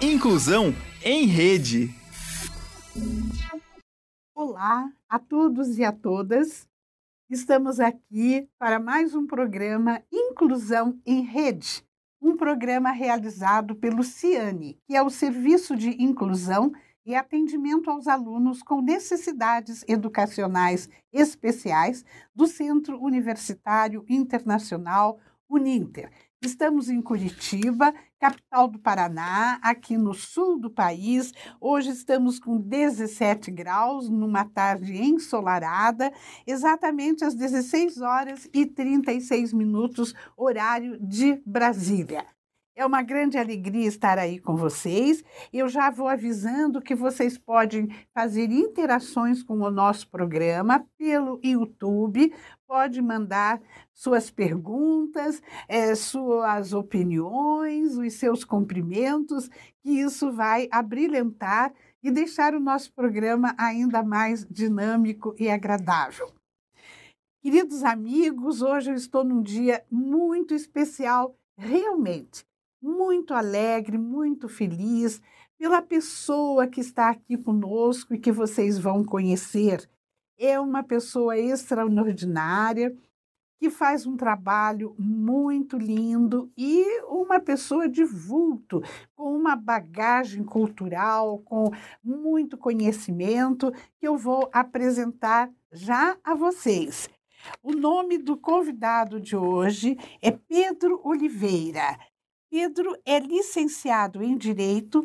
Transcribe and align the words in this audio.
Inclusão 0.00 0.72
em 1.04 1.26
Rede. 1.26 1.92
Olá 4.32 4.92
a 5.08 5.18
todos 5.18 5.76
e 5.76 5.84
a 5.84 5.90
todas. 5.90 6.68
Estamos 7.28 7.80
aqui 7.80 8.48
para 8.60 8.78
mais 8.78 9.12
um 9.16 9.26
programa 9.26 10.00
Inclusão 10.12 10.96
em 11.04 11.22
Rede, 11.22 11.84
um 12.22 12.36
programa 12.36 12.92
realizado 12.92 13.74
pelo 13.74 14.04
CIANE, 14.04 14.78
que 14.86 14.94
é 14.94 15.02
o 15.02 15.10
Serviço 15.10 15.74
de 15.74 16.00
Inclusão 16.00 16.70
e 17.04 17.16
Atendimento 17.16 17.90
aos 17.90 18.06
Alunos 18.06 18.62
com 18.62 18.80
Necessidades 18.80 19.84
Educacionais 19.88 20.88
Especiais 21.12 22.04
do 22.32 22.46
Centro 22.46 23.02
Universitário 23.02 24.04
Internacional 24.08 25.18
Uninter 25.50 26.08
Estamos 26.40 26.88
em 26.88 27.02
Curitiba, 27.02 27.92
capital 28.20 28.68
do 28.68 28.78
Paraná, 28.78 29.58
aqui 29.60 29.98
no 29.98 30.14
sul 30.14 30.56
do 30.56 30.70
país. 30.70 31.32
Hoje 31.60 31.90
estamos 31.90 32.38
com 32.38 32.60
17 32.60 33.50
graus, 33.50 34.08
numa 34.08 34.44
tarde 34.44 34.96
ensolarada, 34.96 36.12
exatamente 36.46 37.24
às 37.24 37.34
16 37.34 38.00
horas 38.00 38.48
e 38.54 38.64
36 38.64 39.52
minutos, 39.52 40.14
horário 40.36 40.96
de 41.00 41.42
Brasília. 41.44 42.24
É 42.78 42.86
uma 42.86 43.02
grande 43.02 43.36
alegria 43.36 43.88
estar 43.88 44.20
aí 44.20 44.38
com 44.38 44.54
vocês. 44.54 45.24
Eu 45.52 45.68
já 45.68 45.90
vou 45.90 46.06
avisando 46.06 46.80
que 46.80 46.94
vocês 46.94 47.36
podem 47.36 47.88
fazer 48.14 48.52
interações 48.52 49.42
com 49.42 49.54
o 49.54 49.68
nosso 49.72 50.08
programa 50.08 50.86
pelo 50.96 51.40
YouTube, 51.42 52.32
pode 52.68 53.00
mandar 53.00 53.62
suas 53.94 54.30
perguntas, 54.30 55.42
é, 55.66 55.94
suas 55.94 56.74
opiniões, 56.74 57.96
os 57.96 58.12
seus 58.12 58.44
cumprimentos, 58.44 59.48
que 59.82 59.90
isso 59.90 60.30
vai 60.30 60.68
abrilhantar 60.70 61.72
e 62.02 62.10
deixar 62.10 62.54
o 62.54 62.60
nosso 62.60 62.92
programa 62.92 63.54
ainda 63.58 64.02
mais 64.02 64.46
dinâmico 64.48 65.34
e 65.38 65.48
agradável. 65.48 66.30
Queridos 67.42 67.82
amigos, 67.82 68.60
hoje 68.60 68.90
eu 68.90 68.94
estou 68.94 69.24
num 69.24 69.42
dia 69.42 69.82
muito 69.90 70.52
especial, 70.52 71.34
realmente 71.56 72.46
muito 72.80 73.34
alegre, 73.34 73.98
muito 73.98 74.48
feliz 74.48 75.20
pela 75.58 75.82
pessoa 75.82 76.68
que 76.68 76.80
está 76.80 77.10
aqui 77.10 77.36
conosco 77.36 78.14
e 78.14 78.18
que 78.18 78.30
vocês 78.30 78.78
vão 78.78 79.04
conhecer. 79.04 79.88
É 80.40 80.60
uma 80.60 80.84
pessoa 80.84 81.36
extraordinária 81.36 82.96
que 83.58 83.68
faz 83.70 84.06
um 84.06 84.16
trabalho 84.16 84.94
muito 84.96 85.76
lindo 85.76 86.48
e 86.56 87.02
uma 87.08 87.40
pessoa 87.40 87.88
de 87.88 88.04
vulto, 88.04 88.80
com 89.16 89.34
uma 89.34 89.56
bagagem 89.56 90.44
cultural, 90.44 91.40
com 91.40 91.72
muito 92.04 92.56
conhecimento, 92.56 93.72
que 93.98 94.06
eu 94.06 94.16
vou 94.16 94.48
apresentar 94.52 95.50
já 95.72 96.16
a 96.22 96.36
vocês. 96.36 97.10
O 97.60 97.72
nome 97.72 98.16
do 98.16 98.36
convidado 98.36 99.20
de 99.20 99.34
hoje 99.34 99.98
é 100.22 100.30
Pedro 100.30 101.00
Oliveira. 101.02 101.98
Pedro 102.48 102.96
é 103.04 103.18
licenciado 103.18 104.22
em 104.22 104.36
Direito 104.36 105.04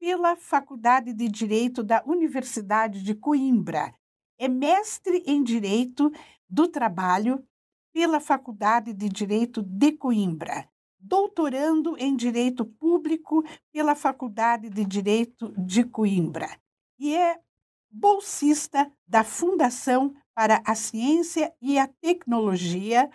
pela 0.00 0.34
Faculdade 0.34 1.12
de 1.12 1.28
Direito 1.28 1.82
da 1.82 2.02
Universidade 2.06 3.02
de 3.02 3.14
Coimbra. 3.14 3.94
É 4.42 4.48
mestre 4.48 5.22
em 5.24 5.40
Direito 5.40 6.10
do 6.50 6.66
Trabalho 6.66 7.46
pela 7.94 8.18
Faculdade 8.18 8.92
de 8.92 9.08
Direito 9.08 9.62
de 9.62 9.92
Coimbra. 9.92 10.68
Doutorando 10.98 11.96
em 11.96 12.16
Direito 12.16 12.64
Público 12.64 13.44
pela 13.72 13.94
Faculdade 13.94 14.68
de 14.68 14.84
Direito 14.84 15.54
de 15.56 15.84
Coimbra. 15.84 16.58
E 16.98 17.14
é 17.14 17.38
bolsista 17.88 18.92
da 19.06 19.22
Fundação 19.22 20.12
para 20.34 20.60
a 20.66 20.74
Ciência 20.74 21.54
e 21.62 21.78
a 21.78 21.86
Tecnologia, 21.86 23.08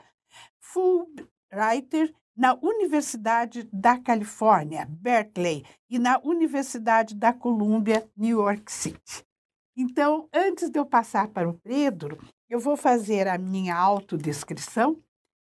Fulbright 0.62 2.16
na 2.38 2.58
Universidade 2.62 3.68
da 3.74 4.00
Califórnia, 4.00 4.88
Berkeley, 4.90 5.66
e 5.90 6.00
na 6.00 6.22
Universidade 6.24 7.14
da 7.14 7.34
Colômbia, 7.34 8.10
New 8.16 8.40
York 8.40 8.72
City. 8.72 9.28
Então, 9.80 10.28
antes 10.34 10.72
de 10.72 10.80
eu 10.80 10.86
passar 10.88 11.28
para 11.28 11.48
o 11.48 11.54
Pedro, 11.54 12.18
eu 12.50 12.60
vou 12.60 12.76
fazer 12.76 13.28
a 13.28 13.38
minha 13.38 13.78
autodescrição. 13.78 14.98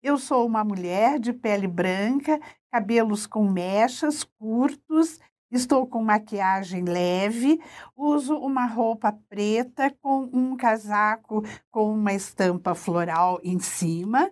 Eu 0.02 0.18
sou 0.18 0.46
uma 0.46 0.62
mulher 0.62 1.18
de 1.18 1.32
pele 1.32 1.66
branca, 1.66 2.38
cabelos 2.70 3.26
com 3.26 3.50
mechas 3.50 4.24
curtos, 4.38 5.18
estou 5.50 5.86
com 5.86 6.04
maquiagem 6.04 6.84
leve, 6.84 7.58
uso 7.96 8.36
uma 8.36 8.66
roupa 8.66 9.18
preta 9.30 9.90
com 10.02 10.28
um 10.30 10.54
casaco 10.58 11.42
com 11.70 11.90
uma 11.90 12.12
estampa 12.12 12.74
floral 12.74 13.40
em 13.42 13.58
cima 13.58 14.30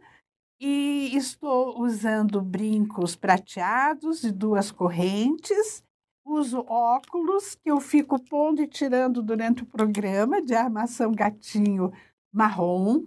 e 0.60 1.16
estou 1.16 1.80
usando 1.80 2.42
brincos 2.42 3.16
prateados 3.16 4.20
de 4.20 4.30
duas 4.30 4.70
correntes. 4.70 5.82
Uso 6.26 6.64
óculos 6.66 7.54
que 7.54 7.70
eu 7.70 7.80
fico 7.80 8.18
pondo 8.18 8.60
e 8.60 8.66
tirando 8.66 9.22
durante 9.22 9.62
o 9.62 9.66
programa 9.66 10.42
de 10.42 10.56
armação 10.56 11.12
gatinho 11.12 11.92
marrom. 12.32 13.06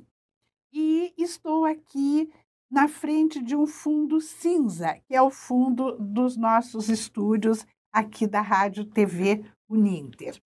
E 0.71 1.13
estou 1.17 1.65
aqui 1.65 2.31
na 2.71 2.87
frente 2.87 3.43
de 3.43 3.57
um 3.57 3.67
fundo 3.67 4.21
cinza, 4.21 4.97
que 5.05 5.13
é 5.13 5.21
o 5.21 5.29
fundo 5.29 5.97
dos 5.99 6.37
nossos 6.37 6.87
estúdios 6.87 7.65
aqui 7.91 8.25
da 8.25 8.39
Rádio 8.39 8.85
TV 8.85 9.43
Uninter. 9.67 10.41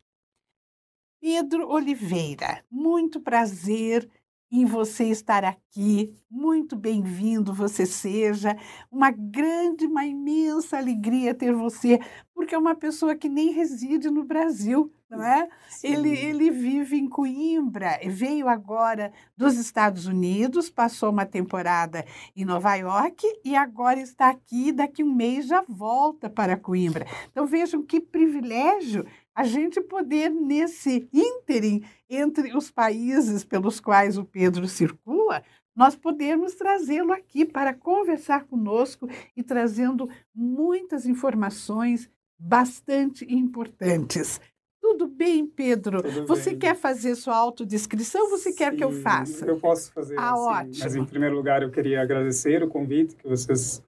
Pedro 1.21 1.69
Oliveira, 1.69 2.65
muito 2.71 3.21
prazer 3.21 4.09
em 4.53 4.65
você 4.65 5.05
estar 5.05 5.43
aqui. 5.43 6.13
Muito 6.29 6.75
bem-vindo 6.75 7.51
você 7.51 7.87
seja. 7.87 8.55
Uma 8.91 9.09
grande, 9.09 9.87
uma 9.87 10.05
imensa 10.05 10.77
alegria 10.77 11.33
ter 11.33 11.51
você, 11.51 11.99
porque 12.35 12.53
é 12.53 12.57
uma 12.57 12.75
pessoa 12.75 13.15
que 13.15 13.27
nem 13.27 13.51
reside 13.51 14.11
no 14.11 14.23
Brasil, 14.23 14.93
não 15.09 15.23
é? 15.23 15.49
Ele, 15.83 16.09
ele 16.09 16.51
vive 16.51 16.97
em 16.97 17.09
Coimbra, 17.09 17.99
veio 18.05 18.47
agora 18.47 19.11
dos 19.35 19.57
Estados 19.57 20.05
Unidos, 20.05 20.69
passou 20.69 21.09
uma 21.09 21.25
temporada 21.25 22.05
em 22.35 22.45
Nova 22.45 22.75
York 22.75 23.25
e 23.43 23.55
agora 23.55 23.99
está 23.99 24.29
aqui. 24.29 24.71
Daqui 24.71 25.03
um 25.03 25.15
mês 25.15 25.47
já 25.47 25.63
volta 25.67 26.29
para 26.29 26.55
Coimbra. 26.55 27.07
Então 27.31 27.47
vejam 27.47 27.81
que 27.81 27.99
privilégio 27.99 29.03
a 29.35 29.43
gente 29.43 29.81
poder, 29.81 30.29
nesse 30.29 31.07
ínterim 31.11 31.83
entre 32.09 32.55
os 32.55 32.69
países 32.69 33.43
pelos 33.43 33.79
quais 33.79 34.17
o 34.17 34.23
Pedro 34.23 34.67
circula, 34.67 35.43
nós 35.75 35.95
podemos 35.95 36.53
trazê-lo 36.53 37.11
aqui 37.11 37.45
para 37.45 37.73
conversar 37.73 38.45
conosco 38.45 39.09
e 39.35 39.41
trazendo 39.41 40.07
muitas 40.33 41.05
informações 41.05 42.09
bastante 42.37 43.25
importantes. 43.33 44.39
Tudo 44.79 45.07
bem, 45.07 45.47
Pedro? 45.47 46.03
Tudo 46.03 46.27
você 46.27 46.51
bem. 46.51 46.59
quer 46.59 46.75
fazer 46.75 47.15
sua 47.15 47.35
autodescrição 47.35 48.23
ou 48.23 48.29
você 48.29 48.51
Sim, 48.51 48.57
quer 48.57 48.75
que 48.75 48.83
eu 48.83 48.91
faça? 48.91 49.45
Eu 49.45 49.57
posso 49.57 49.91
fazer. 49.91 50.19
Ah, 50.19 50.33
assim. 50.33 50.69
ótimo. 50.69 50.83
Mas, 50.83 50.95
em 50.95 51.05
primeiro 51.05 51.35
lugar, 51.35 51.63
eu 51.63 51.71
queria 51.71 52.01
agradecer 52.01 52.61
o 52.61 52.67
convite 52.67 53.15
que 53.15 53.27
vocês 53.27 53.81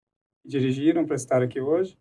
dirigiram 0.43 1.05
para 1.05 1.15
estar 1.15 1.41
aqui 1.41 1.59
hoje. 1.59 1.97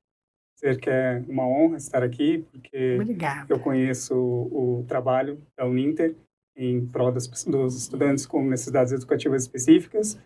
Dizer 0.55 0.81
que 0.81 0.89
é 0.89 1.23
uma 1.29 1.47
honra 1.47 1.77
estar 1.77 2.03
aqui, 2.03 2.47
porque 2.51 2.97
Obrigada. 3.01 3.53
eu 3.53 3.59
conheço 3.59 4.15
o, 4.15 4.81
o 4.81 4.85
trabalho 4.85 5.41
da 5.57 5.67
Uninter 5.67 6.15
em 6.57 6.87
prol 6.87 7.11
das, 7.11 7.27
dos 7.27 7.77
estudantes 7.77 8.27
com 8.27 8.45
necessidades 8.49 8.93
educativas 8.93 9.43
específicas 9.43 10.19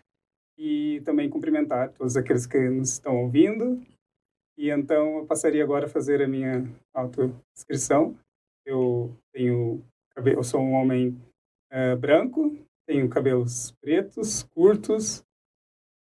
e 0.57 1.01
também 1.05 1.29
cumprimentar 1.29 1.91
todos 1.93 2.15
aqueles 2.15 2.45
que 2.45 2.69
nos 2.69 2.91
estão 2.91 3.15
ouvindo. 3.17 3.81
E 4.57 4.69
então 4.69 5.19
eu 5.19 5.25
passaria 5.25 5.63
agora 5.63 5.85
a 5.85 5.89
fazer 5.89 6.21
a 6.21 6.27
minha 6.27 6.69
autodescrição. 6.93 8.15
Eu 8.65 9.15
tenho 9.33 9.81
eu 10.25 10.43
sou 10.43 10.59
um 10.59 10.73
homem 10.73 11.17
eh, 11.71 11.95
branco, 11.95 12.57
tenho 12.85 13.07
cabelos 13.07 13.71
pretos, 13.81 14.43
curtos, 14.53 15.23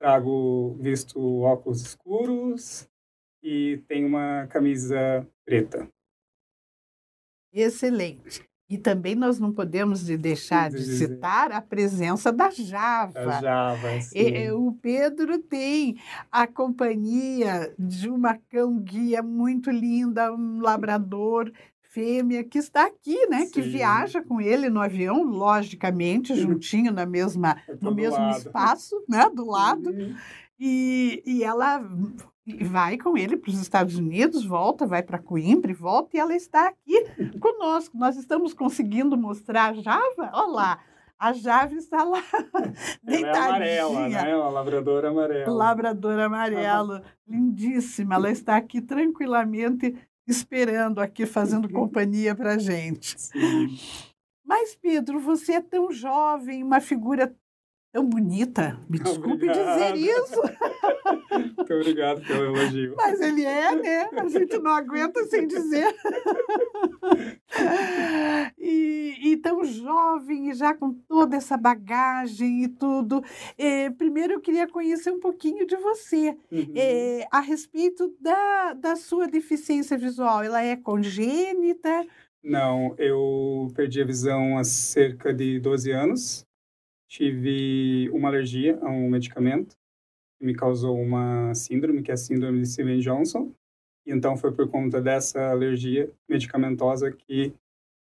trago 0.02 0.76
visto 0.80 1.42
óculos 1.42 1.82
escuros 1.82 2.90
e 3.48 3.78
tenho 3.88 4.08
uma 4.08 4.46
camisa 4.48 5.26
preta. 5.46 5.88
Excelente. 7.54 8.44
E 8.70 8.78
também 8.78 9.16
nós 9.16 9.40
não 9.40 9.54
podemos 9.54 10.06
de 10.06 10.18
deixar 10.18 10.70
de 10.70 10.84
citar 10.84 11.54
a 11.54 11.62
presença 11.62 12.34
da 12.34 12.50
Java. 12.50 13.18
A 13.18 13.42
Java, 13.42 14.02
sim. 14.02 14.18
E- 14.20 14.44
e 14.48 14.52
o 14.52 14.74
Pedro 14.74 15.38
tem 15.40 15.96
a 16.30 16.46
companhia 16.46 17.74
de 17.80 18.10
uma 18.10 18.38
cão-guia 18.50 19.24
muito 19.24 19.72
linda, 19.72 20.34
um 20.34 20.60
labrador 20.60 21.50
fêmea 21.82 22.44
que 22.44 22.58
está 22.58 22.86
aqui, 22.88 23.26
né? 23.28 23.46
Que 23.46 23.64
Sim. 23.64 23.70
viaja 23.70 24.22
com 24.22 24.42
ele 24.42 24.70
no 24.70 24.82
avião, 24.82 25.24
logicamente, 25.24 26.36
juntinho 26.36 26.92
na 26.92 27.06
mesma, 27.06 27.58
Eu 27.66 27.78
tô 27.78 27.90
no 27.90 27.96
mesmo 27.96 28.20
lado. 28.20 28.38
espaço, 28.38 29.02
né? 29.08 29.30
Do 29.34 29.46
lado. 29.46 29.94
Sim. 29.94 30.14
E, 30.60 31.24
e 31.26 31.44
ela 31.44 31.82
e 32.48 32.64
vai 32.64 32.98
com 32.98 33.18
ele 33.18 33.36
para 33.36 33.50
os 33.50 33.60
Estados 33.60 33.96
Unidos, 33.98 34.46
volta, 34.46 34.88
vai 34.88 35.04
para 35.04 35.20
Coimbra 35.20 35.74
volta, 35.74 36.16
e 36.16 36.20
ela 36.20 36.34
está 36.34 36.70
aqui 36.70 37.04
conosco. 37.40 37.98
Nós 37.98 38.16
estamos 38.16 38.54
conseguindo 38.54 39.18
mostrar 39.18 39.72
a 39.72 39.74
Java. 39.74 40.32
Olha 40.34 40.48
lá, 40.48 40.80
a 41.20 41.34
Java 41.34 41.76
está 41.76 42.04
lá, 42.04 42.24
deitadinha. 43.04 43.36
Ela 43.36 43.66
é 43.66 43.80
amarela, 43.80 44.10
né? 44.10 44.36
Uma 44.38 44.50
labradora 44.50 45.10
amarela. 45.10 45.52
Labradora 45.52 46.26
amarelo, 46.26 47.02
lindíssima. 47.28 48.16
Ela 48.16 48.32
está 48.32 48.56
aqui 48.56 48.80
tranquilamente 48.80 49.96
esperando 50.26 51.00
aqui, 51.00 51.26
fazendo 51.26 51.70
companhia 51.70 52.34
para 52.36 52.54
a 52.54 52.58
gente. 52.58 53.20
Sim. 53.20 53.78
Mas, 54.46 54.76
Pedro, 54.76 55.20
você 55.20 55.54
é 55.54 55.62
tão 55.62 55.92
jovem, 55.92 56.64
uma 56.64 56.80
figura 56.80 57.36
tão 57.92 58.06
bonita. 58.06 58.80
Me 58.90 59.00
desculpe 59.00 59.34
Obrigado. 59.50 59.94
dizer 59.94 59.96
isso. 59.98 60.42
Muito 61.58 61.74
obrigado 61.74 62.22
pelo 62.22 62.56
elogio. 62.56 62.96
Mas 62.98 63.20
ele 63.22 63.44
é, 63.44 63.76
né? 63.76 64.10
A 64.18 64.28
gente 64.28 64.58
não 64.60 64.72
aguenta 64.72 65.24
sem 65.26 65.48
dizer. 65.48 65.88
E, 68.60 69.16
e 69.32 69.38
tão 69.38 69.64
jovem, 69.64 70.50
e 70.50 70.54
já 70.54 70.74
com 70.74 70.94
toda 70.94 71.36
essa 71.38 71.56
bagagem 71.58 72.64
e 72.64 72.68
tudo. 72.68 73.24
É, 73.58 73.90
primeiro, 73.90 74.34
eu 74.34 74.42
queria 74.42 74.68
conhecer 74.68 75.12
um 75.12 75.20
pouquinho 75.20 75.66
de 75.66 75.76
você 75.78 76.38
Uhum. 76.52 76.74
é, 76.76 77.26
a 77.32 77.40
respeito 77.40 78.14
da, 78.20 78.74
da 78.74 78.96
sua 78.96 79.28
deficiência 79.28 79.98
visual. 79.98 80.44
Ela 80.44 80.62
é 80.64 80.76
congênita? 80.76 82.06
Não, 82.44 82.94
eu 82.98 83.68
perdi 83.76 84.02
a 84.02 84.06
visão 84.06 84.58
há 84.58 84.64
cerca 84.64 85.34
de 85.34 85.60
12 85.60 85.92
anos. 85.92 86.47
Tive 87.08 88.10
uma 88.12 88.28
alergia 88.28 88.78
a 88.82 88.90
um 88.90 89.10
medicamento 89.10 89.76
que 90.38 90.46
me 90.46 90.54
causou 90.54 91.00
uma 91.00 91.54
síndrome, 91.54 92.04
que 92.04 92.12
é 92.12 92.14
a 92.14 92.18
síndrome 92.18 92.62
de 92.62 92.68
Steven-Johnson. 92.68 93.52
E 94.06 94.12
então 94.12 94.38
foi 94.38 94.52
por 94.54 94.70
conta 94.70 95.02
dessa 95.02 95.50
alergia 95.50 96.12
medicamentosa 96.30 97.12
que 97.12 97.54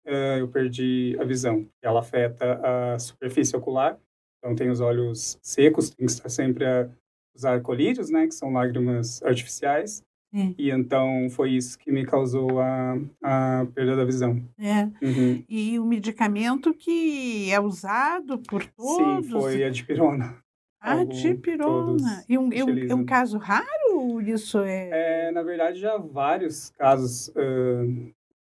eh, 0.05 0.41
eu 0.41 0.49
perdi 0.49 1.17
a 1.21 1.25
visão. 1.25 1.69
Ela 1.83 2.01
afeta 2.01 2.61
a 2.95 2.99
superfície 2.99 3.57
ocular, 3.57 3.99
então 4.39 4.55
tem 4.55 4.71
os 4.71 4.81
olhos 4.81 5.39
secos, 5.43 5.91
tem 5.91 6.07
que 6.07 6.13
estar 6.13 6.29
sempre 6.29 6.65
a 6.65 6.89
usar 7.35 7.61
colírios, 7.61 8.09
né, 8.09 8.27
que 8.27 8.35
são 8.35 8.53
lágrimas 8.53 9.23
artificiais. 9.23 10.05
Sim. 10.35 10.55
E 10.59 10.71
então 10.71 11.29
foi 11.31 11.53
isso 11.53 11.79
que 11.79 11.91
me 11.91 12.05
causou 12.05 12.61
a, 12.61 12.99
a 13.23 13.67
perda 13.75 13.97
da 13.97 14.05
visão. 14.05 14.43
É. 14.59 14.85
Uhum. 15.05 15.45
E 15.49 15.79
o 15.79 15.85
medicamento 15.85 16.75
que 16.75 17.51
é 17.51 17.61
usado 17.61 18.39
por 18.39 18.65
todos? 18.67 19.27
Sim, 19.27 19.31
foi 19.33 19.65
a 19.65 19.71
dipirona. 19.71 20.37
A 20.81 20.93
Algum- 20.93 21.09
dipirona. 21.09 22.25
E 22.29 22.37
um, 22.37 22.53
é 22.53 22.65
um, 22.95 23.03
é 23.03 23.05
caso 23.05 23.39
raro 23.39 24.21
isso 24.21 24.59
é... 24.61 25.29
É, 25.29 25.31
na 25.33 25.43
verdade, 25.43 25.79
já 25.81 25.95
há 25.95 25.99
vários 25.99 26.71
casos 26.71 27.33
ah, 27.37 27.85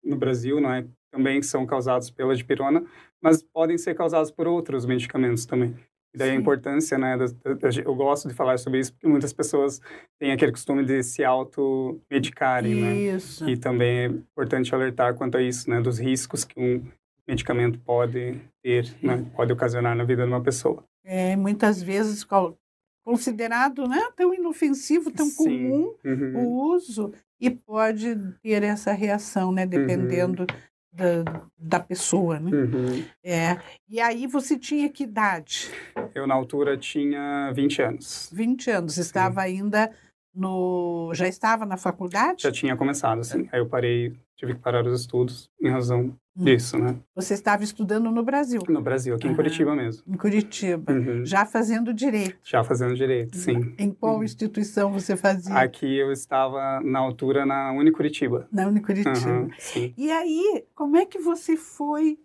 no 0.04 0.16
Brasil, 0.18 0.60
não 0.60 0.74
é? 0.74 0.86
Também 1.12 1.42
são 1.42 1.66
causados 1.66 2.10
pela 2.10 2.36
dipirona, 2.36 2.84
mas 3.22 3.44
podem 3.44 3.78
ser 3.78 3.94
causados 3.94 4.32
por 4.32 4.48
outros 4.48 4.86
medicamentos 4.86 5.46
também. 5.46 5.76
E 6.14 6.18
daí 6.18 6.30
a 6.30 6.34
Sim. 6.34 6.40
importância, 6.40 6.98
né? 6.98 7.18
da- 7.18 7.26
da- 7.56 7.70
eu 7.84 7.96
gosto 7.96 8.28
de 8.28 8.36
falar 8.36 8.58
sobre 8.60 8.80
isso 8.80 8.94
porque 8.94 9.08
muitas 9.08 9.34
pessoas 9.34 9.82
têm 10.20 10.32
aquele 10.32 10.52
costume 10.52 10.86
de 10.86 11.02
se 11.02 11.24
automedicarem, 11.24 12.76
né? 12.76 12.96
Isso. 13.16 13.50
E 13.50 13.58
também 13.58 13.98
é 13.98 14.06
importante 14.06 14.74
alertar 14.74 15.16
quanto 15.16 15.38
a 15.38 15.42
isso, 15.42 15.70
né? 15.70 15.82
Dos 15.82 15.98
riscos 16.00 16.44
que 16.46 16.60
um 16.60 16.86
medicamento 17.28 17.80
pode 17.80 18.40
ter, 18.62 18.94
né? 19.02 19.26
Pode 19.36 19.52
ocasionar 19.54 19.96
na 19.96 20.04
vida 20.04 20.24
de 20.24 20.30
uma 20.32 20.42
pessoa. 20.42 20.84
É 21.04 21.36
muitas 21.36 21.82
vezes 21.82 22.24
co- 22.24 22.56
considerado 23.04 23.88
né, 23.88 24.02
tão 24.16 24.34
inofensivo, 24.34 25.12
tão 25.12 25.26
Sim. 25.26 25.36
comum 25.36 25.96
Uhum. 26.06 26.38
o 26.38 26.74
uso 26.76 27.12
e 27.42 27.50
pode 27.50 28.16
ter 28.42 28.64
essa 28.64 28.94
reação, 28.94 29.52
né? 29.52 29.66
Dependendo 29.66 30.46
da, 30.94 31.42
da 31.58 31.80
pessoa, 31.80 32.40
né? 32.40 32.52
Uhum. 32.52 33.06
É. 33.24 33.58
E 33.90 34.00
aí 34.00 34.28
você 34.28 34.58
tinha 34.58 34.90
que 34.90 35.04
idade? 35.04 35.72
Eu, 36.14 36.28
na 36.28 36.36
altura, 36.36 36.78
tinha 36.78 37.52
20 37.54 37.82
anos. 37.82 38.30
20 38.32 38.70
anos. 38.70 38.98
Estava 38.98 39.42
ainda 39.42 39.92
no... 40.34 41.12
Já 41.14 41.28
estava 41.28 41.66
na 41.66 41.78
faculdade? 41.78 42.44
Já 42.44 42.52
tinha 42.52 42.78
começado, 42.78 43.20
assim. 43.20 43.50
Aí 43.52 43.60
eu 43.60 43.68
parei, 43.68 44.14
tive 44.36 44.54
que 44.56 44.60
parar 44.60 44.86
os 44.86 45.02
estudos 45.02 45.50
em 45.62 45.70
razão 45.70 46.16
Hum. 46.36 46.46
disso, 46.46 46.80
né? 46.80 46.96
Você 47.16 47.36
estava 47.36 47.64
estudando 47.64 48.10
no 48.10 48.24
Brasil, 48.24 48.64
No 48.68 48.82
Brasil, 48.82 49.14
aqui 49.16 49.26
em 49.28 49.30
Aham. 49.30 49.36
Curitiba 49.36 49.76
mesmo. 49.76 50.04
em 50.08 50.18
Curitiba, 50.18 50.92
Uhum. 50.92 51.24
já 51.26 51.46
fazendo 51.46 51.94
direito. 51.94 52.40
Já 52.44 52.64
fazendo 52.64 52.96
direito, 52.96 53.38
sim. 53.38 53.76
Em 53.78 53.92
qual 53.92 54.18
Uhum. 54.18 54.24
instituição 54.24 54.92
você 54.92 55.16
fazia? 55.16 55.56
Aqui 55.56 55.96
eu 55.96 56.12
estava, 56.12 56.82
na 56.82 56.98
altura, 57.00 57.46
na 57.46 57.72
Unicuritiba. 57.74 58.48
Na 58.52 58.68
Unicuritiba. 58.68 59.30
Uhum, 59.44 59.50
sim. 59.60 59.94
E 59.96 60.12
aí, 60.12 60.66
como 60.74 60.98
é 60.98 61.06
que 61.06 61.20
você 61.20 61.56
foi, 61.56 62.18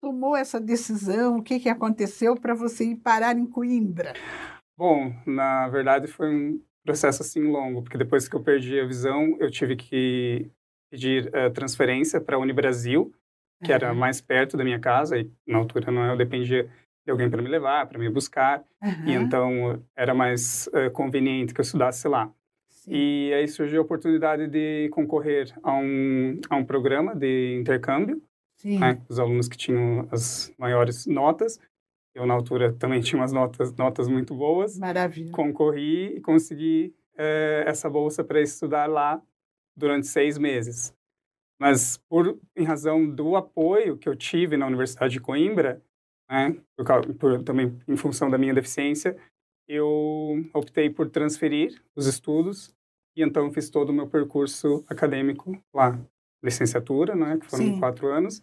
tomou 0.00 0.36
essa 0.36 0.60
decisão? 0.60 1.38
O 1.38 1.42
que, 1.42 1.58
que 1.58 1.68
aconteceu 1.68 2.36
para 2.36 2.54
você 2.54 2.84
ir 2.84 2.96
parar 2.96 3.36
em 3.36 3.46
Coimbra? 3.46 4.12
Bom, 4.78 5.12
na 5.26 5.68
verdade 5.68 6.06
foi 6.06 6.28
um 6.32 6.60
processo 6.84 7.22
assim 7.22 7.40
longo, 7.42 7.82
porque 7.82 7.98
depois 7.98 8.28
que 8.28 8.36
eu 8.36 8.42
perdi 8.42 8.78
a 8.78 8.86
visão, 8.86 9.36
eu 9.40 9.50
tive 9.50 9.74
que 9.74 10.48
pedir 10.90 11.30
eh, 11.34 11.50
transferência 11.50 12.20
para 12.20 12.36
a 12.36 12.38
Unibrasil, 12.38 13.12
que 13.64 13.72
era 13.72 13.88
Aham, 13.88 13.98
mais 13.98 14.20
perto 14.20 14.56
da 14.56 14.64
minha 14.64 14.78
casa, 14.78 15.18
e 15.18 15.30
na 15.46 15.58
altura 15.58 15.90
não 15.90 16.04
eu 16.04 16.16
dependia 16.16 16.64
de 17.04 17.10
alguém 17.10 17.30
para 17.30 17.42
me 17.42 17.48
levar, 17.48 17.86
para 17.86 17.98
me 17.98 18.08
buscar, 18.10 18.64
e 18.82 19.14
aham, 19.14 19.22
então 19.22 19.82
era 19.96 20.14
mais 20.14 20.68
eh, 20.72 20.90
conveniente 20.90 21.54
que 21.54 21.60
eu 21.60 21.64
estudasse 21.64 22.06
lá. 22.08 22.30
sim. 22.68 22.90
E 22.92 23.32
aí 23.34 23.48
surgiu 23.48 23.80
a 23.80 23.84
oportunidade 23.84 24.46
de 24.48 24.88
concorrer 24.90 25.52
a 25.62 25.72
um, 25.74 26.40
a 26.50 26.56
um 26.56 26.64
programa 26.64 27.14
de 27.14 27.56
intercâmbio, 27.58 28.22
Sim. 28.56 28.78
né? 28.78 29.00
Os 29.08 29.18
alunos 29.18 29.48
que 29.48 29.56
tinham 29.56 30.08
as 30.10 30.52
maiores 30.58 31.06
notas. 31.06 31.58
Eu, 32.14 32.24
na 32.26 32.32
altura, 32.34 32.72
também 32.72 33.00
tinha 33.00 33.20
umas 33.20 33.32
notas, 33.32 33.74
notas 33.74 34.08
muito 34.08 34.34
boas. 34.34 34.78
Maravilha. 34.78 35.30
Concorri 35.32 36.16
e 36.16 36.20
consegui 36.20 36.94
eh, 37.18 37.64
essa 37.66 37.90
bolsa 37.90 38.24
para 38.24 38.40
estudar 38.40 38.86
lá 38.86 39.20
durante 39.76 40.06
seis 40.06 40.38
meses. 40.38 40.94
Mas, 41.60 41.96
por, 42.08 42.38
em 42.56 42.64
razão 42.64 43.08
do 43.08 43.36
apoio 43.36 43.96
que 43.96 44.08
eu 44.08 44.16
tive 44.16 44.56
na 44.56 44.66
Universidade 44.66 45.14
de 45.14 45.20
Coimbra, 45.20 45.82
né, 46.30 46.56
por, 46.76 47.14
por- 47.14 47.42
também 47.44 47.78
em 47.88 47.96
função 47.96 48.28
da 48.30 48.36
minha 48.38 48.54
deficiência, 48.54 49.16
eu 49.68 50.44
optei 50.54 50.90
por 50.90 51.08
transferir 51.10 51.82
os 51.96 52.06
estudos 52.06 52.74
e 53.16 53.22
então 53.22 53.50
fiz 53.52 53.70
todo 53.70 53.90
o 53.90 53.92
meu 53.92 54.06
percurso 54.06 54.84
acadêmico 54.88 55.58
lá. 55.74 55.98
Licenciatura, 56.44 57.14
né, 57.14 57.38
que 57.38 57.46
foram 57.46 57.64
Sim. 57.64 57.80
quatro 57.80 58.08
anos, 58.08 58.42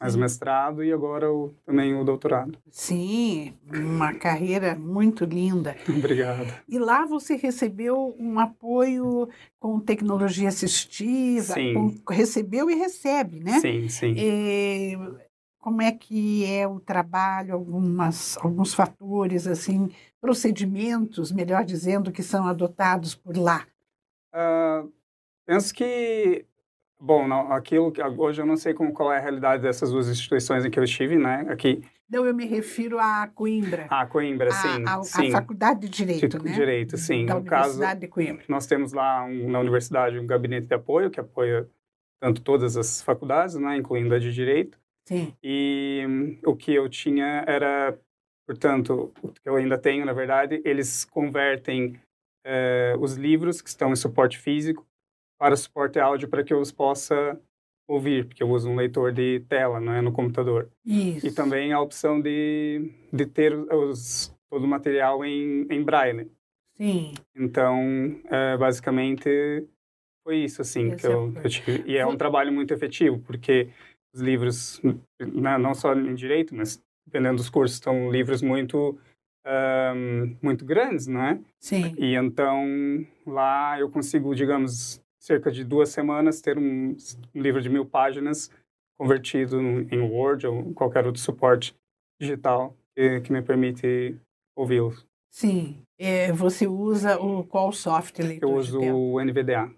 mais 0.00 0.14
o 0.14 0.16
Sim. 0.16 0.20
mestrado 0.22 0.82
e 0.82 0.90
agora 0.90 1.30
o, 1.30 1.50
também 1.66 1.94
o 1.94 2.02
doutorado. 2.02 2.56
Sim, 2.70 3.52
uma 3.70 4.14
carreira 4.14 4.74
muito 4.74 5.26
linda. 5.26 5.76
Obrigado. 5.86 6.46
E 6.66 6.78
lá 6.78 7.04
você 7.04 7.36
recebeu 7.36 8.16
um 8.18 8.38
apoio 8.40 9.28
com 9.58 9.78
tecnologia 9.78 10.48
assistiva, 10.48 11.52
Sim. 11.52 11.74
com- 11.74 12.14
recebeu 12.14 12.70
e 12.70 12.74
recebe, 12.74 13.40
né? 13.40 13.60
Sim, 13.60 13.88
sim. 13.90 14.14
Eh, 14.16 14.96
como 15.58 15.82
é 15.82 15.92
que 15.92 16.46
é 16.46 16.66
o 16.66 16.80
trabalho, 16.80 17.52
algumas, 17.52 18.38
alguns 18.38 18.72
fatores, 18.72 19.46
assim, 19.46 19.90
procedimentos, 20.18 21.30
melhor 21.30 21.62
dizendo, 21.62 22.10
que 22.10 22.22
são 22.22 22.46
adotados 22.46 23.14
por 23.14 23.36
lá? 23.36 23.66
Ah, 24.32 24.82
penso 25.44 25.74
que, 25.74 26.46
bom, 27.00 27.26
não, 27.26 27.52
aquilo 27.52 27.90
que 27.90 28.02
hoje 28.02 28.42
eu 28.42 28.46
não 28.46 28.56
sei 28.56 28.74
como, 28.74 28.92
qual 28.92 29.12
é 29.12 29.16
a 29.16 29.20
realidade 29.20 29.62
dessas 29.62 29.90
duas 29.90 30.08
instituições 30.08 30.64
em 30.64 30.70
que 30.70 30.78
eu 30.78 30.84
estive, 30.84 31.16
né? 31.16 31.46
Aqui, 31.48 31.82
Não, 32.08 32.26
eu 32.26 32.34
me 32.34 32.44
refiro 32.44 32.98
a 32.98 33.28
Coimbra, 33.28 33.86
a 33.88 34.04
Coimbra, 34.06 34.50
a, 34.50 34.52
sim, 34.52 34.84
a- 34.86 34.94
a 34.96 35.02
sim. 35.04 35.30
Faculdade 35.30 35.80
de 35.80 35.88
Direito, 35.88 36.38
de- 36.38 36.44
né? 36.44 36.52
Direito, 36.52 36.96
sim. 36.96 37.24
Da 37.26 37.34
No 37.36 37.44
caso, 37.44 37.80
de 37.96 38.08
Coimbra. 38.08 38.44
nós 38.48 38.66
temos 38.66 38.92
lá 38.92 39.24
um- 39.24 39.48
na 39.50 39.60
universidade 39.60 40.18
um 40.18 40.26
gabinete 40.26 40.66
de 40.66 40.74
apoio 40.74 41.10
que 41.10 41.20
apoia 41.20 41.68
tanto 42.20 42.42
todas 42.42 42.76
as 42.76 43.00
faculdades, 43.00 43.54
né, 43.54 43.76
incluindo 43.76 44.14
a 44.14 44.18
de 44.18 44.32
Direito. 44.32 44.78
Sim, 45.08 45.32
E 45.42 46.04
hum, 46.06 46.38
o 46.44 46.54
que 46.54 46.72
eu 46.74 46.88
tinha 46.88 47.42
era, 47.46 47.98
portanto, 48.46 49.12
o 49.22 49.28
que 49.32 49.40
eu 49.44 49.56
ainda 49.56 49.78
tenho, 49.78 50.04
na 50.04 50.12
verdade, 50.12 50.60
eles 50.64 51.04
convertem 51.04 51.98
eh, 52.44 52.94
os 52.98 53.16
livros 53.16 53.60
que 53.62 53.68
estão 53.68 53.92
em 53.92 53.96
suporte 53.96 54.38
físico 54.38 54.86
para 55.40 55.56
suporte 55.56 55.98
áudio 55.98 56.28
para 56.28 56.44
que 56.44 56.52
eu 56.52 56.60
os 56.60 56.70
possa 56.70 57.40
ouvir, 57.88 58.26
porque 58.26 58.42
eu 58.42 58.50
uso 58.50 58.68
um 58.68 58.76
leitor 58.76 59.10
de 59.10 59.40
tela, 59.48 59.80
não 59.80 59.94
é, 59.94 60.02
no 60.02 60.12
computador. 60.12 60.68
isso. 60.84 61.26
E 61.26 61.32
também 61.32 61.72
a 61.72 61.80
opção 61.80 62.20
de, 62.20 62.92
de 63.10 63.24
ter 63.24 63.54
os, 63.54 64.32
todo 64.50 64.64
o 64.64 64.68
material 64.68 65.24
em, 65.24 65.66
em 65.70 65.82
braille. 65.82 66.30
Sim, 66.76 67.14
Então, 67.34 67.78
eh, 68.30 68.56
basicamente, 68.56 69.28
foi 70.22 70.44
isso, 70.44 70.62
assim, 70.62 70.88
Esse 70.88 70.96
que 70.96 71.06
eu, 71.06 71.32
é 71.36 71.40
que 71.40 71.46
eu 71.46 71.50
tive. 71.50 71.84
E 71.86 71.96
é 71.96 72.06
um 72.06 72.16
trabalho 72.16 72.52
muito 72.52 72.72
efetivo, 72.72 73.18
porque 73.20 73.68
os 74.14 74.20
livros, 74.20 74.80
né, 75.18 75.58
não 75.58 75.74
só 75.74 75.94
em 75.94 76.14
direito, 76.14 76.54
mas 76.54 76.80
dependendo 77.06 77.36
dos 77.36 77.50
cursos, 77.50 77.78
são 77.78 78.10
livros 78.10 78.40
muito 78.40 78.98
um, 79.46 80.36
muito 80.42 80.64
grandes, 80.64 81.06
não 81.06 81.22
é? 81.22 81.40
Sim. 81.58 81.94
E 81.98 82.14
então 82.14 82.64
lá 83.26 83.78
eu 83.78 83.90
consigo, 83.90 84.34
digamos, 84.34 84.99
cerca 85.20 85.50
de 85.50 85.62
duas 85.62 85.90
semanas 85.90 86.40
ter 86.40 86.58
um, 86.58 86.96
um 87.34 87.40
livro 87.40 87.60
de 87.60 87.68
mil 87.68 87.84
páginas 87.84 88.50
convertido 88.98 89.60
em 89.60 90.00
Word 90.00 90.46
ou 90.46 90.74
qualquer 90.74 91.06
outro 91.06 91.20
suporte 91.20 91.74
digital 92.20 92.74
que, 92.94 93.20
que 93.20 93.32
me 93.32 93.42
permite 93.42 94.16
ouvi-lo. 94.56 94.94
Sim. 95.30 95.82
É, 95.98 96.32
você 96.32 96.66
usa 96.66 97.18
o 97.18 97.44
qual 97.44 97.72
software 97.72 98.26
leitor 98.26 98.48
Eu 98.48 98.56
uso 98.56 98.80
o 98.80 99.22
NVDA. 99.22 99.70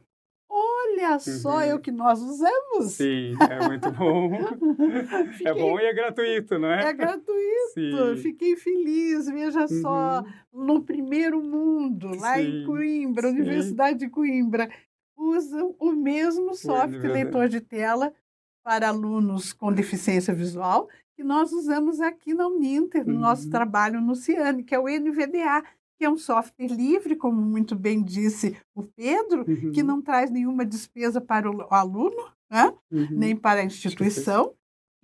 Olha 0.48 1.18
só, 1.18 1.56
uhum. 1.56 1.60
é 1.60 1.74
o 1.74 1.80
que 1.80 1.90
nós 1.90 2.20
usamos. 2.20 2.92
Sim, 2.92 3.34
é 3.50 3.66
muito 3.66 3.90
bom. 3.90 4.30
Fiquei... 5.32 5.46
É 5.46 5.54
bom 5.54 5.78
e 5.78 5.84
é 5.84 5.92
gratuito, 5.92 6.58
não 6.58 6.70
é? 6.70 6.90
É 6.90 6.92
gratuito. 6.92 7.74
Sim. 7.74 8.16
Fiquei 8.16 8.56
feliz, 8.56 9.26
veja 9.26 9.62
uhum. 9.62 9.80
só, 9.80 10.24
no 10.52 10.82
primeiro 10.82 11.42
mundo, 11.42 12.10
lá 12.18 12.36
Sim. 12.36 12.62
em 12.62 12.66
Coimbra, 12.66 13.28
Sim. 13.28 13.34
Universidade 13.34 13.98
de 14.00 14.08
Coimbra, 14.08 14.70
usam 15.16 15.74
o 15.78 15.92
mesmo 15.92 16.54
software 16.54 17.12
leitor 17.12 17.48
de 17.48 17.60
tela 17.60 18.12
para 18.64 18.88
alunos 18.88 19.52
com 19.52 19.72
deficiência 19.72 20.32
visual 20.34 20.88
que 21.14 21.22
nós 21.22 21.52
usamos 21.52 22.00
aqui 22.00 22.34
na 22.34 22.48
Uninter, 22.48 23.06
no 23.06 23.14
uhum. 23.14 23.20
nosso 23.20 23.50
trabalho 23.50 24.00
no 24.00 24.14
Ciane, 24.16 24.64
que 24.64 24.74
é 24.74 24.78
o 24.78 24.88
NVDA, 24.88 25.62
que 25.98 26.04
é 26.04 26.10
um 26.10 26.16
software 26.16 26.66
livre, 26.66 27.14
como 27.14 27.40
muito 27.40 27.76
bem 27.76 28.02
disse 28.02 28.56
o 28.74 28.82
Pedro, 28.82 29.44
uhum. 29.46 29.72
que 29.72 29.82
não 29.82 30.00
traz 30.02 30.30
nenhuma 30.30 30.64
despesa 30.64 31.20
para 31.20 31.50
o 31.50 31.72
aluno, 31.72 32.30
né? 32.50 32.72
Uhum. 32.90 33.08
nem 33.10 33.36
para 33.36 33.60
a 33.60 33.64
instituição, 33.64 34.54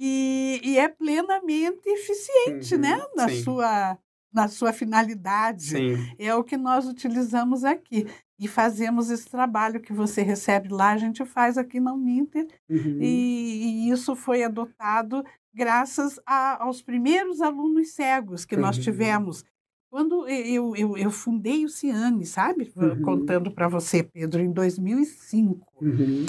e, 0.00 0.60
e, 0.62 0.78
é 0.78 0.88
plenamente 0.88 1.88
eficiente 1.88 2.76
né? 2.76 2.96
Uhum. 2.96 3.16
na, 3.16 3.28
sua, 3.28 3.98
na 4.32 4.48
sua 4.48 4.72
finalidade. 4.72 5.70
Sim. 5.70 6.14
É 6.18 6.34
o 6.34 6.44
que 6.44 6.56
nós 6.56 6.86
utilizamos 6.86 7.64
aqui. 7.64 8.06
E 8.38 8.46
fazemos 8.46 9.10
esse 9.10 9.28
trabalho 9.28 9.80
que 9.80 9.92
você 9.92 10.22
recebe 10.22 10.68
lá, 10.68 10.92
a 10.92 10.96
gente 10.96 11.24
faz 11.24 11.58
aqui 11.58 11.80
na 11.80 11.92
Uninter, 11.92 12.46
uhum. 12.70 12.98
e, 13.00 13.88
e, 13.88 13.90
isso 13.90 14.14
foi 14.14 14.44
adotado 14.44 15.24
graças 15.52 16.20
a, 16.24 16.62
aos 16.62 16.80
primeiros 16.80 17.40
alunos 17.40 17.88
cegos 17.88 18.44
que 18.44 18.56
nós 18.56 18.76
uhum. 18.76 18.82
tivemos. 18.84 19.44
Quando 19.90 20.28
eu, 20.28 20.76
eu, 20.76 20.96
eu, 20.96 21.10
fundei 21.10 21.64
o 21.64 21.68
Ciane, 21.68 22.24
sabe? 22.24 22.70
Uhum. 22.76 23.02
Contando 23.02 23.50
para 23.50 23.66
você, 23.66 24.04
Pedro, 24.04 24.40
em 24.40 24.52
2005. 24.52 25.66
Uhum. 25.82 26.26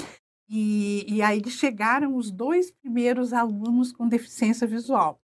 E, 0.48 1.04
e 1.06 1.22
aí 1.22 1.40
chegaram 1.48 2.16
os 2.16 2.32
dois 2.32 2.72
primeiros 2.72 3.32
alunos 3.32 3.92
com 3.92 4.08
deficiência 4.08 4.66
visual. 4.66 5.20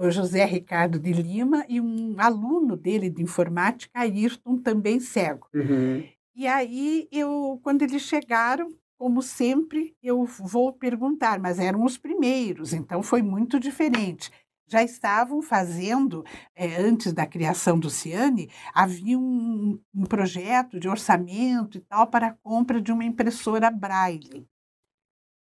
O 0.00 0.10
José 0.10 0.44
Ricardo 0.46 0.98
de 0.98 1.12
Lima 1.12 1.64
e 1.68 1.78
um 1.78 2.14
aluno 2.18 2.74
dele 2.74 3.10
de 3.10 3.22
informática, 3.22 4.00
Ayrton, 4.00 4.56
também 4.56 4.98
cego. 4.98 5.46
Uhum. 5.54 6.02
E 6.34 6.46
aí, 6.46 7.06
eu, 7.12 7.60
quando 7.62 7.82
eles 7.82 8.00
chegaram, 8.00 8.72
como 8.98 9.20
sempre, 9.20 9.94
eu 10.02 10.24
vou 10.24 10.72
perguntar, 10.72 11.38
mas 11.38 11.58
eram 11.58 11.84
os 11.84 11.98
primeiros, 11.98 12.72
então 12.72 13.02
foi 13.02 13.20
muito 13.20 13.60
diferente. 13.60 14.30
Já 14.68 14.82
estavam 14.82 15.42
fazendo, 15.42 16.24
é, 16.54 16.76
antes 16.76 17.12
da 17.12 17.26
criação 17.26 17.78
do 17.78 17.90
Ciane, 17.90 18.48
havia 18.72 19.18
um, 19.18 19.78
um 19.94 20.04
projeto 20.04 20.78
de 20.78 20.88
orçamento 20.88 21.76
e 21.76 21.80
tal 21.80 22.06
para 22.06 22.28
a 22.28 22.34
compra 22.42 22.80
de 22.80 22.92
uma 22.92 23.04
impressora 23.04 23.70
Braille. 23.70 24.46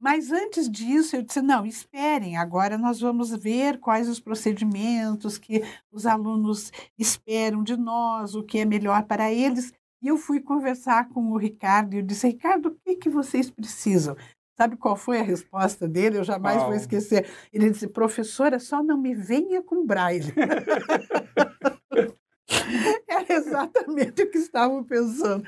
Mas 0.05 0.31
antes 0.31 0.69
disso, 0.69 1.15
eu 1.15 1.23
disse: 1.23 1.41
não, 1.41 1.65
esperem, 1.65 2.37
agora 2.37 2.77
nós 2.77 3.01
vamos 3.01 3.35
ver 3.35 3.79
quais 3.79 4.07
os 4.07 4.19
procedimentos 4.19 5.39
que 5.39 5.63
os 5.91 6.05
alunos 6.05 6.71
esperam 6.95 7.63
de 7.63 7.75
nós, 7.75 8.35
o 8.35 8.43
que 8.43 8.59
é 8.59 8.65
melhor 8.65 9.01
para 9.05 9.33
eles. 9.33 9.73
E 10.03 10.07
eu 10.07 10.15
fui 10.15 10.39
conversar 10.39 11.09
com 11.09 11.31
o 11.31 11.37
Ricardo 11.37 11.95
e 11.95 11.97
eu 11.97 12.03
disse: 12.03 12.27
Ricardo, 12.27 12.67
o 12.67 12.75
que, 12.85 12.97
que 12.97 13.09
vocês 13.09 13.49
precisam? 13.49 14.15
Sabe 14.55 14.77
qual 14.77 14.95
foi 14.95 15.19
a 15.19 15.23
resposta 15.23 15.87
dele? 15.87 16.19
Eu 16.19 16.23
jamais 16.23 16.61
oh. 16.61 16.67
vou 16.67 16.75
esquecer. 16.75 17.27
Ele 17.51 17.71
disse: 17.71 17.87
professora, 17.87 18.59
só 18.59 18.83
não 18.83 19.01
me 19.01 19.15
venha 19.15 19.63
com 19.63 19.87
braille. 19.87 20.31
Era 23.09 23.33
exatamente 23.33 24.21
o 24.21 24.29
que 24.29 24.37
estavam 24.37 24.83
pensando. 24.83 25.43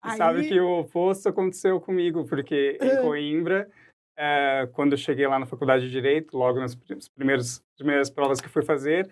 Aí... 0.00 0.16
Sabe 0.16 0.48
que 0.48 0.60
o 0.60 0.78
oposto 0.78 1.28
aconteceu 1.28 1.80
comigo, 1.80 2.24
porque 2.24 2.78
em 2.80 3.02
Coimbra, 3.02 3.68
é, 4.22 4.68
quando 4.72 4.92
eu 4.92 4.98
cheguei 4.98 5.26
lá 5.26 5.38
na 5.38 5.46
faculdade 5.46 5.86
de 5.86 5.90
Direito, 5.90 6.36
logo 6.36 6.60
nas 6.60 6.74
primeiras, 7.16 7.64
primeiras 7.78 8.10
provas 8.10 8.38
que 8.38 8.50
fui 8.50 8.62
fazer, 8.62 9.08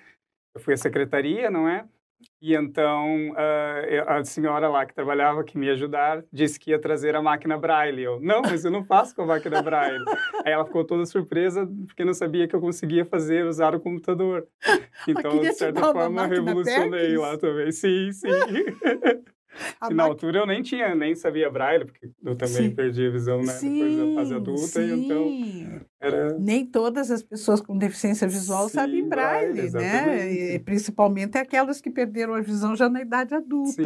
eu 0.55 0.61
fui 0.61 0.75
à 0.75 0.77
secretaria, 0.77 1.51
não 1.51 1.67
é? 1.67 1.87
E 2.43 2.55
então 2.55 3.31
uh, 3.31 4.11
a 4.11 4.25
senhora 4.25 4.69
lá 4.69 4.85
que 4.85 4.93
trabalhava, 4.93 5.43
que 5.45 5.57
me 5.57 5.71
ajudar, 5.71 6.23
disse 6.33 6.59
que 6.59 6.73
ia 6.73 6.79
trazer 6.79 7.17
a 7.17 7.23
máquina 7.23 7.57
Braille. 7.57 8.03
Eu, 8.03 8.21
não, 8.21 8.43
mas 8.43 8.65
eu 8.65 8.71
não 8.71 8.85
faço 8.85 9.15
com 9.15 9.23
a 9.23 9.27
máquina 9.27 9.63
Braille. 9.63 10.05
Aí 10.45 10.53
ela 10.53 10.67
ficou 10.67 10.85
toda 10.85 11.07
surpresa 11.07 11.67
porque 11.87 12.05
não 12.05 12.13
sabia 12.13 12.47
que 12.47 12.55
eu 12.55 12.61
conseguia 12.61 13.05
fazer, 13.05 13.47
usar 13.47 13.75
o 13.75 13.81
computador. 13.81 14.47
Então, 15.07 15.39
de 15.39 15.53
certa 15.53 15.81
forma, 15.81 16.27
revolucionei 16.27 17.17
lá 17.17 17.39
também. 17.39 17.71
Sim, 17.73 18.13
sim. 18.13 18.29
A 19.81 19.91
na 19.91 20.05
altura 20.05 20.41
eu 20.41 20.47
nem 20.47 20.63
tinha, 20.63 20.95
nem 20.95 21.15
sabia 21.15 21.51
braille, 21.51 21.85
porque 21.85 22.11
eu 22.25 22.37
também 22.37 22.69
sim. 22.69 22.71
perdi 22.71 23.07
a 23.07 23.11
visão 23.11 23.43
né, 23.43 23.53
sim, 23.53 23.75
depois 23.75 23.97
da 23.97 24.15
fase 24.15 24.35
adulta, 24.35 24.67
sim. 24.67 25.05
então 25.05 25.89
era... 26.01 26.39
Nem 26.39 26.65
todas 26.65 27.11
as 27.11 27.23
pessoas 27.23 27.61
com 27.61 27.77
deficiência 27.77 28.29
visual 28.29 28.69
sabem 28.69 29.09
braille, 29.09 29.69
braille 29.69 29.73
né? 29.73 30.33
E, 30.55 30.59
principalmente 30.61 31.37
aquelas 31.37 31.81
que 31.81 31.91
perderam 31.91 32.35
a 32.35 32.41
visão 32.41 32.77
já 32.77 32.89
na 32.89 33.03
idade 33.03 33.35
adulta. 33.35 33.83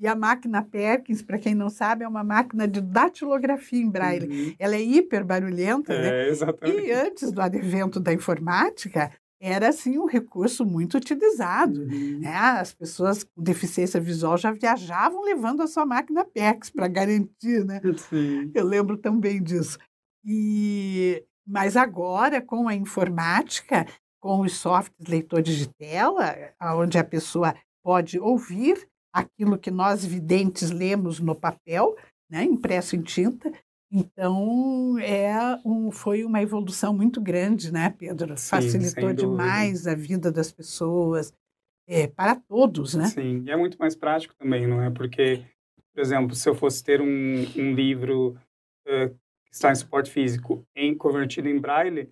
E 0.00 0.06
a 0.06 0.14
máquina 0.14 0.62
Perkins, 0.62 1.22
para 1.22 1.38
quem 1.38 1.54
não 1.54 1.68
sabe, 1.68 2.04
é 2.04 2.08
uma 2.08 2.24
máquina 2.24 2.66
de 2.66 2.80
datilografia 2.80 3.82
em 3.82 3.90
braille. 3.90 4.26
Uhum. 4.26 4.54
Ela 4.58 4.76
é 4.76 4.82
hiper 4.82 5.24
barulhenta, 5.24 5.92
é, 5.92 6.00
né? 6.00 6.28
Exatamente. 6.28 6.86
E 6.86 6.92
antes 6.92 7.30
do 7.30 7.42
advento 7.42 8.00
da 8.00 8.12
informática, 8.12 9.10
era 9.44 9.70
assim 9.70 9.98
um 9.98 10.06
recurso 10.06 10.64
muito 10.64 10.96
utilizado. 10.96 11.80
Uhum. 11.80 12.20
Né? 12.20 12.32
As 12.32 12.72
pessoas 12.72 13.24
com 13.24 13.42
deficiência 13.42 14.00
visual 14.00 14.38
já 14.38 14.52
viajavam 14.52 15.20
levando 15.22 15.62
a 15.62 15.66
sua 15.66 15.84
máquina 15.84 16.24
PEX 16.24 16.70
para 16.70 16.86
garantir, 16.86 17.64
né? 17.64 17.80
Sim. 18.08 18.52
Eu 18.54 18.64
lembro 18.64 18.96
também 18.96 19.42
disso. 19.42 19.78
E 20.24 21.24
mas 21.44 21.76
agora 21.76 22.40
com 22.40 22.68
a 22.68 22.74
informática, 22.74 23.84
com 24.20 24.42
os 24.42 24.54
softwares 24.54 25.08
leitores 25.08 25.56
de 25.56 25.68
tela, 25.68 26.36
onde 26.76 26.96
a 26.96 27.02
pessoa 27.02 27.52
pode 27.84 28.20
ouvir 28.20 28.88
aquilo 29.12 29.58
que 29.58 29.72
nós 29.72 30.04
videntes 30.04 30.70
lemos 30.70 31.18
no 31.18 31.34
papel, 31.34 31.96
né, 32.30 32.44
impresso 32.44 32.94
em 32.94 33.02
tinta, 33.02 33.52
então, 33.92 34.98
é 34.98 35.60
um, 35.64 35.90
foi 35.90 36.24
uma 36.24 36.40
evolução 36.40 36.94
muito 36.94 37.20
grande, 37.20 37.70
né, 37.70 37.90
Pedro? 37.90 38.36
Sim, 38.38 38.48
Facilitou 38.48 39.12
demais 39.12 39.86
a 39.86 39.94
vida 39.94 40.32
das 40.32 40.50
pessoas, 40.50 41.34
é, 41.86 42.06
para 42.06 42.36
todos, 42.36 42.94
né? 42.94 43.04
Sim, 43.06 43.42
e 43.44 43.50
é 43.50 43.56
muito 43.56 43.76
mais 43.78 43.94
prático 43.94 44.34
também, 44.34 44.66
não 44.66 44.82
é? 44.82 44.88
Porque, 44.88 45.44
por 45.92 46.00
exemplo, 46.00 46.34
se 46.34 46.48
eu 46.48 46.54
fosse 46.54 46.82
ter 46.82 47.02
um, 47.02 47.06
um 47.56 47.74
livro 47.74 48.30
uh, 48.86 49.10
que 49.44 49.54
está 49.54 49.70
em 49.70 49.74
suporte 49.74 50.10
físico 50.10 50.66
em 50.74 50.96
convertido 50.96 51.48
em 51.48 51.60
braille, 51.60 52.10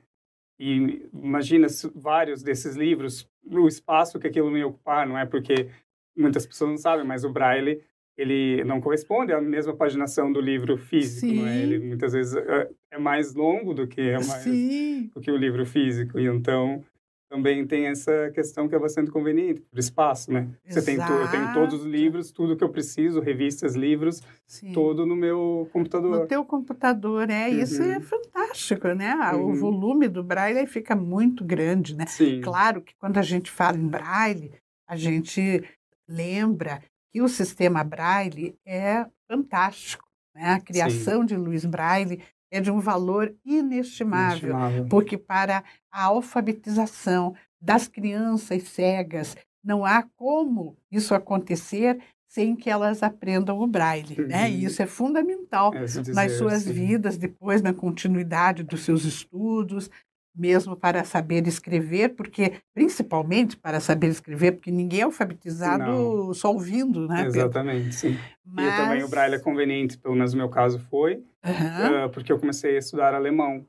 e 0.59 1.09
imagina 1.15 1.67
vários 1.95 2.43
desses 2.43 2.77
livros, 2.77 3.27
o 3.43 3.67
espaço 3.67 4.19
que 4.19 4.27
aquilo 4.27 4.55
ia 4.59 4.67
ocupar, 4.67 5.07
não 5.07 5.17
é? 5.17 5.25
Porque 5.25 5.71
muitas 6.15 6.47
pessoas 6.47 6.71
não 6.73 6.77
sabem, 6.77 7.07
mas 7.07 7.25
o 7.25 7.33
braille 7.33 7.83
ele 8.21 8.63
não 8.65 8.81
corresponde 8.81 9.33
à 9.33 9.41
mesma 9.41 9.75
paginação 9.75 10.31
do 10.31 10.41
livro 10.41 10.77
físico, 10.77 11.47
é? 11.47 11.63
Ele 11.63 11.79
muitas 11.79 12.13
vezes 12.13 12.37
é, 12.37 12.69
é 12.93 12.99
mais 12.99 13.35
longo 13.35 13.73
do 13.73 13.87
que 13.87 14.01
é 14.01 14.15
mais 14.15 14.43
Sim. 14.43 15.11
do 15.15 15.21
que 15.21 15.31
o 15.31 15.37
livro 15.37 15.65
físico 15.65 16.19
e 16.19 16.27
então 16.27 16.85
também 17.31 17.65
tem 17.65 17.87
essa 17.87 18.31
questão 18.35 18.69
que 18.69 18.75
é 18.75 18.79
bastante 18.79 19.09
conveniente 19.09 19.61
por 19.61 19.79
espaço, 19.79 20.33
né? 20.33 20.49
Você 20.67 20.83
tem 20.83 20.97
tu, 20.97 21.13
eu 21.13 21.31
tenho 21.31 21.55
todos 21.55 21.81
os 21.81 21.87
livros, 21.87 22.33
tudo 22.33 22.57
que 22.57 22.65
eu 22.65 22.69
preciso, 22.69 23.21
revistas, 23.21 23.77
livros, 23.77 24.21
Sim. 24.49 24.73
todo 24.73 25.07
no 25.07 25.15
meu 25.15 25.69
computador. 25.73 26.11
No 26.11 26.27
teu 26.27 26.45
computador, 26.45 27.31
é 27.31 27.49
uhum. 27.49 27.59
isso 27.61 27.81
é 27.81 28.01
fantástico, 28.01 28.89
né? 28.89 29.15
Uhum. 29.33 29.53
O 29.53 29.55
volume 29.55 30.09
do 30.09 30.25
Braille 30.25 30.67
fica 30.67 30.97
muito 30.97 31.45
grande, 31.45 31.97
né? 31.97 32.05
Sim. 32.07 32.41
Claro 32.41 32.83
que 32.83 32.95
quando 32.99 33.17
a 33.17 33.23
gente 33.23 33.49
fala 33.49 33.79
em 33.79 33.87
Braille, 33.87 34.51
a 34.89 34.97
gente 34.97 35.63
lembra 36.09 36.83
que 37.13 37.21
o 37.21 37.29
sistema 37.29 37.83
Braille 37.83 38.57
é 38.65 39.07
fantástico. 39.29 40.05
Né? 40.35 40.51
A 40.51 40.61
criação 40.61 41.21
Sim. 41.21 41.27
de 41.27 41.37
Luiz 41.37 41.65
Braille 41.65 42.23
é 42.51 42.61
de 42.61 42.71
um 42.71 42.81
valor 42.81 43.35
inestimável, 43.45 44.51
inestimável, 44.51 44.87
porque 44.89 45.17
para 45.17 45.63
a 45.91 46.05
alfabetização 46.05 47.35
das 47.61 47.87
crianças 47.87 48.63
cegas, 48.65 49.37
não 49.63 49.85
há 49.85 50.03
como 50.17 50.77
isso 50.91 51.15
acontecer 51.15 52.01
sem 52.27 52.55
que 52.55 52.71
elas 52.71 53.03
aprendam 53.03 53.61
o 53.61 53.67
braille, 53.67 54.17
né? 54.27 54.49
E 54.49 54.65
isso 54.65 54.81
é 54.81 54.87
fundamental 54.87 55.75
é 55.75 55.85
dizer, 55.85 56.15
nas 56.15 56.33
suas 56.33 56.63
sim. 56.63 56.73
vidas, 56.73 57.17
depois 57.17 57.61
na 57.61 57.75
continuidade 57.75 58.63
dos 58.63 58.85
seus 58.85 59.05
estudos, 59.05 59.91
mesmo 60.35 60.77
para 60.77 61.05
saber 61.05 61.47
escrever, 61.47 62.11
porque 62.15 62.61
principalmente 62.75 63.57
para 63.57 63.81
saber 63.81 64.09
escrever, 64.09 64.53
porque 64.53 64.71
ninguém 64.71 65.01
é 65.01 65.05
alfabetizado 65.05 65.85
Não. 65.85 66.35
só 66.35 66.53
ouvindo, 66.53 67.07
né? 67.09 67.25
Pedro? 67.25 67.29
Exatamente, 67.29 67.95
sim. 67.95 68.19
Mas... 68.45 68.73
E 68.73 68.77
também 68.77 69.03
o 69.03 69.09
braille 69.09 69.35
é 69.37 69.39
conveniente, 69.39 69.99
pelo 69.99 70.15
menos 70.15 70.33
no 70.33 70.39
meu 70.39 70.49
caso 70.49 70.79
foi, 70.79 71.23
Aham. 71.45 72.07
uh, 72.07 72.11
porque 72.11 72.33
eu 72.33 72.39
comecei 72.39 72.77
a 72.77 72.79
estudar 72.79 73.15
alemão. 73.15 73.67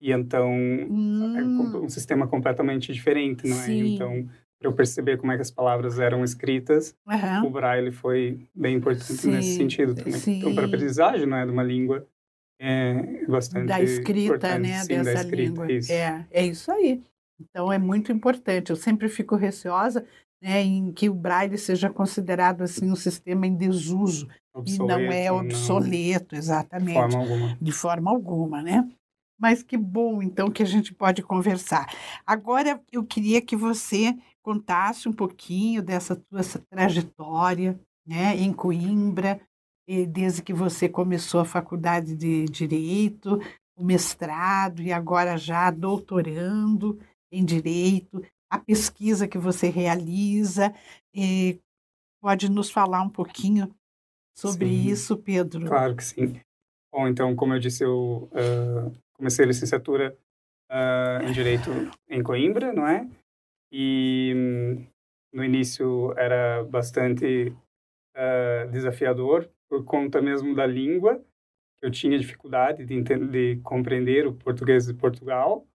E 0.00 0.12
então 0.12 0.50
é 0.52 0.88
Hum, 0.90 1.76
um 1.82 1.88
sistema 1.88 2.26
completamente 2.28 2.92
diferente, 2.92 3.46
não 3.46 3.60
é? 3.60 3.66
Sim. 3.66 3.94
Então, 3.94 4.28
para 4.58 4.68
eu 4.68 4.72
perceber 4.74 5.16
como 5.18 5.32
é 5.32 5.36
que 5.36 5.42
as 5.42 5.50
palavras 5.50 5.98
eram 5.98 6.24
escritas, 6.24 6.94
aham. 7.06 7.44
o 7.44 7.50
braille 7.50 7.92
foi 7.92 8.46
bem 8.54 8.76
importante 8.76 9.12
Sim, 9.12 9.30
nesse 9.32 9.54
sentido 9.56 9.94
também. 9.94 10.20
Então, 10.36 10.54
para 10.54 10.64
sim. 10.64 10.66
aprendizagem, 10.66 11.26
não 11.26 11.36
é, 11.36 11.44
de 11.46 11.52
uma 11.52 11.62
língua 11.62 12.06
é 12.58 13.26
bastante 13.26 13.66
da 13.66 13.80
escrita, 13.80 14.58
né, 14.58 14.80
sim, 14.82 14.88
dessa 14.88 15.12
escrita, 15.14 15.36
língua. 15.36 15.72
isso. 15.72 15.92
É, 15.92 16.26
é 16.30 16.46
isso 16.46 16.70
aí. 16.72 17.02
Então 17.40 17.72
é 17.72 17.78
muito 17.78 18.10
importante. 18.10 18.70
Eu 18.70 18.76
sempre 18.76 19.08
fico 19.08 19.36
receosa 19.36 20.06
né, 20.42 20.62
em 20.62 20.92
que 20.92 21.08
o 21.08 21.14
braille 21.14 21.58
seja 21.58 21.90
considerado 21.90 22.62
assim 22.62 22.90
um 22.90 22.96
sistema 22.96 23.46
em 23.46 23.54
desuso 23.54 24.28
e 24.64 24.78
não 24.78 24.90
é 24.90 25.30
Obsoleto, 25.30 25.54
obsoleto, 25.54 26.34
de 26.34 26.36
exatamente, 26.36 26.94
forma 26.94 27.18
alguma. 27.18 27.58
de 27.60 27.72
forma 27.72 28.10
alguma, 28.10 28.62
né? 28.62 28.88
Mas 29.38 29.62
que 29.62 29.76
bom, 29.76 30.22
então, 30.22 30.50
que 30.50 30.62
a 30.62 30.66
gente 30.66 30.94
pode 30.94 31.22
conversar. 31.22 31.86
Agora, 32.26 32.80
eu 32.90 33.04
queria 33.04 33.42
que 33.42 33.54
você 33.54 34.16
contasse 34.42 35.08
um 35.08 35.12
pouquinho 35.12 35.82
dessa 35.82 36.16
tua 36.16 36.40
trajetória, 36.70 37.78
né, 38.06 38.34
em 38.36 38.50
Coimbra, 38.52 39.40
e 39.86 40.04
desde 40.04 40.42
que 40.42 40.52
você 40.52 40.88
começou 40.88 41.40
a 41.40 41.44
faculdade 41.44 42.16
de 42.16 42.44
Direito, 42.46 43.40
o 43.76 43.84
mestrado 43.84 44.82
e 44.82 44.92
agora 44.92 45.36
já 45.36 45.70
doutorando 45.70 46.98
em 47.30 47.44
Direito, 47.44 48.24
a 48.50 48.58
pesquisa 48.58 49.28
que 49.28 49.38
você 49.38 49.68
realiza. 49.68 50.74
Pode 52.20 52.50
nos 52.50 52.70
falar 52.70 53.02
um 53.02 53.10
pouquinho 53.10 53.72
sobre 54.36 54.66
Sim. 54.66 54.88
isso, 54.88 55.16
Pedro? 55.16 55.66
Claro 55.66 55.94
que 55.94 56.04
sim. 56.04 56.40
Bom, 56.92 57.06
então, 57.06 57.36
como 57.36 57.54
eu 57.54 57.58
disse, 57.58 57.84
eu 57.84 58.28
ah, 58.32 58.90
comecei 59.14 59.44
a 59.44 59.48
licenciatura 59.48 60.16
ah, 60.70 61.20
em 61.22 61.32
Direito 61.32 61.70
em 62.08 62.22
Coimbra, 62.22 62.72
não 62.72 62.86
é? 62.86 63.08
E 63.70 64.32
hum, 64.34 64.86
no 65.32 65.44
início 65.44 66.12
era 66.18 66.64
bastante 66.64 67.54
ah, 68.14 68.66
desafiador 68.72 69.48
por 69.68 69.84
conta 69.84 70.20
mesmo 70.20 70.54
da 70.54 70.66
língua. 70.66 71.22
Eu 71.82 71.90
tinha 71.90 72.18
dificuldade 72.18 72.84
de, 72.84 72.94
enten- 72.94 73.26
de 73.28 73.56
compreender 73.62 74.26
o 74.26 74.32
português 74.34 74.86
de 74.86 74.94
Portugal. 74.94 75.66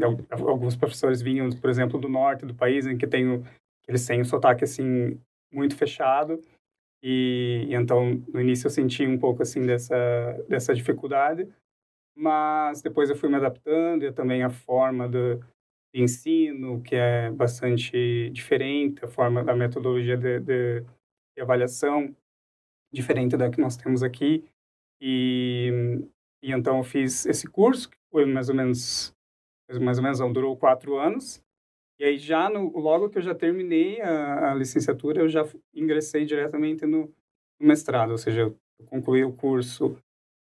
Al- 0.00 0.48
alguns 0.48 0.76
professores 0.76 1.22
vinham, 1.22 1.48
por 1.50 1.70
exemplo, 1.70 1.98
do 1.98 2.08
norte 2.08 2.44
do 2.46 2.54
país, 2.54 2.86
em 2.86 2.96
que 2.96 3.06
tem 3.06 3.42
eles 3.88 4.06
têm 4.06 4.20
um 4.20 4.24
sotaque 4.24 4.64
assim 4.64 5.20
muito 5.52 5.76
fechado. 5.76 6.40
E, 7.02 7.66
e 7.68 7.74
então 7.74 8.14
no 8.32 8.40
início 8.40 8.66
eu 8.66 8.70
senti 8.70 9.06
um 9.06 9.18
pouco 9.18 9.42
assim 9.42 9.62
dessa 9.62 9.94
dessa 10.48 10.74
dificuldade, 10.74 11.48
mas 12.16 12.82
depois 12.82 13.10
eu 13.10 13.16
fui 13.16 13.28
me 13.28 13.36
adaptando 13.36 14.04
e 14.04 14.12
também 14.12 14.42
a 14.42 14.50
forma 14.50 15.08
do 15.08 15.38
de 15.94 16.02
ensino 16.02 16.82
que 16.82 16.94
é 16.96 17.30
bastante 17.30 18.30
diferente, 18.30 19.04
a 19.04 19.08
forma 19.08 19.44
da 19.44 19.54
metodologia 19.54 20.16
de, 20.16 20.40
de, 20.40 20.80
de 20.80 21.42
avaliação 21.42 22.14
diferente 22.92 23.36
da 23.36 23.50
que 23.50 23.60
nós 23.60 23.76
temos 23.76 24.02
aqui 24.02 24.44
e, 25.00 25.70
e 26.42 26.52
então 26.52 26.78
eu 26.78 26.84
fiz 26.84 27.26
esse 27.26 27.46
curso 27.46 27.90
que 27.90 27.96
foi 28.10 28.26
mais 28.26 28.48
ou 28.48 28.54
menos 28.54 29.14
mais 29.80 29.96
ou 29.96 30.04
menos 30.04 30.20
não, 30.20 30.32
durou 30.32 30.56
quatro 30.56 30.98
anos 30.98 31.42
e 31.98 32.04
aí 32.04 32.18
já 32.18 32.50
no, 32.50 32.76
logo 32.76 33.08
que 33.08 33.18
eu 33.18 33.22
já 33.22 33.34
terminei 33.34 34.00
a, 34.00 34.50
a 34.50 34.54
licenciatura, 34.54 35.20
eu 35.20 35.28
já 35.28 35.46
ingressei 35.72 36.24
diretamente 36.24 36.84
no, 36.84 37.14
no 37.60 37.66
mestrado, 37.68 38.10
ou 38.10 38.18
seja, 38.18 38.40
eu 38.40 38.58
concluí 38.86 39.24
o 39.24 39.32
curso 39.32 39.96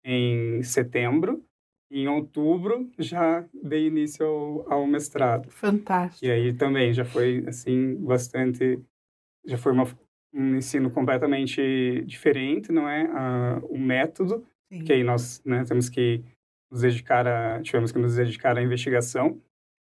em 0.05 0.61
setembro 0.61 1.43
em 1.89 2.07
outubro 2.07 2.89
já 2.97 3.45
dei 3.53 3.87
início 3.87 4.25
ao, 4.25 4.73
ao 4.73 4.87
mestrado. 4.87 5.49
Fantástico. 5.49 6.25
E 6.25 6.29
aí 6.29 6.53
também 6.53 6.93
já 6.93 7.05
foi 7.05 7.43
assim 7.47 7.95
bastante, 7.95 8.79
já 9.45 9.57
foi 9.57 9.71
uma, 9.71 9.85
um 10.37 10.55
ensino 10.55 10.91
completamente 10.91 12.03
diferente, 12.05 12.71
não 12.71 12.87
é? 12.87 13.09
Ah, 13.11 13.59
o 13.63 13.77
método, 13.77 14.45
Sim. 14.71 14.83
que 14.83 14.93
aí 14.93 15.03
nós 15.03 15.41
né, 15.43 15.63
temos 15.65 15.89
que 15.89 16.23
nos 16.71 16.81
dedicar 16.81 17.27
a, 17.27 17.61
tivemos 17.61 17.91
que 17.91 17.97
nos 17.97 18.15
dedicar 18.15 18.57
à 18.57 18.61
investigação 18.61 19.41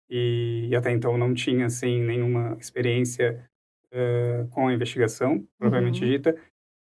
e, 0.09 0.69
até 0.75 0.91
então 0.91 1.17
não 1.17 1.33
tinha 1.33 1.67
assim 1.67 2.01
nenhuma 2.01 2.57
experiência 2.59 3.47
eh, 3.91 4.45
com 4.51 4.67
a 4.67 4.73
investigação 4.73 5.47
propriamente 5.57 6.03
Uhum. 6.03 6.09
dita 6.11 6.35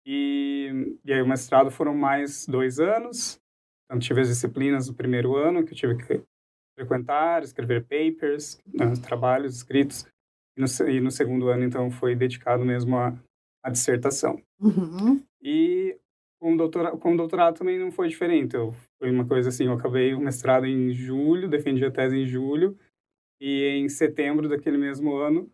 e, 0.05 0.97
e 1.03 1.13
aí 1.13 1.21
o 1.21 1.27
mestrado 1.27 1.71
foram 1.71 1.95
mais 1.95 2.45
dois 2.45 2.79
anos 2.79 3.39
então 3.85 3.99
tive 3.99 4.21
as 4.21 4.27
disciplinas 4.27 4.87
do 4.87 4.93
primeiro 4.93 5.35
ano 5.35 5.63
que 5.65 5.71
eu 5.71 5.77
tive 5.77 5.95
que 5.95 6.21
frequentar 6.77 7.41
escrever 7.41 7.83
papers 7.85 8.59
né, 8.67 8.93
trabalhos 9.01 9.55
escritos 9.55 10.05
e 10.57 10.61
no, 10.61 10.89
e 10.89 10.99
no 10.99 11.09
segundo 11.09 11.47
ano 11.47 11.63
então 11.63 11.89
foi 11.89 12.15
dedicado 12.15 12.65
mesmo 12.65 12.97
à, 12.97 13.17
à 13.65 13.69
dissertação 13.71 14.39
Uhum. 14.59 15.21
e 15.41 15.97
com 16.39 16.53
o 16.53 16.57
doutorado, 16.57 16.97
com 16.97 17.15
doutorado 17.15 17.57
também 17.57 17.79
não 17.79 17.91
foi 17.91 18.07
diferente. 18.07 18.55
Eu, 18.55 18.73
foi 18.99 19.09
uma 19.11 19.25
coisa 19.25 19.49
assim, 19.49 19.65
eu 19.65 19.73
acabei 19.73 20.13
o 20.13 20.19
mestrado 20.19 20.65
em 20.65 20.91
julho, 20.93 21.49
defendi 21.49 21.83
a 21.83 21.89
tese 21.91 22.15
em 22.17 22.25
julho, 22.27 22.77
e 23.41 23.63
em 23.77 23.89
setembro 23.89 24.47
daquele 24.47 24.77
mesmo 24.77 25.15
ano 25.15 25.51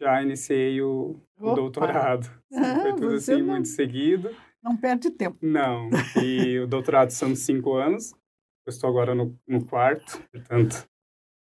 já 0.00 0.22
iniciei 0.22 0.80
o, 0.82 1.20
o 1.38 1.52
doutorado. 1.54 2.26
Ah, 2.54 2.80
foi 2.82 2.94
tudo 2.94 3.14
assim, 3.14 3.38
não- 3.40 3.46
muito 3.54 3.68
seguido. 3.68 4.30
Não 4.62 4.76
perde 4.76 5.10
tempo. 5.10 5.38
Não, 5.40 5.88
e 6.22 6.58
o 6.60 6.66
doutorado 6.66 7.10
são 7.10 7.34
cinco 7.34 7.74
anos, 7.74 8.12
eu 8.66 8.70
estou 8.70 8.88
agora 8.90 9.14
no, 9.14 9.34
no 9.48 9.64
quarto, 9.64 10.22
portanto, 10.30 10.86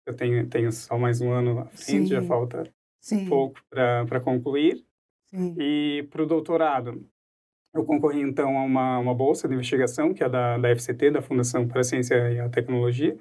eu 0.07 0.15
tenho, 0.15 0.47
tenho 0.47 0.71
só 0.71 0.97
mais 0.97 1.19
um 1.21 1.31
ano 1.31 1.59
à 1.59 1.65
frente, 1.65 2.09
já 2.09 2.21
Sim. 2.21 2.27
falta 2.27 2.63
Sim, 2.99 3.25
pouco 3.29 3.59
para 3.69 4.19
concluir. 4.21 4.83
Sim. 5.33 5.55
E 5.57 6.07
para 6.09 6.23
o 6.23 6.25
doutorado, 6.25 7.03
eu 7.73 7.85
concorri 7.85 8.21
então 8.21 8.57
a 8.57 8.63
uma, 8.63 8.99
uma 8.99 9.13
bolsa 9.13 9.47
de 9.47 9.53
investigação, 9.53 10.13
que 10.13 10.23
é 10.23 10.29
da, 10.29 10.57
da 10.57 10.75
FCT, 10.75 11.11
da 11.11 11.21
Fundação 11.21 11.67
para 11.67 11.81
a 11.81 11.83
Ciência 11.83 12.31
e 12.31 12.39
a 12.39 12.49
Tecnologia, 12.49 13.17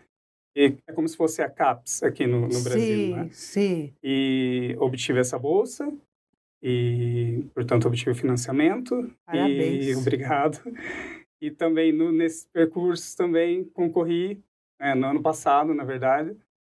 e 0.56 0.76
é 0.86 0.92
como 0.92 1.08
se 1.08 1.16
fosse 1.16 1.40
a 1.42 1.48
CAPES 1.48 2.02
aqui 2.02 2.26
no, 2.26 2.42
no 2.42 2.62
Brasil, 2.62 2.96
sim, 2.96 3.14
né? 3.14 3.28
sim. 3.30 3.94
E 4.02 4.76
obtive 4.80 5.20
essa 5.20 5.38
bolsa 5.38 5.92
e, 6.62 7.44
portanto, 7.54 7.86
obtive 7.86 8.10
o 8.10 8.14
financiamento. 8.14 9.10
Parabéns. 9.24 9.86
E 9.86 9.94
obrigado. 9.96 10.60
E 11.40 11.50
também 11.50 11.92
no, 11.92 12.10
nesse 12.10 12.48
percurso 12.48 13.16
também 13.16 13.64
concorri, 13.64 14.42
né, 14.78 14.94
no 14.94 15.06
ano 15.06 15.22
passado, 15.22 15.72
na 15.72 15.84
verdade, 15.84 16.36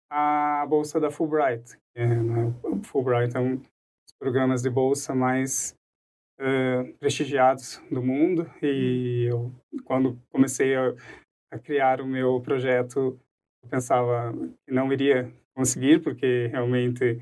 à 0.09 0.65
bolsa 0.67 0.99
da 0.99 1.09
Fulbright. 1.09 1.77
É, 1.95 2.05
né, 2.05 2.53
Fulbright 2.83 3.35
é 3.35 3.39
um 3.39 3.59
programas 4.25 4.61
de 4.61 4.69
bolsa 4.69 5.15
mais 5.15 5.75
eh, 6.39 6.83
prestigiados 6.99 7.81
do 7.91 8.03
mundo. 8.03 8.47
E 8.61 9.25
eu, 9.27 9.51
quando 9.83 10.21
comecei 10.29 10.75
a, 10.75 10.93
a 11.51 11.57
criar 11.57 11.99
o 12.01 12.05
meu 12.07 12.39
projeto, 12.39 13.19
eu 13.63 13.69
pensava 13.69 14.31
que 14.65 14.71
não 14.73 14.93
iria 14.93 15.33
conseguir, 15.55 16.01
porque 16.01 16.47
realmente 16.51 17.19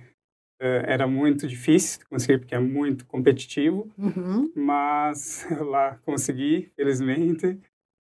eh, 0.62 0.83
era 0.85 1.07
muito 1.07 1.47
difícil 1.47 2.01
conseguir, 2.09 2.39
porque 2.39 2.53
é 2.55 2.59
muito 2.59 3.05
competitivo, 3.05 3.89
Uhum. 3.97 4.51
mas 4.55 5.47
lá 5.62 5.97
consegui, 6.05 6.69
felizmente. 6.75 7.57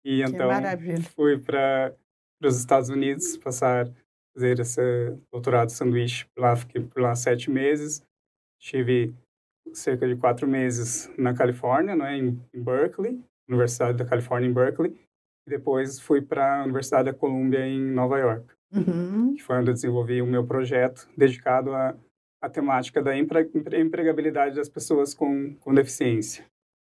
E 0.05 0.23
Que 0.23 0.23
então 0.23 0.49
maravilha. 0.49 1.03
fui 1.03 1.39
para 1.39 1.95
os 2.43 2.57
Estados 2.59 2.89
Unidos 2.89 3.37
passar 3.37 3.87
fazer 4.35 4.61
esse 4.61 4.81
doutorado 5.33 5.71
sanduíche 5.71 6.25
lá 6.39 6.55
fiquei 6.55 6.81
por 6.81 7.03
lá 7.03 7.15
sete 7.17 7.51
meses 7.51 8.01
tive 8.59 9.15
cerca 9.73 10.07
de 10.07 10.17
quatro 10.17 10.47
meses 10.47 11.11
na 11.19 11.35
Califórnia 11.35 11.95
não 11.95 12.07
é 12.07 12.17
em, 12.17 12.41
em 12.53 12.63
Berkeley 12.63 13.21
Universidade 13.49 13.99
da 13.99 14.05
Califórnia 14.05 14.49
em 14.49 14.53
Berkeley 14.53 14.95
e 15.47 15.51
depois 15.51 16.01
fui 16.01 16.21
para 16.21 16.61
a 16.61 16.65
Universidade 16.65 17.11
da 17.11 17.15
Colômbia 17.15 17.67
em 17.67 17.81
Nova 17.81 18.19
York 18.19 18.47
Uhum. 18.71 19.35
que 19.35 19.43
foi 19.43 19.57
onde 19.57 19.71
eu 19.71 19.75
desenvolvi 19.75 20.21
o 20.21 20.27
meu 20.27 20.47
projeto 20.47 21.09
dedicado 21.17 21.73
à, 21.73 21.97
à 22.39 22.51
temática 22.51 23.03
da 23.03 23.17
empre, 23.17 23.51
empregabilidade 23.81 24.57
das 24.57 24.69
pessoas 24.69 25.15
com, 25.15 25.55
com 25.55 25.73
deficiência 25.73 26.45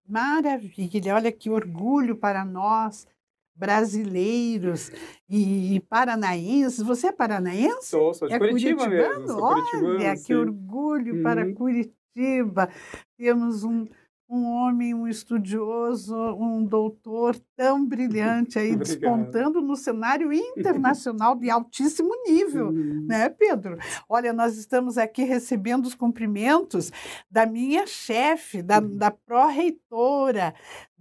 Maravilha. 0.07 1.15
Olha 1.15 1.31
que 1.31 1.49
orgulho 1.49 2.15
para 2.15 2.43
nós, 2.43 3.07
brasileiros 3.55 4.91
e 5.29 5.79
paranaenses. 5.89 6.81
Você 6.81 7.07
é 7.07 7.11
paranaense? 7.11 7.87
sou, 7.87 8.13
sou 8.13 8.27
de 8.27 8.33
É 8.33 8.39
Curitiba 8.39 8.87
mesmo 8.87 9.05
curitibano? 9.05 9.27
sou 9.27 9.47
curitibano 9.47 9.95
Olha, 9.95 10.17
que 10.17 10.35
orgulho 10.35 11.23
para 11.23 11.45
Uhum. 11.45 11.53
Curitiba. 11.53 12.69
Temos 13.17 13.63
um, 13.63 13.85
um 14.29 14.45
homem, 14.45 14.93
um 14.93 15.07
estudioso, 15.07 16.15
um 16.35 16.65
doutor 16.65 17.35
tão 17.55 17.85
brilhante 17.85 18.57
aí, 18.57 18.75
despontando 18.77 19.61
no 19.61 19.75
cenário 19.75 20.31
internacional 20.33 21.35
de 21.35 21.49
altíssimo 21.49 22.09
nível, 22.25 22.67
uhum. 22.69 23.05
né, 23.07 23.29
Pedro? 23.29 23.77
Olha, 24.09 24.33
nós 24.33 24.57
estamos 24.57 24.97
aqui 24.97 25.23
recebendo 25.23 25.85
os 25.85 25.95
cumprimentos 25.95 26.91
da 27.29 27.45
minha 27.45 27.85
chefe, 27.85 28.61
da, 28.61 28.79
uhum. 28.79 28.95
da 28.97 29.11
pró-reitora, 29.11 30.53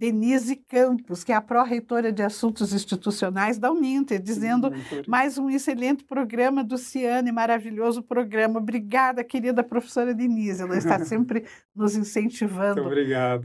Denise 0.03 0.57
Campos, 0.57 1.23
que 1.23 1.31
é 1.31 1.35
a 1.35 1.39
pró-reitora 1.39 2.11
de 2.11 2.21
Assuntos 2.21 2.73
Institucionais 2.73 3.57
da 3.57 3.71
Uninter, 3.71 4.21
dizendo 4.21 4.69
mais 5.07 5.37
um 5.37 5.49
excelente 5.49 6.03
programa 6.03 6.61
do 6.61 6.77
Ciane, 6.77 7.31
maravilhoso 7.31 8.03
programa. 8.03 8.59
Obrigada, 8.59 9.23
querida 9.23 9.63
professora 9.63 10.13
Denise. 10.13 10.61
Ela 10.61 10.77
está 10.77 10.99
sempre 11.05 11.45
nos 11.73 11.95
incentivando 11.95 12.81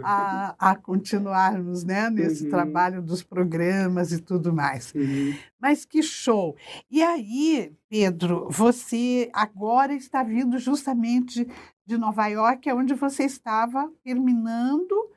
a, 0.03 0.57
a, 0.59 0.75
continuarmos 0.75 1.85
né, 1.85 2.11
nesse 2.11 2.43
uhum. 2.43 2.51
trabalho 2.51 3.03
dos 3.03 3.23
programas 3.23 4.11
e 4.11 4.21
tudo 4.21 4.53
mais. 4.53 4.93
Uhum. 4.97 5.37
Mas 5.61 5.85
que 5.85 6.03
show! 6.03 6.57
E 6.91 7.05
aí, 7.05 7.73
Pedro, 7.89 8.49
você 8.51 9.31
agora 9.33 9.95
está 9.95 10.25
vindo 10.25 10.59
justamente 10.59 11.47
de 11.87 11.97
Nova 11.97 12.27
York, 12.27 12.69
onde 12.73 12.95
você 12.95 13.23
estava 13.23 13.89
terminando 14.03 15.09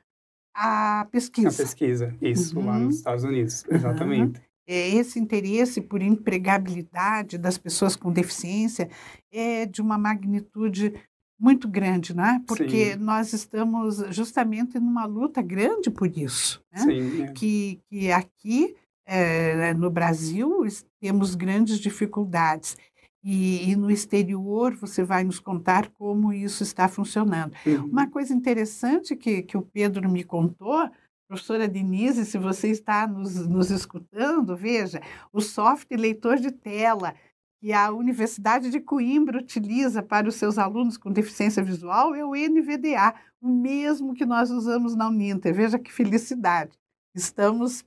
a 0.54 1.08
pesquisa. 1.12 1.50
A 1.50 1.66
pesquisa, 1.66 2.16
isso, 2.22 2.58
uhum. 2.58 2.66
lá 2.66 2.80
nos 2.80 2.98
Estados 2.98 3.24
Unidos, 3.24 3.66
exatamente. 3.70 4.40
Uhum. 4.40 4.46
Esse 4.68 5.20
interesse 5.20 5.82
por 5.82 6.02
empregabilidade 6.02 7.38
das 7.38 7.58
pessoas 7.58 7.96
com 7.96 8.12
deficiência 8.12 8.90
é 9.32 9.66
de 9.66 9.82
uma 9.82 9.98
magnitude 9.98 10.94
muito 11.40 11.68
grande, 11.68 12.16
né? 12.16 12.42
Porque 12.48 12.94
Sim. 12.94 13.00
nós 13.00 13.34
estamos 13.34 14.04
justamente 14.12 14.80
numa 14.80 15.06
luta 15.06 15.42
grande 15.42 15.90
por 15.90 16.08
isso, 16.16 16.64
né? 16.72 16.80
Sim, 16.80 17.24
é. 17.24 17.32
que, 17.32 17.82
que 17.90 18.12
aqui 18.12 18.76
é, 19.06 19.74
no 19.74 19.90
Brasil 19.90 20.66
temos 21.02 21.34
grandes 21.34 21.80
dificuldades. 21.80 22.78
E, 23.24 23.70
e, 23.70 23.76
no 23.76 23.92
exterior 23.92 24.74
você 24.76 25.04
vai 25.04 25.24
nos 25.24 25.40
contar 25.40 25.90
como 25.92 26.34
isso 26.34 26.64
está 26.64 26.88
funcionando. 26.88 27.54
Uhum. 27.66 27.86
Uma 27.86 28.08
coisa 28.08 28.34
interessante 28.34 29.16
que, 29.16 29.44
que 29.44 29.56
o 29.56 29.62
Pedro 29.62 30.10
me 30.10 30.24
contou, 30.24 30.90
professora 31.28 31.68
Denise, 31.68 32.26
se 32.26 32.38
você 32.40 32.70
está 32.70 33.08
nos, 33.08 33.48
nos 33.48 33.70
escutando, 33.70 34.56
veja, 34.58 35.02
o 35.32 35.40
software 35.40 35.98
leitor 35.98 36.38
de 36.38 36.52
tela 36.52 37.14
que 37.62 37.72
a 37.72 37.92
Universidade 37.92 38.72
de 38.72 38.80
Coimbra 38.80 39.38
utiliza 39.38 40.02
para 40.02 40.28
os 40.28 40.34
seus 40.34 40.58
alunos 40.58 40.98
com 40.98 41.12
deficiência 41.12 41.64
visual 41.64 42.16
é 42.16 42.26
o 42.26 42.34
NVDA, 42.34 43.14
o 43.40 43.48
mesmo 43.48 44.16
que 44.16 44.26
nós 44.26 44.50
usamos 44.50 44.96
na 44.96 45.08
Uninter. 45.08 45.54
Veja 45.54 45.78
que 45.78 45.94
felicidade. 45.94 46.72
Estamos 47.14 47.86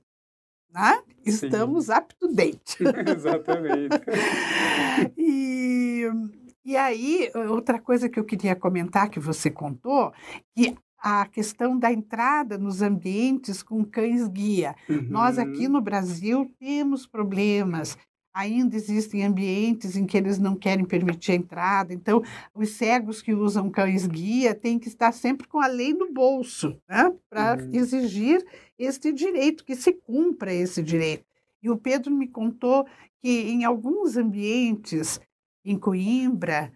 né? 0.75 1.01
Estamos 1.25 1.85
Sim. 1.85 1.93
up 1.93 2.15
to 2.19 2.27
date. 2.27 2.77
Exatamente. 3.15 3.95
e, 5.17 6.03
e 6.65 6.75
aí, 6.75 7.31
outra 7.49 7.79
coisa 7.79 8.09
que 8.09 8.19
eu 8.19 8.25
queria 8.25 8.55
comentar 8.57 9.09
que 9.09 9.19
você 9.19 9.49
contou, 9.49 10.11
que 10.53 10.75
a 10.99 11.25
questão 11.27 11.79
da 11.79 11.93
entrada 11.93 12.57
nos 12.57 12.81
ambientes 12.81 13.63
com 13.63 13.85
cães-guia. 13.85 14.75
Uhum. 14.89 15.07
Nós 15.09 15.37
aqui 15.37 15.67
no 15.67 15.79
Brasil 15.79 16.51
temos 16.59 17.05
problemas 17.05 17.97
ainda 18.35 18.75
existem 18.75 19.23
ambientes 19.23 19.95
em 19.95 20.05
que 20.05 20.17
eles 20.17 20.37
não 20.37 20.57
querem 20.57 20.83
permitir 20.83 21.31
a 21.31 21.35
entrada. 21.35 21.93
Então, 21.93 22.21
os 22.53 22.71
cegos 22.71 23.21
que 23.21 23.33
usam 23.33 23.69
cães-guia 23.69 24.53
têm 24.53 24.77
que 24.77 24.89
estar 24.89 25.13
sempre 25.13 25.47
com 25.47 25.61
a 25.61 25.67
lei 25.67 25.93
no 25.93 26.11
bolso, 26.11 26.77
né? 26.87 27.13
para 27.29 27.63
uhum. 27.63 27.69
exigir 27.71 28.45
este 28.77 29.13
direito, 29.13 29.63
que 29.63 29.73
se 29.73 29.93
cumpra 29.93 30.53
esse 30.53 30.83
direito. 30.83 31.23
E 31.63 31.69
o 31.69 31.77
Pedro 31.77 32.13
me 32.13 32.27
contou 32.27 32.85
que 33.21 33.29
em 33.29 33.63
alguns 33.63 34.17
ambientes, 34.17 35.19
em 35.63 35.79
Coimbra, 35.79 36.73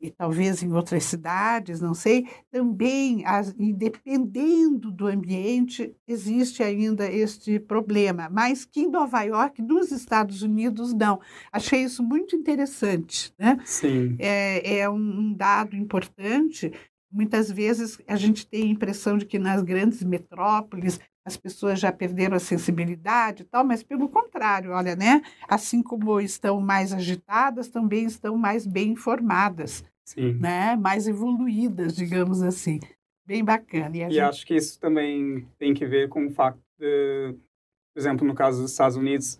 e 0.00 0.10
talvez 0.10 0.62
em 0.62 0.72
outras 0.72 1.04
cidades, 1.04 1.80
não 1.80 1.94
sei, 1.94 2.26
também, 2.50 3.24
as, 3.26 3.52
dependendo 3.52 4.90
do 4.90 5.06
ambiente, 5.06 5.94
existe 6.06 6.62
ainda 6.62 7.10
este 7.10 7.58
problema, 7.58 8.28
mas 8.30 8.64
que 8.64 8.80
em 8.80 8.90
Nova 8.90 9.22
York, 9.22 9.60
nos 9.60 9.90
Estados 9.90 10.42
Unidos, 10.42 10.94
não. 10.94 11.20
Achei 11.52 11.82
isso 11.82 12.02
muito 12.02 12.36
interessante. 12.36 13.32
Né? 13.38 13.58
Sim. 13.64 14.16
É, 14.18 14.78
é 14.78 14.90
um 14.90 15.32
dado 15.32 15.76
importante. 15.76 16.72
Muitas 17.10 17.50
vezes 17.50 17.98
a 18.06 18.16
gente 18.16 18.46
tem 18.46 18.64
a 18.64 18.72
impressão 18.72 19.16
de 19.16 19.24
que 19.24 19.38
nas 19.38 19.62
grandes 19.62 20.02
metrópoles 20.02 21.00
as 21.28 21.36
pessoas 21.36 21.78
já 21.78 21.92
perderam 21.92 22.36
a 22.36 22.40
sensibilidade 22.40 23.42
e 23.42 23.46
tal, 23.46 23.64
mas 23.64 23.82
pelo 23.82 24.08
contrário, 24.08 24.72
olha, 24.72 24.96
né? 24.96 25.22
Assim 25.46 25.82
como 25.82 26.20
estão 26.20 26.60
mais 26.60 26.92
agitadas, 26.92 27.68
também 27.68 28.04
estão 28.06 28.36
mais 28.36 28.66
bem 28.66 28.92
informadas, 28.92 29.84
Sim. 30.04 30.32
né? 30.34 30.74
Mais 30.76 31.06
evoluídas, 31.06 31.94
digamos 31.94 32.42
assim. 32.42 32.80
Bem 33.26 33.44
bacana. 33.44 33.94
E, 33.96 34.00
e 34.00 34.10
gente... 34.10 34.20
acho 34.20 34.46
que 34.46 34.56
isso 34.56 34.80
também 34.80 35.46
tem 35.58 35.74
que 35.74 35.86
ver 35.86 36.08
com 36.08 36.26
o 36.26 36.30
fato 36.30 36.58
de, 36.78 37.34
por 37.94 38.00
exemplo, 38.00 38.26
no 38.26 38.34
caso 38.34 38.62
dos 38.62 38.70
Estados 38.70 38.96
Unidos, 38.96 39.34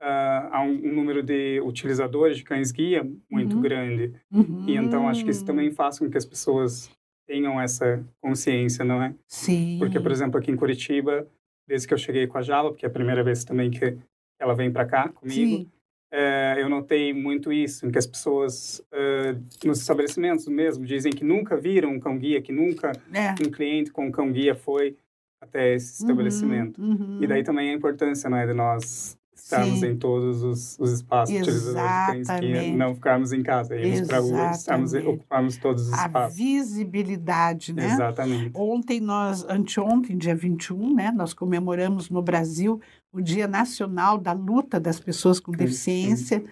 uh, 0.00 0.48
há 0.50 0.62
um, 0.62 0.72
um, 0.72 0.94
número 0.94 1.22
de 1.22 1.60
utilizadores 1.60 2.38
de 2.38 2.44
cães-guia 2.44 3.06
muito 3.30 3.56
uhum. 3.56 3.62
grande. 3.62 4.14
Uhum. 4.32 4.64
E 4.66 4.74
então 4.74 5.06
acho 5.06 5.22
que 5.22 5.30
isso 5.30 5.44
também 5.44 5.70
faz 5.70 5.98
com 5.98 6.08
que 6.08 6.16
as 6.16 6.24
pessoas 6.24 6.90
tenham 7.26 7.60
essa 7.60 8.04
consciência, 8.20 8.84
não 8.84 9.02
é? 9.02 9.14
Sim. 9.26 9.76
Porque, 9.78 9.98
por 9.98 10.12
exemplo, 10.12 10.38
aqui 10.38 10.50
em 10.50 10.56
Curitiba, 10.56 11.26
desde 11.66 11.88
que 11.88 11.94
eu 11.94 11.98
cheguei 11.98 12.26
com 12.26 12.38
a 12.38 12.42
Jala, 12.42 12.70
porque 12.70 12.86
é 12.86 12.88
a 12.88 12.92
primeira 12.92 13.22
vez 13.22 13.44
também 13.44 13.70
que 13.70 13.96
ela 14.38 14.54
vem 14.54 14.70
para 14.70 14.86
cá 14.86 15.08
comigo, 15.08 15.68
é, 16.12 16.56
eu 16.58 16.68
notei 16.68 17.12
muito 17.12 17.52
isso, 17.52 17.86
em 17.86 17.90
que 17.90 17.98
as 17.98 18.06
pessoas 18.06 18.80
é, 18.92 19.36
nos 19.64 19.80
estabelecimentos 19.80 20.46
mesmo 20.46 20.84
dizem 20.84 21.12
que 21.12 21.24
nunca 21.24 21.56
viram 21.56 21.90
um 21.90 22.00
cão-guia, 22.00 22.40
que 22.40 22.52
nunca 22.52 22.92
é. 23.12 23.32
um 23.44 23.50
cliente 23.50 23.90
com 23.90 24.06
um 24.06 24.10
cão-guia 24.10 24.54
foi 24.54 24.96
até 25.40 25.74
esse 25.74 26.02
uhum, 26.02 26.08
estabelecimento. 26.08 26.80
Uhum, 26.80 26.90
uhum. 26.90 27.22
E 27.22 27.26
daí 27.26 27.42
também 27.42 27.70
a 27.70 27.74
importância, 27.74 28.30
não 28.30 28.38
é, 28.38 28.46
de 28.46 28.54
nós 28.54 29.18
estarmos 29.46 29.78
Sim. 29.78 29.86
em 29.86 29.96
todos 29.96 30.42
os, 30.42 30.76
os 30.80 30.90
espaços 30.90 31.34
utilizadores 31.34 32.28
que 32.28 32.72
não 32.72 32.96
ficarmos 32.96 33.32
em 33.32 33.44
casa, 33.44 33.76
irmos 33.76 34.08
para 34.08 34.18
rua, 34.18 34.50
estarmos, 34.50 34.92
ocuparmos 34.92 35.56
todos 35.56 35.86
os 35.86 35.92
a 35.92 36.06
espaços. 36.06 36.34
A 36.34 36.36
visibilidade, 36.36 37.72
né? 37.72 37.86
Exatamente. 37.86 38.50
Ontem 38.52 39.00
nós, 39.00 39.44
anteontem, 39.48 40.18
dia 40.18 40.34
21, 40.34 40.94
né, 40.94 41.12
nós 41.12 41.32
comemoramos 41.32 42.10
no 42.10 42.20
Brasil 42.20 42.80
o 43.12 43.20
Dia 43.20 43.46
Nacional 43.46 44.18
da 44.18 44.32
Luta 44.32 44.80
das 44.80 44.98
Pessoas 44.98 45.38
com 45.38 45.52
Deficiência. 45.52 46.44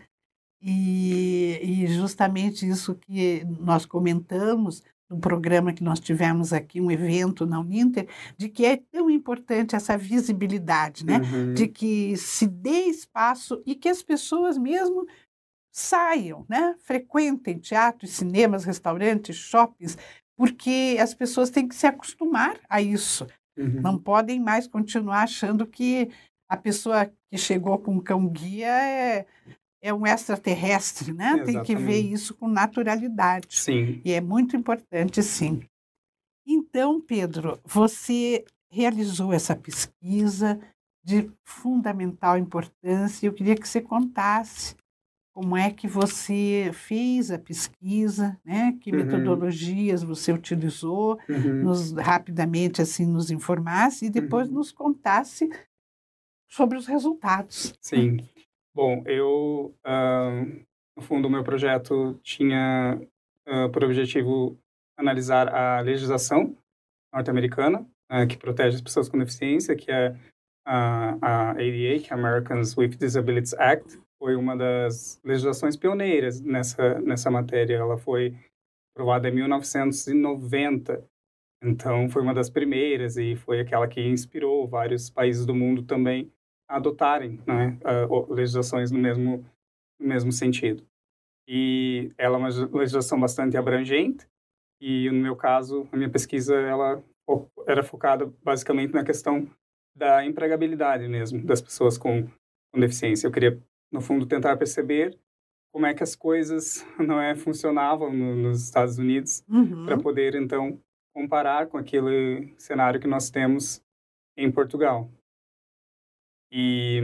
E, 0.63 1.59
e 1.63 1.87
justamente 1.89 2.67
isso 2.67 2.95
que 2.95 3.45
nós 3.61 3.85
comentamos 3.85 4.83
um 5.15 5.21
programa 5.21 5.73
que 5.73 5.83
nós 5.83 6.01
tivemos 6.01 6.53
aqui, 6.53 6.81
um 6.81 6.91
evento 6.91 7.47
na 7.47 7.61
Uninter, 7.61 8.09
de 8.37 8.49
que 8.49 8.65
é 8.67 8.77
tão 8.77 9.09
importante 9.09 9.77
essa 9.77 9.97
visibilidade, 9.97 11.07
né? 11.07 11.19
Uhum. 11.19 11.55
De 11.55 11.69
que 11.69 12.17
se 12.17 12.47
dê 12.47 12.87
espaço 12.87 13.63
e 13.65 13.75
que 13.75 13.89
as 13.89 14.03
pessoas 14.03 14.59
mesmo 14.59 15.07
saiam, 15.73 16.45
né? 16.49 16.75
Frequentem 16.79 17.59
teatros, 17.59 18.11
cinemas, 18.11 18.65
restaurantes, 18.65 19.37
shoppings, 19.37 19.97
porque 20.37 20.97
as 21.01 21.15
pessoas 21.15 21.51
têm 21.51 21.69
que 21.69 21.75
se 21.75 21.87
acostumar 21.87 22.59
a 22.69 22.83
isso. 22.83 23.27
Uhum. 23.57 23.81
Não 23.81 23.99
podem 23.99 24.41
mais 24.41 24.67
continuar 24.67 25.23
achando 25.23 25.67
que 25.67 26.11
a 26.49 26.57
pessoa 26.57 27.07
que 27.07 27.39
chegou 27.39 27.79
com 27.79 27.95
um 27.95 28.01
cão 28.01 28.29
guia 28.29 28.69
é 28.69 29.27
é 29.85 29.93
um 29.93 30.07
extraterrestre, 30.07 31.13
né? 31.13 31.27
Exatamente. 31.35 31.53
Tem 31.53 31.63
que 31.63 31.77
ver 31.77 32.01
isso 32.01 32.35
com 32.35 32.49
naturalidade. 32.49 33.61
Sim. 33.61 34.01
E 34.03 34.13
é 34.13 34.21
muito 34.21 34.57
importante, 34.57 35.23
sim. 35.23 35.61
Então, 36.47 37.03
Pedro, 37.03 37.61
você 37.63 38.47
realizou 38.71 39.31
essa 39.31 39.55
pesquisa 39.55 40.59
de 41.05 41.31
fundamental 41.45 42.39
importância. 42.39 43.27
Eu 43.27 43.35
queria 43.35 43.55
que 43.55 43.69
você 43.69 43.83
contasse 43.83 44.75
como 45.35 45.55
é 45.55 45.71
que 45.71 45.87
você 45.87 46.71
fez 46.73 47.31
a 47.31 47.39
pesquisa, 47.39 48.41
né? 48.43 48.79
Que 48.81 48.91
uhum. 48.91 49.05
metodologias 49.05 50.03
você 50.03 50.33
utilizou, 50.33 51.19
uhum. 51.29 51.63
nos 51.63 51.93
rapidamente 51.93 52.81
assim 52.81 53.05
nos 53.05 53.31
informasse 53.31 54.07
e 54.07 54.11
depois 54.11 54.49
uhum. 54.49 54.55
nos 54.55 54.73
contasse 54.73 55.47
sobre 56.49 56.79
os 56.79 56.87
resultados. 56.87 57.75
Sim. 57.83 58.17
Bom, 58.75 59.05
eu, 59.07 59.73
uh, 59.87 60.65
no 60.97 61.03
fundo, 61.03 61.29
o 61.29 61.31
meu 61.31 61.45
projeto 61.45 62.19
tinha 62.25 63.01
uh, 63.47 63.71
por 63.71 63.85
objetivo 63.85 64.59
analisar 64.99 65.49
a 65.49 65.81
legislação 65.81 66.57
norte-americana 67.13 67.87
uh, 68.11 68.27
que 68.29 68.37
protege 68.37 68.75
as 68.75 68.83
pessoas 68.83 69.09
com 69.09 69.17
deficiência, 69.17 69.77
que 69.77 69.93
é 69.93 70.17
a, 70.67 71.51
ADA, 71.51 72.01
que 72.03 72.09
é 72.11 72.15
Americans 72.15 72.77
with 72.77 72.97
Disabilities 72.97 73.55
Act, 73.55 73.97
foi 74.19 74.35
uma 74.35 74.57
das 74.57 75.21
legislações 75.23 75.77
pioneiras 75.77 76.41
nessa, 76.41 76.99
nessa 77.01 77.31
matéria. 77.31 77.77
Ela 77.77 77.97
foi 77.97 78.35
aprovada 78.93 79.29
em 79.29 79.35
1990. 79.35 81.05
Então, 81.63 82.09
foi 82.09 82.23
uma 82.23 82.35
das 82.35 82.51
primeiras 82.51 83.17
e 83.17 83.37
foi 83.37 83.61
aquela 83.61 83.87
que 83.87 84.01
inspirou 84.01 84.67
vários 84.67 85.11
países 85.11 85.47
do 85.47 85.55
mundo 85.55 85.83
também 85.83 86.33
adotarem 86.69 87.41
né, 87.47 87.79
legislações 88.29 88.91
no 88.91 88.99
mesmo, 88.99 89.45
no 90.01 90.09
mesmo 90.09 90.33
sentido. 90.33 90.85
E 91.49 92.11
ela 92.17 92.37
é 92.37 92.39
uma 92.39 92.49
legislação 92.79 93.21
bastante 93.21 93.57
abrangente 93.57 94.27
e, 94.81 95.11
no 95.11 95.21
meu 95.21 95.37
caso, 95.37 95.87
a 95.93 95.97
minha 95.97 96.11
pesquisa 96.11 96.55
ela 96.57 97.03
era 97.67 97.83
focada 97.83 98.33
basicamente 98.43 98.93
na 98.93 99.05
questão 99.05 99.49
da 99.97 100.25
empregabilidade 100.25 101.07
mesmo 101.09 101.45
das 101.45 101.61
pessoas 101.61 101.97
com, 101.97 102.27
com 102.73 102.81
deficiência. 102.81 103.27
Eu 103.27 103.33
queria, 103.33 103.61
no 103.93 104.01
fundo, 104.01 104.27
tentar 104.27 104.57
perceber 104.57 105.19
como 105.73 105.87
é 105.87 105.95
que 105.95 106.03
as 106.03 106.15
coisas 106.15 106.87
não 106.99 107.21
é 107.21 107.35
funcionavam 107.35 108.13
no, 108.13 108.37
nos 108.37 108.63
Estados 108.63 108.99
Unidos 108.99 109.45
uhum. 109.49 109.87
para 109.87 109.99
poder 109.99 110.35
então 110.35 110.81
comparar 111.15 111.67
com 111.69 111.79
aquele 111.79 112.53
cenário 112.59 113.01
que 113.01 113.07
nós 113.07 113.31
temos 113.31 113.83
em 114.37 114.51
Portugal. 114.51 115.11
E, 116.57 117.03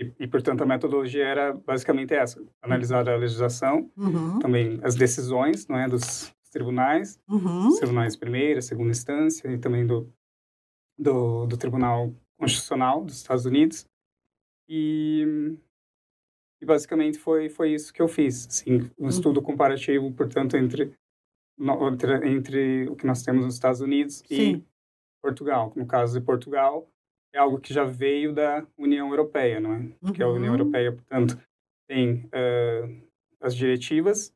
e, 0.00 0.12
e, 0.18 0.26
portanto, 0.26 0.62
a 0.62 0.66
metodologia 0.66 1.24
era 1.24 1.52
basicamente 1.52 2.12
essa: 2.12 2.44
analisar 2.60 3.08
a 3.08 3.14
legislação, 3.14 3.88
uhum. 3.96 4.40
também 4.40 4.80
as 4.82 4.96
decisões 4.96 5.68
não 5.68 5.78
é, 5.78 5.88
dos 5.88 6.34
tribunais, 6.50 7.16
uhum. 7.28 7.68
dos 7.68 7.78
tribunais 7.78 8.14
de 8.14 8.18
primeira, 8.18 8.60
segunda 8.60 8.90
instância, 8.90 9.48
e 9.48 9.56
também 9.56 9.86
do, 9.86 10.12
do, 10.98 11.46
do 11.46 11.56
Tribunal 11.56 12.12
Constitucional 12.36 13.04
dos 13.04 13.18
Estados 13.18 13.46
Unidos. 13.46 13.86
E, 14.68 15.56
e 16.60 16.66
basicamente 16.66 17.18
foi, 17.18 17.48
foi 17.48 17.74
isso 17.74 17.92
que 17.92 18.02
eu 18.02 18.08
fiz. 18.08 18.48
Assim, 18.48 18.90
um 18.98 19.04
uhum. 19.04 19.08
estudo 19.08 19.40
comparativo, 19.40 20.10
portanto, 20.12 20.56
entre, 20.56 20.92
entre, 21.56 22.28
entre 22.28 22.88
o 22.88 22.96
que 22.96 23.06
nós 23.06 23.22
temos 23.22 23.44
nos 23.44 23.54
Estados 23.54 23.80
Unidos 23.80 24.24
Sim. 24.26 24.56
e 24.56 24.64
Portugal. 25.22 25.72
No 25.76 25.86
caso 25.86 26.18
de 26.18 26.26
Portugal, 26.26 26.91
é 27.34 27.38
algo 27.38 27.58
que 27.58 27.72
já 27.72 27.84
veio 27.84 28.32
da 28.32 28.66
União 28.76 29.08
Europeia, 29.08 29.60
não 29.60 29.72
é? 29.72 29.78
Uhum. 29.78 29.92
Porque 30.00 30.22
a 30.22 30.28
União 30.28 30.52
uhum. 30.52 30.60
Europeia, 30.60 30.92
portanto, 30.92 31.38
tem 31.88 32.24
uh, 32.26 33.02
as 33.40 33.54
diretivas 33.54 34.34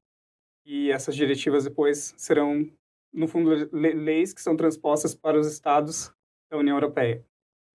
e 0.64 0.90
essas 0.90 1.14
diretivas 1.14 1.64
depois 1.64 2.14
serão, 2.16 2.68
no 3.12 3.28
fundo, 3.28 3.50
leis 3.72 4.32
que 4.32 4.42
são 4.42 4.56
transpostas 4.56 5.14
para 5.14 5.38
os 5.38 5.46
estados 5.46 6.12
da 6.50 6.58
União 6.58 6.76
Europeia. 6.76 7.24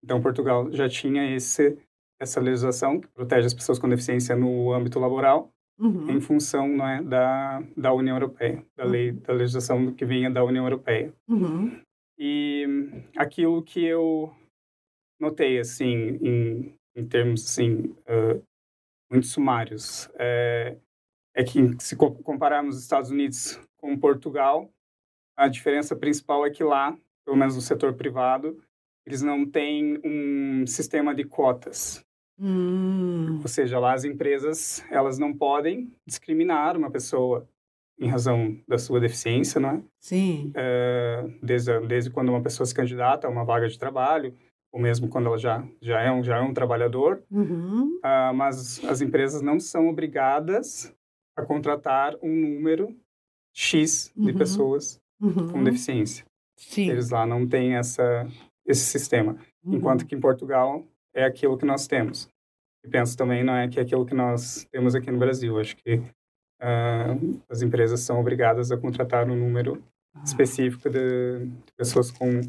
Então, 0.04 0.20
Portugal 0.20 0.70
já 0.72 0.88
tinha 0.88 1.34
esse 1.34 1.78
essa 2.20 2.40
legislação 2.40 3.00
que 3.00 3.08
protege 3.08 3.48
as 3.48 3.54
pessoas 3.54 3.80
com 3.80 3.88
deficiência 3.88 4.36
no 4.36 4.72
âmbito 4.72 5.00
laboral 5.00 5.52
uhum. 5.78 6.08
em 6.08 6.20
função 6.20 6.68
não 6.68 6.86
é, 6.86 7.02
da, 7.02 7.62
da 7.76 7.92
União 7.92 8.16
Europeia, 8.16 8.64
da 8.76 8.84
lei, 8.84 9.10
uhum. 9.10 9.20
da 9.26 9.32
legislação 9.32 9.92
que 9.92 10.04
vinha 10.04 10.30
da 10.30 10.44
União 10.44 10.64
Europeia. 10.64 11.12
Uhum. 11.28 11.80
E 12.16 12.64
aquilo 13.16 13.62
que 13.62 13.84
eu 13.84 14.32
notei, 15.22 15.60
assim, 15.60 16.18
em, 16.20 16.74
em 16.96 17.06
termos, 17.06 17.46
assim, 17.46 17.94
uh, 18.08 18.42
muito 19.10 19.28
sumários, 19.28 20.10
é, 20.18 20.76
é 21.34 21.44
que 21.44 21.76
se 21.78 21.94
compararmos 21.96 22.76
os 22.76 22.82
Estados 22.82 23.10
Unidos 23.10 23.60
com 23.76 23.96
Portugal, 23.96 24.68
a 25.36 25.48
diferença 25.48 25.94
principal 25.94 26.44
é 26.44 26.50
que 26.50 26.64
lá, 26.64 26.96
pelo 27.24 27.36
menos 27.36 27.54
no 27.54 27.60
setor 27.60 27.94
privado, 27.94 28.62
eles 29.06 29.22
não 29.22 29.46
têm 29.46 30.00
um 30.04 30.66
sistema 30.66 31.14
de 31.14 31.24
cotas. 31.24 32.04
Hum. 32.38 33.38
Ou 33.40 33.48
seja, 33.48 33.78
lá 33.78 33.94
as 33.94 34.04
empresas 34.04 34.84
elas 34.90 35.18
não 35.18 35.32
podem 35.32 35.92
discriminar 36.06 36.76
uma 36.76 36.90
pessoa 36.90 37.48
em 37.98 38.08
razão 38.08 38.58
da 38.66 38.78
sua 38.78 38.98
deficiência, 38.98 39.60
não 39.60 39.70
é? 39.70 39.82
Sim. 40.00 40.52
É, 40.56 41.24
desde, 41.40 41.78
desde 41.86 42.10
quando 42.10 42.30
uma 42.30 42.42
pessoa 42.42 42.66
se 42.66 42.74
candidata 42.74 43.26
a 43.26 43.30
uma 43.30 43.44
vaga 43.44 43.68
de 43.68 43.78
trabalho, 43.78 44.34
ou 44.72 44.80
mesmo 44.80 45.08
quando 45.08 45.26
ela 45.26 45.38
já, 45.38 45.64
já, 45.80 46.00
é, 46.00 46.10
um, 46.10 46.24
já 46.24 46.38
é 46.38 46.40
um 46.40 46.54
trabalhador, 46.54 47.22
uhum. 47.30 47.98
uh, 47.98 48.34
mas 48.34 48.82
as 48.84 49.02
empresas 49.02 49.42
não 49.42 49.60
são 49.60 49.88
obrigadas 49.88 50.92
a 51.36 51.42
contratar 51.42 52.16
um 52.22 52.34
número 52.34 52.96
X 53.54 54.10
de 54.16 54.30
uhum. 54.30 54.38
pessoas 54.38 55.00
uhum. 55.20 55.48
com 55.48 55.62
deficiência. 55.62 56.24
Sim. 56.56 56.90
Eles 56.90 57.10
lá 57.10 57.26
não 57.26 57.46
têm 57.46 57.76
essa, 57.76 58.26
esse 58.66 58.84
sistema. 58.84 59.36
Uhum. 59.62 59.74
Enquanto 59.74 60.06
que 60.06 60.14
em 60.14 60.20
Portugal 60.20 60.84
é 61.14 61.24
aquilo 61.24 61.58
que 61.58 61.66
nós 61.66 61.86
temos. 61.86 62.28
E 62.84 62.88
penso 62.88 63.16
também 63.16 63.44
não 63.44 63.54
é 63.54 63.68
que 63.68 63.78
é 63.78 63.82
aquilo 63.82 64.06
que 64.06 64.14
nós 64.14 64.66
temos 64.70 64.94
aqui 64.94 65.10
no 65.10 65.18
Brasil. 65.18 65.58
Acho 65.58 65.76
que 65.76 65.96
uh, 65.96 67.42
as 67.48 67.60
empresas 67.62 68.00
são 68.00 68.18
obrigadas 68.18 68.72
a 68.72 68.76
contratar 68.78 69.28
um 69.28 69.36
número 69.36 69.82
ah. 70.14 70.22
específico 70.24 70.88
de, 70.88 71.46
de 71.46 71.72
pessoas 71.76 72.10
com 72.10 72.40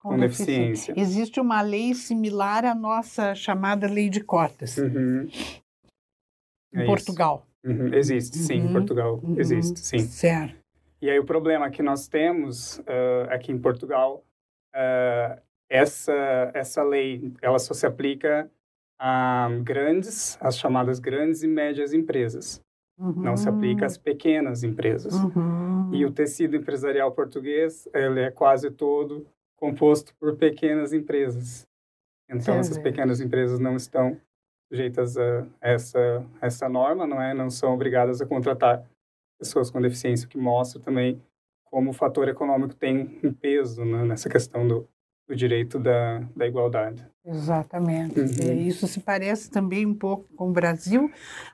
com, 0.00 0.10
com 0.10 0.18
deficiência. 0.18 0.94
Existe 0.96 1.38
uma 1.38 1.60
lei 1.60 1.94
similar 1.94 2.64
à 2.64 2.74
nossa 2.74 3.34
chamada 3.34 3.86
lei 3.86 4.08
de 4.08 4.20
cotas. 4.20 4.78
Uhum. 4.78 5.28
Em 6.74 6.82
é 6.82 6.86
Portugal. 6.86 7.46
Uhum. 7.62 7.92
Existe, 7.92 8.38
sim, 8.38 8.54
em 8.54 8.66
uhum. 8.66 8.72
Portugal 8.72 9.20
uhum. 9.22 9.38
existe, 9.38 9.78
sim. 9.80 9.98
Certo. 9.98 10.58
E 11.02 11.10
aí 11.10 11.18
o 11.18 11.24
problema 11.24 11.70
que 11.70 11.82
nós 11.82 12.08
temos 12.08 12.78
uh, 12.78 13.30
aqui 13.30 13.52
em 13.52 13.58
Portugal, 13.58 14.24
uh, 14.74 15.40
essa, 15.68 16.50
essa 16.54 16.82
lei, 16.82 17.32
ela 17.42 17.58
só 17.58 17.74
se 17.74 17.86
aplica 17.86 18.50
a 18.98 19.48
grandes, 19.62 20.38
as 20.40 20.58
chamadas 20.58 20.98
grandes 20.98 21.42
e 21.42 21.48
médias 21.48 21.92
empresas. 21.92 22.62
Não 22.98 23.34
se 23.34 23.48
aplica 23.48 23.86
às 23.86 23.96
pequenas 23.96 24.62
empresas. 24.62 25.14
Uhum. 25.14 25.88
E 25.94 26.04
o 26.04 26.12
tecido 26.12 26.54
empresarial 26.54 27.10
português, 27.12 27.88
ele 27.94 28.20
é 28.20 28.30
quase 28.30 28.70
todo 28.70 29.26
composto 29.60 30.14
por 30.16 30.36
pequenas 30.36 30.92
empresas. 30.92 31.66
Então, 32.28 32.56
essas 32.56 32.78
pequenas 32.78 33.20
empresas 33.20 33.58
não 33.58 33.76
estão 33.76 34.18
sujeitas 34.68 35.16
a 35.18 35.46
essa, 35.60 36.26
essa 36.40 36.68
norma, 36.68 37.06
não 37.06 37.20
é? 37.20 37.34
Não 37.34 37.50
são 37.50 37.74
obrigadas 37.74 38.20
a 38.20 38.26
contratar 38.26 38.84
pessoas 39.38 39.70
com 39.70 39.80
deficiência, 39.80 40.26
o 40.26 40.28
que 40.28 40.38
mostra 40.38 40.80
também 40.80 41.20
como 41.64 41.90
o 41.90 41.94
fator 41.94 42.28
econômico 42.28 42.74
tem 42.74 43.18
um 43.22 43.32
peso 43.32 43.84
né, 43.84 44.04
nessa 44.04 44.28
questão 44.28 44.66
do, 44.66 44.88
do 45.30 45.36
direito 45.36 45.78
da, 45.78 46.18
da 46.34 46.44
igualdade. 46.44 47.06
Exatamente. 47.24 48.18
Uhum. 48.18 48.66
Isso 48.66 48.88
se 48.88 48.98
parece 48.98 49.48
também 49.48 49.86
um 49.86 49.94
pouco 49.94 50.26
com 50.34 50.50
o 50.50 50.52
Brasil, 50.52 51.08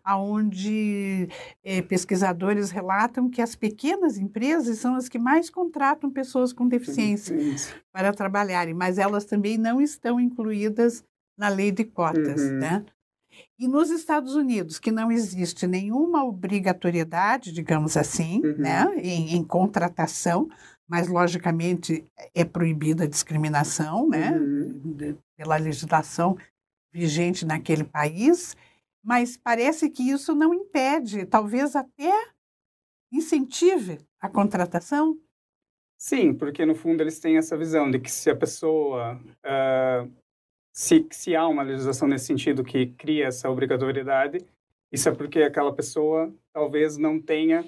onde 0.06 1.28
é, 1.62 1.82
pesquisadores 1.82 2.70
relatam 2.70 3.28
que 3.28 3.42
as 3.42 3.54
pequenas 3.54 4.16
empresas 4.16 4.78
são 4.78 4.94
as 4.94 5.10
que 5.10 5.18
mais 5.18 5.50
contratam 5.50 6.10
pessoas 6.10 6.54
com 6.54 6.66
deficiência 6.66 7.36
para 7.92 8.14
trabalharem, 8.14 8.72
mas 8.72 8.96
elas 8.96 9.26
também 9.26 9.58
não 9.58 9.78
estão 9.78 10.18
incluídas 10.18 11.04
na 11.36 11.50
lei 11.50 11.70
de 11.70 11.84
cotas, 11.84 12.40
uhum. 12.40 12.58
né? 12.58 12.84
E 13.58 13.68
nos 13.68 13.90
Estados 13.90 14.34
Unidos, 14.34 14.78
que 14.78 14.90
não 14.90 15.12
existe 15.12 15.66
nenhuma 15.66 16.24
obrigatoriedade, 16.24 17.52
digamos 17.52 17.94
assim, 17.94 18.40
uhum. 18.42 18.56
né, 18.56 18.86
em, 18.96 19.34
em 19.34 19.44
contratação, 19.44 20.48
mas 20.88 21.08
logicamente 21.08 22.04
é 22.34 22.44
proibida 22.44 23.04
a 23.04 23.08
discriminação, 23.08 24.08
né, 24.08 24.32
uhum. 24.32 25.16
pela 25.36 25.56
legislação 25.56 26.36
vigente 26.92 27.44
naquele 27.44 27.84
país, 27.84 28.56
mas 29.04 29.36
parece 29.36 29.90
que 29.90 30.02
isso 30.02 30.34
não 30.34 30.54
impede, 30.54 31.26
talvez 31.26 31.76
até 31.76 32.12
incentive 33.12 33.98
a 34.20 34.28
contratação. 34.28 35.18
Sim, 35.98 36.34
porque 36.34 36.66
no 36.66 36.74
fundo 36.74 37.02
eles 37.02 37.18
têm 37.18 37.36
essa 37.36 37.56
visão 37.56 37.90
de 37.90 37.98
que 37.98 38.10
se 38.10 38.28
a 38.30 38.36
pessoa, 38.36 39.16
uh, 39.16 40.12
se, 40.72 41.06
se 41.10 41.34
há 41.34 41.46
uma 41.46 41.62
legislação 41.62 42.06
nesse 42.06 42.26
sentido 42.26 42.64
que 42.64 42.86
cria 42.88 43.26
essa 43.26 43.50
obrigatoriedade, 43.50 44.44
isso 44.92 45.08
é 45.08 45.14
porque 45.14 45.42
aquela 45.42 45.74
pessoa 45.74 46.32
talvez 46.52 46.96
não 46.96 47.20
tenha 47.20 47.64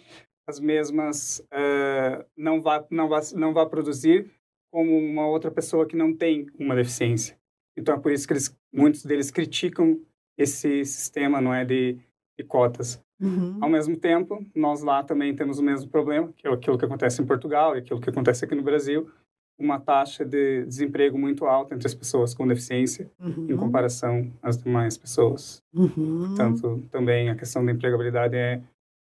as 0.48 0.58
mesmas, 0.58 1.40
uh, 1.52 2.24
não, 2.34 2.62
vá, 2.62 2.84
não, 2.90 3.06
vá, 3.06 3.20
não 3.34 3.52
vá 3.52 3.66
produzir 3.66 4.30
como 4.72 4.96
uma 4.96 5.26
outra 5.26 5.50
pessoa 5.50 5.86
que 5.86 5.94
não 5.94 6.14
tem 6.14 6.46
uma 6.58 6.74
deficiência. 6.74 7.38
Então 7.76 7.94
é 7.94 7.98
por 7.98 8.10
isso 8.10 8.26
que 8.26 8.32
eles, 8.32 8.56
muitos 8.72 9.04
deles 9.04 9.30
criticam 9.30 10.00
esse 10.38 10.84
sistema, 10.86 11.40
não 11.40 11.52
é, 11.52 11.64
de, 11.64 11.98
de 12.38 12.44
cotas. 12.44 13.02
Uhum. 13.20 13.58
Ao 13.60 13.68
mesmo 13.68 13.96
tempo, 13.96 14.44
nós 14.54 14.82
lá 14.82 15.02
também 15.02 15.34
temos 15.34 15.58
o 15.58 15.62
mesmo 15.62 15.90
problema, 15.90 16.32
que 16.34 16.46
é 16.46 16.52
aquilo 16.52 16.78
que 16.78 16.84
acontece 16.84 17.20
em 17.20 17.26
Portugal 17.26 17.76
e 17.76 17.80
aquilo 17.80 18.00
que 18.00 18.08
acontece 18.08 18.44
aqui 18.44 18.54
no 18.54 18.62
Brasil, 18.62 19.10
uma 19.58 19.78
taxa 19.78 20.24
de 20.24 20.64
desemprego 20.64 21.18
muito 21.18 21.44
alta 21.44 21.74
entre 21.74 21.86
as 21.86 21.94
pessoas 21.94 22.32
com 22.32 22.46
deficiência 22.46 23.10
uhum. 23.18 23.48
em 23.50 23.56
comparação 23.56 24.32
às 24.40 24.56
demais 24.56 24.96
pessoas. 24.96 25.62
Uhum. 25.74 26.28
Portanto, 26.28 26.84
também 26.90 27.28
a 27.28 27.34
questão 27.34 27.64
da 27.64 27.72
empregabilidade 27.72 28.36
é, 28.36 28.62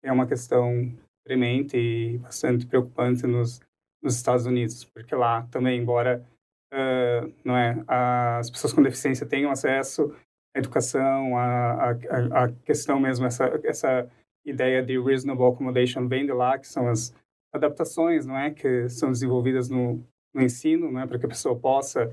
é 0.03 0.11
uma 0.11 0.27
questão 0.27 0.91
premente 1.25 1.77
e 1.77 2.19
bastante 2.19 2.67
preocupante 2.67 3.27
nos, 3.27 3.61
nos 4.03 4.17
Estados 4.17 4.47
Unidos, 4.47 4.85
porque 4.85 5.15
lá 5.15 5.47
também, 5.51 5.81
embora 5.81 6.25
uh, 6.73 7.33
não 7.45 7.57
é, 7.57 7.83
as 7.87 8.51
pessoas 8.51 8.73
com 8.73 8.83
deficiência 8.83 9.27
tenham 9.27 9.51
acesso 9.51 10.15
à 10.55 10.59
educação, 10.59 11.37
a, 11.37 11.91
a, 11.91 12.45
a 12.45 12.53
questão 12.65 12.99
mesmo, 12.99 13.27
essa, 13.27 13.61
essa 13.65 14.11
ideia 14.45 14.83
de 14.83 14.99
reasonable 14.99 15.47
accommodation 15.47 16.09
vem 16.09 16.27
de 16.27 16.33
lá, 16.33 16.59
que 16.59 16.67
são 16.67 16.89
as 16.89 17.15
adaptações, 17.53 18.27
não 18.27 18.39
é, 18.39 18.51
que 18.51 18.89
são 18.89 19.11
desenvolvidas 19.11 19.69
no, 19.69 20.05
no 20.35 20.43
ensino, 20.43 20.91
né, 20.91 21.07
para 21.07 21.19
que 21.19 21.27
a 21.27 21.29
pessoa 21.29 21.59
possa 21.59 22.11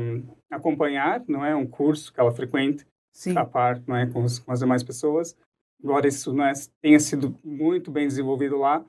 um, 0.00 0.22
acompanhar, 0.50 1.22
não 1.28 1.44
é, 1.44 1.54
um 1.54 1.66
curso 1.66 2.12
que 2.12 2.20
ela 2.20 2.32
frequente 2.32 2.86
Sim. 3.12 3.36
a 3.36 3.44
par, 3.44 3.80
não 3.86 3.96
é, 3.96 4.06
com, 4.06 4.22
os, 4.22 4.38
com 4.38 4.52
as 4.52 4.60
demais 4.60 4.82
pessoas. 4.82 5.36
Embora 5.84 6.08
isso 6.08 6.32
não 6.32 6.46
é, 6.46 6.52
tenha 6.80 6.98
sido 6.98 7.38
muito 7.44 7.90
bem 7.90 8.08
desenvolvido 8.08 8.56
lá, 8.56 8.82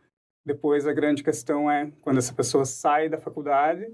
depois 0.46 0.88
a 0.88 0.94
grande 0.94 1.22
questão 1.22 1.70
é 1.70 1.92
quando 2.02 2.20
essa 2.20 2.34
pessoa 2.34 2.64
sai 2.64 3.10
da 3.10 3.18
faculdade, 3.18 3.94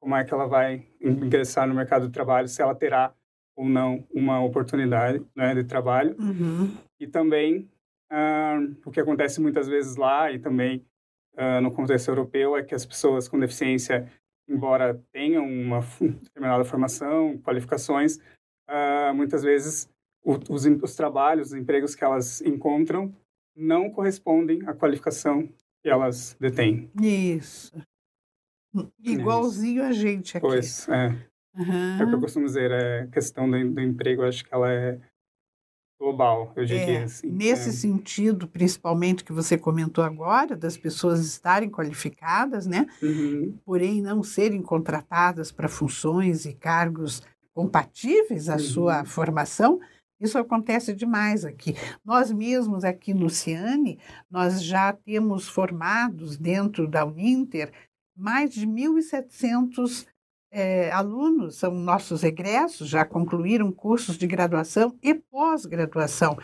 como 0.00 0.16
é 0.16 0.24
que 0.24 0.32
ela 0.32 0.46
vai 0.46 0.86
ingressar 1.02 1.68
no 1.68 1.74
mercado 1.74 2.06
de 2.06 2.12
trabalho, 2.12 2.48
se 2.48 2.62
ela 2.62 2.74
terá 2.74 3.14
ou 3.54 3.68
não 3.68 4.06
uma 4.10 4.40
oportunidade 4.40 5.22
né, 5.36 5.54
de 5.54 5.64
trabalho. 5.64 6.16
Uhum. 6.18 6.74
E 6.98 7.06
também 7.06 7.68
uh, 8.10 8.74
o 8.86 8.90
que 8.90 9.00
acontece 9.00 9.38
muitas 9.38 9.68
vezes 9.68 9.96
lá 9.96 10.32
e 10.32 10.38
também 10.38 10.86
uh, 11.34 11.60
no 11.60 11.70
contexto 11.70 12.08
europeu 12.08 12.56
é 12.56 12.62
que 12.62 12.74
as 12.74 12.86
pessoas 12.86 13.28
com 13.28 13.38
deficiência, 13.38 14.10
embora 14.48 14.98
tenham 15.12 15.44
uma 15.44 15.80
determinada 16.00 16.64
formação, 16.64 17.36
qualificações, 17.38 18.16
uh, 18.70 19.12
muitas 19.14 19.42
vezes 19.42 19.90
o, 20.24 20.38
os, 20.50 20.64
os 20.64 20.94
trabalhos, 20.94 21.48
os 21.48 21.54
empregos 21.54 21.94
que 21.94 22.04
elas 22.04 22.40
encontram 22.42 23.14
não 23.56 23.90
correspondem 23.90 24.66
à 24.66 24.74
qualificação 24.74 25.48
que 25.82 25.88
elas 25.88 26.36
detêm. 26.38 26.90
Isso. 27.00 27.72
Igualzinho 29.02 29.82
Isso. 29.82 29.90
a 29.90 29.92
gente 29.92 30.36
aqui. 30.36 30.46
Pois, 30.46 30.88
é. 30.88 31.08
Uhum. 31.56 32.00
É 32.00 32.04
o 32.04 32.08
que 32.08 32.14
eu 32.14 32.20
costumo 32.20 32.46
dizer, 32.46 32.70
é 32.70 33.06
questão 33.08 33.50
do, 33.50 33.72
do 33.72 33.80
emprego, 33.80 34.22
acho 34.22 34.44
que 34.44 34.54
ela 34.54 34.70
é 34.70 35.00
global, 36.00 36.52
eu 36.54 36.64
diria 36.64 37.00
é, 37.00 37.02
assim. 37.02 37.28
Nesse 37.28 37.70
é. 37.70 37.72
sentido, 37.72 38.46
principalmente 38.46 39.24
que 39.24 39.32
você 39.32 39.58
comentou 39.58 40.04
agora, 40.04 40.56
das 40.56 40.76
pessoas 40.76 41.26
estarem 41.26 41.68
qualificadas, 41.68 42.66
né? 42.66 42.86
Uhum. 43.02 43.58
Porém, 43.64 44.00
não 44.00 44.22
serem 44.22 44.62
contratadas 44.62 45.50
para 45.50 45.68
funções 45.68 46.44
e 46.44 46.54
cargos 46.54 47.22
compatíveis 47.52 48.48
à 48.48 48.52
uhum. 48.52 48.58
sua 48.60 49.04
formação, 49.04 49.80
isso 50.20 50.38
acontece 50.38 50.92
demais 50.94 51.44
aqui. 51.44 51.74
Nós 52.04 52.32
mesmos 52.32 52.84
aqui 52.84 53.14
no 53.14 53.30
Ciane, 53.30 53.98
nós 54.30 54.62
já 54.62 54.92
temos 54.92 55.48
formados 55.48 56.36
dentro 56.36 56.88
da 56.88 57.04
Uninter 57.04 57.72
mais 58.16 58.52
de 58.52 58.66
1.700 58.66 60.06
é, 60.50 60.90
alunos, 60.90 61.56
são 61.56 61.72
nossos 61.72 62.24
egressos, 62.24 62.88
já 62.88 63.04
concluíram 63.04 63.70
cursos 63.70 64.18
de 64.18 64.26
graduação 64.26 64.98
e 65.02 65.14
pós-graduação, 65.14 66.36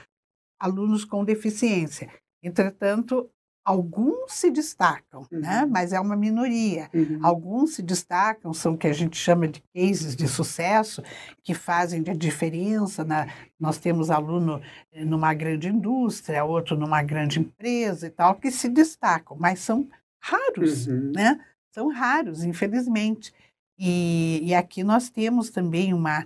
alunos 0.59 1.05
com 1.05 1.25
deficiência. 1.25 2.13
Entretanto, 2.43 3.29
Alguns 3.65 4.35
se 4.35 4.51
destacam, 4.51 5.27
né? 5.31 5.39
uhum. 5.39 5.41
né? 5.41 5.67
mas 5.67 5.93
é 5.93 5.99
uma 5.99 6.15
minoria. 6.15 6.91
Uhum. 6.93 7.19
Alguns 7.23 7.77
se 7.77 7.83
destacam, 7.83 8.53
são 8.53 8.75
o 8.75 8.79
que 8.79 8.87
a 8.87 8.93
gente 8.93 9.17
chama 9.17 9.49
de 9.49 9.63
cases 9.75 10.15
de 10.15 10.29
sucesso, 10.29 11.03
que 11.43 11.55
fazem 11.55 12.05
a 12.07 12.13
diferença. 12.13 13.03
Na... 13.05 13.27
Nós 13.59 13.79
temos 13.79 14.11
aluno 14.11 14.61
eh, 14.93 15.05
numa 15.05 15.33
grande 15.33 15.69
indústria, 15.69 16.45
outro 16.45 16.77
numa 16.77 17.03
grande 17.03 17.41
empresa 17.41 18.07
e 18.07 18.11
tal, 18.11 18.35
que 18.35 18.51
se 18.51 18.69
destacam, 18.69 19.35
mas 19.41 19.61
são 19.61 19.89
raros, 20.23 20.87
uhum. 20.87 21.13
né? 21.15 21.41
São 21.73 21.89
raros, 21.89 22.45
infelizmente. 22.45 23.33
E, 23.79 24.41
e 24.43 24.55
aqui 24.55 24.85
nós 24.85 25.09
temos 25.09 25.49
também 25.51 25.95
uma, 25.95 26.25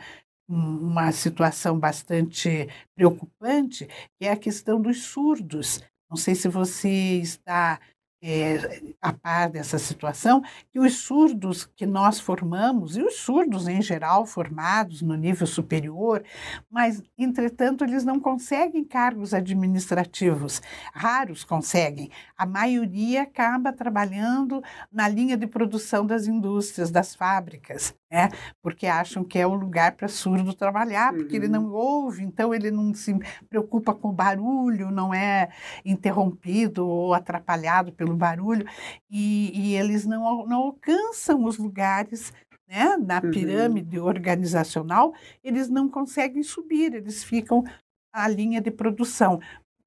uma 0.48 1.12
situação 1.12 1.78
bastante 1.78 2.68
preocupante, 2.96 3.86
que 4.18 4.26
é 4.26 4.32
a 4.32 4.36
questão 4.36 4.80
dos 4.80 5.04
surdos. 5.04 5.80
Não 6.10 6.16
sei 6.16 6.34
se 6.34 6.48
você 6.48 6.88
está 7.20 7.78
é, 8.20 8.80
a 9.00 9.12
par 9.12 9.48
dessa 9.48 9.78
situação, 9.78 10.42
que 10.72 10.78
os 10.80 10.94
surdos 10.94 11.64
que 11.76 11.86
nós 11.86 12.18
formamos, 12.18 12.96
e 12.96 13.02
os 13.02 13.16
surdos 13.20 13.68
em 13.68 13.80
geral 13.80 14.26
formados 14.26 15.02
no 15.02 15.14
nível 15.14 15.46
superior, 15.46 16.24
mas, 16.70 17.02
entretanto, 17.16 17.84
eles 17.84 18.04
não 18.04 18.18
conseguem 18.18 18.84
cargos 18.84 19.32
administrativos, 19.32 20.60
raros 20.92 21.44
conseguem. 21.44 22.10
A 22.36 22.44
maioria 22.44 23.22
acaba 23.22 23.72
trabalhando 23.72 24.62
na 24.90 25.08
linha 25.08 25.36
de 25.36 25.46
produção 25.46 26.04
das 26.06 26.26
indústrias, 26.26 26.90
das 26.90 27.14
fábricas, 27.14 27.94
né? 28.10 28.30
porque 28.62 28.86
acham 28.86 29.22
que 29.22 29.38
é 29.38 29.46
o 29.46 29.54
lugar 29.54 29.92
para 29.92 30.08
surdo 30.08 30.54
trabalhar, 30.54 31.12
porque 31.12 31.36
uhum. 31.36 31.44
ele 31.44 31.48
não 31.48 31.70
ouve, 31.72 32.22
então 32.22 32.54
ele 32.54 32.70
não 32.70 32.94
se 32.94 33.14
preocupa 33.48 33.94
com 33.94 34.08
o 34.08 34.12
barulho, 34.12 34.90
não 34.90 35.12
é 35.12 35.50
interrompido 35.84 36.86
ou 36.86 37.12
atrapalhado 37.12 37.92
pelo 37.92 38.16
barulho, 38.16 38.66
e, 39.10 39.52
e 39.54 39.76
eles 39.76 40.06
não, 40.06 40.46
não 40.46 40.58
alcançam 40.58 41.44
os 41.44 41.58
lugares 41.58 42.32
né, 42.68 42.96
na 42.98 43.20
uhum. 43.22 43.30
pirâmide 43.30 43.98
uhum. 43.98 44.06
organizacional, 44.06 45.14
eles 45.42 45.68
não 45.68 45.88
conseguem 45.88 46.42
subir, 46.42 46.94
eles 46.94 47.24
ficam 47.24 47.64
à 48.12 48.28
linha 48.28 48.60
de 48.60 48.70
produção. 48.70 49.40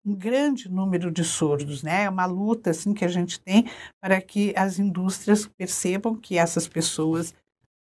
Um 0.04 0.16
grande 0.16 0.68
número 0.68 1.12
de 1.12 1.24
surdos, 1.24 1.84
né? 1.84 2.06
É 2.06 2.10
uma 2.10 2.26
luta 2.26 2.72
assim 2.72 2.92
que 2.92 3.06
a 3.06 3.08
gente 3.08 3.40
tem 3.40 3.70
para 4.02 4.20
que 4.20 4.52
as 4.58 4.80
indústrias 4.80 5.46
percebam 5.46 6.16
que 6.16 6.40
essas 6.40 6.68
pessoas 6.68 7.36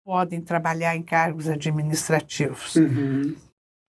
podem 0.07 0.39
trabalhar 0.39 0.95
em 0.95 1.03
cargos 1.03 1.49
administrativos. 1.49 2.77
Uhum. 2.77 3.35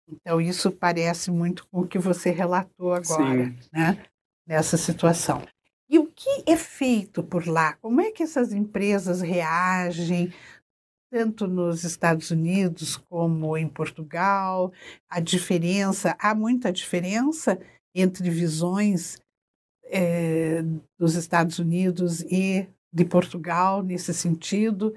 Então, 0.10 0.42
isso 0.42 0.70
parece 0.70 1.32
muito 1.32 1.66
com 1.70 1.80
o 1.80 1.88
que 1.88 1.98
você 1.98 2.32
relatou 2.32 2.94
agora, 2.94 3.46
Sim. 3.46 3.56
né? 3.72 4.04
Nessa 4.46 4.76
situação. 4.76 5.42
E 5.90 5.98
o 5.98 6.06
que 6.08 6.44
é 6.46 6.58
feito 6.58 7.24
por 7.24 7.48
lá? 7.48 7.78
Como 7.78 8.02
é 8.02 8.12
que 8.12 8.24
essas 8.24 8.52
empresas 8.52 9.22
reagem, 9.22 10.34
tanto 11.10 11.48
nos 11.48 11.86
Estados 11.86 12.30
Unidos 12.30 12.98
como 12.98 13.56
em 13.56 13.70
Portugal? 13.70 14.74
A 15.10 15.22
diferença, 15.22 16.18
há 16.20 16.36
muita 16.36 16.74
diferença 16.74 17.58
entre 17.96 18.30
visões 18.30 19.18
é, 19.86 20.62
dos 21.00 21.16
Estados 21.16 21.58
Unidos 21.58 22.20
e 22.24 22.68
de 22.92 23.06
Portugal 23.06 23.82
nesse 23.82 24.14
sentido? 24.14 24.94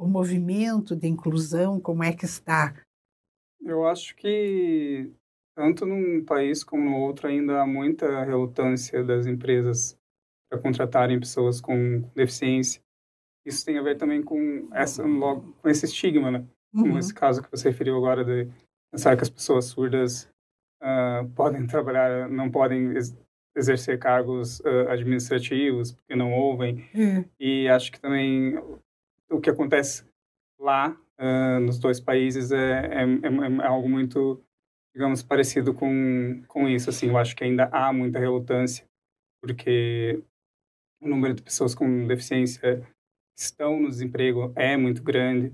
O 0.00 0.08
movimento 0.08 0.96
de 0.96 1.06
inclusão, 1.06 1.78
como 1.78 2.02
é 2.02 2.10
que 2.10 2.24
está? 2.24 2.74
Eu 3.60 3.86
acho 3.86 4.16
que 4.16 5.12
tanto 5.54 5.84
num 5.84 6.24
país 6.24 6.64
como 6.64 6.88
no 6.88 6.96
outro 6.96 7.28
ainda 7.28 7.60
há 7.60 7.66
muita 7.66 8.24
relutância 8.24 9.04
das 9.04 9.26
empresas 9.26 9.98
para 10.48 10.58
contratarem 10.58 11.20
pessoas 11.20 11.60
com 11.60 12.00
deficiência. 12.14 12.80
Isso 13.44 13.64
tem 13.64 13.76
a 13.76 13.82
ver 13.82 13.98
também 13.98 14.22
com 14.22 14.68
essa 14.72 15.04
logo 15.04 15.52
com 15.60 15.68
esse 15.68 15.84
estigma, 15.84 16.30
né? 16.30 16.46
Como 16.72 16.92
uhum. 16.92 16.98
esse 16.98 17.12
caso 17.12 17.42
que 17.42 17.50
você 17.50 17.68
referiu 17.68 17.96
agora 17.98 18.24
de 18.24 18.50
pensar 18.90 19.16
que 19.16 19.22
as 19.22 19.30
pessoas 19.30 19.66
surdas 19.66 20.30
uh, 20.82 21.28
podem 21.34 21.66
trabalhar, 21.68 22.26
não 22.30 22.50
podem 22.50 22.94
exercer 23.54 23.98
cargos 23.98 24.60
uh, 24.60 24.88
administrativos 24.88 25.92
porque 25.92 26.16
não 26.16 26.32
ouvem. 26.32 26.88
Uhum. 26.94 27.24
E 27.38 27.68
acho 27.68 27.92
que 27.92 28.00
também 28.00 28.58
o 29.30 29.40
que 29.40 29.50
acontece 29.50 30.04
lá 30.58 30.96
uh, 31.18 31.60
nos 31.60 31.78
dois 31.78 32.00
países 32.00 32.50
é, 32.50 32.86
é, 32.86 33.02
é, 33.02 33.62
é, 33.62 33.66
algo 33.66 33.88
muito, 33.88 34.42
digamos, 34.94 35.22
parecido 35.22 35.72
com, 35.72 36.42
com 36.48 36.68
isso. 36.68 36.90
Assim, 36.90 37.08
eu 37.08 37.18
acho 37.18 37.36
que 37.36 37.44
ainda 37.44 37.68
há 37.72 37.92
muita 37.92 38.18
relutância, 38.18 38.84
porque 39.42 40.22
o 41.00 41.08
número 41.08 41.34
de 41.34 41.42
pessoas 41.42 41.74
com 41.74 42.06
deficiência 42.06 42.80
que 43.36 43.42
estão 43.42 43.80
no 43.80 43.88
desemprego 43.88 44.52
é 44.56 44.76
muito 44.76 45.02
grande. 45.02 45.52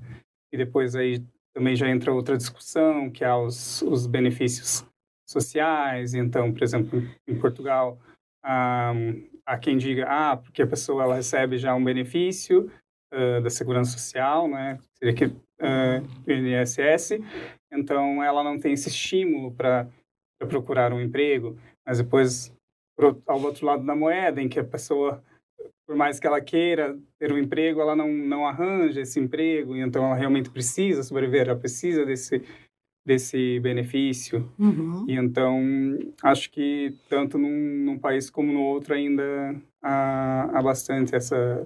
E 0.52 0.56
depois 0.56 0.94
aí 0.96 1.24
também 1.54 1.76
já 1.76 1.88
entra 1.88 2.12
outra 2.12 2.36
discussão, 2.36 3.10
que 3.10 3.24
há 3.24 3.36
os, 3.36 3.82
os 3.82 4.06
benefícios 4.06 4.84
sociais. 5.28 6.14
Então, 6.14 6.52
por 6.52 6.62
exemplo, 6.62 7.02
em 7.26 7.38
Portugal, 7.38 7.98
há, 8.44 8.92
há 9.44 9.58
quem 9.58 9.76
diga, 9.76 10.06
ah, 10.08 10.36
porque 10.36 10.62
a 10.62 10.66
pessoa 10.66 11.02
ela 11.02 11.14
recebe 11.14 11.58
já 11.58 11.74
um 11.74 11.82
benefício, 11.82 12.70
uh, 13.12 13.42
da 13.42 13.50
Segurança 13.50 13.92
Social, 13.92 14.48
né? 14.48 14.78
Seria 14.98 15.14
que 15.14 15.24
uh, 15.26 16.00
do 16.24 16.32
INSS. 16.32 17.20
Então, 17.72 18.22
ela 18.22 18.42
não 18.42 18.58
tem 18.58 18.72
esse 18.72 18.88
estímulo 18.88 19.52
para 19.52 19.88
procurar 20.48 20.92
um 20.92 21.00
emprego. 21.00 21.58
Mas 21.86 21.98
depois, 21.98 22.52
pro, 22.96 23.20
ao 23.26 23.40
outro 23.42 23.66
lado 23.66 23.84
da 23.84 23.94
moeda, 23.94 24.40
em 24.40 24.48
que 24.48 24.58
a 24.58 24.64
pessoa, 24.64 25.22
por 25.86 25.96
mais 25.96 26.18
que 26.18 26.26
ela 26.26 26.40
queira 26.40 26.98
ter 27.18 27.32
um 27.32 27.38
emprego, 27.38 27.80
ela 27.80 27.96
não, 27.96 28.08
não 28.08 28.46
arranja 28.46 29.00
esse 29.00 29.20
emprego. 29.20 29.76
E 29.76 29.80
então, 29.80 30.04
ela 30.04 30.16
realmente 30.16 30.50
precisa 30.50 31.02
sobreviver, 31.02 31.48
ela 31.48 31.58
precisa 31.58 32.04
desse 32.04 32.42
desse 33.06 33.60
benefício. 33.60 34.52
Uhum. 34.58 35.04
E 35.08 35.14
então, 35.14 35.62
acho 36.24 36.50
que 36.50 36.92
tanto 37.08 37.38
num, 37.38 37.84
num, 37.84 37.96
país 37.96 38.28
como 38.28 38.52
no 38.52 38.60
outro 38.60 38.94
ainda 38.94 39.54
há, 39.80 40.58
há 40.58 40.60
bastante 40.60 41.14
essa 41.14 41.64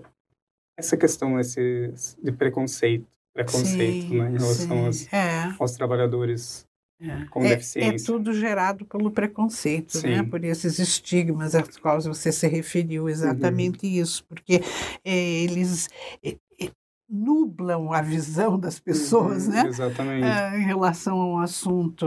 essa 0.81 0.97
questão 0.97 1.39
esse, 1.39 1.93
de 2.22 2.33
preconceito, 2.33 3.07
preconceito 3.33 4.09
sim, 4.09 4.18
né, 4.18 4.31
em 4.31 4.39
relação 4.39 4.87
aos, 4.87 5.12
é. 5.12 5.55
aos, 5.59 5.72
trabalhadores 5.72 6.66
é, 7.01 7.24
com 7.26 7.45
é, 7.45 7.51
deficiência. 7.51 8.05
É 8.05 8.07
tudo 8.07 8.33
gerado 8.33 8.85
pelo 8.85 9.11
preconceito, 9.11 9.95
né? 9.97 10.01
Sim. 10.01 10.09
né? 10.09 10.22
por 10.22 10.45
esses 10.45 10.78
estigmas 10.78 11.55
aos 11.55 11.76
quais 11.76 12.07
você 12.07 12.33
se 12.33 12.49
referiu, 12.49 13.09
exatamente 13.09 13.87
uhum. 13.87 13.93
isso, 13.93 14.24
porque 14.24 14.61
é, 15.05 15.43
eles 15.43 15.89
é, 16.24 16.37
é, 16.61 16.70
nublam 17.09 17.93
a 17.93 18.01
visão 18.01 18.59
das 18.59 18.78
pessoas, 18.78 19.47
uhum, 19.47 19.53
né? 19.53 19.64
Exatamente. 19.66 20.26
em 20.59 20.64
relação 20.64 21.20
a 21.20 21.26
um 21.26 21.39
assunto. 21.39 22.07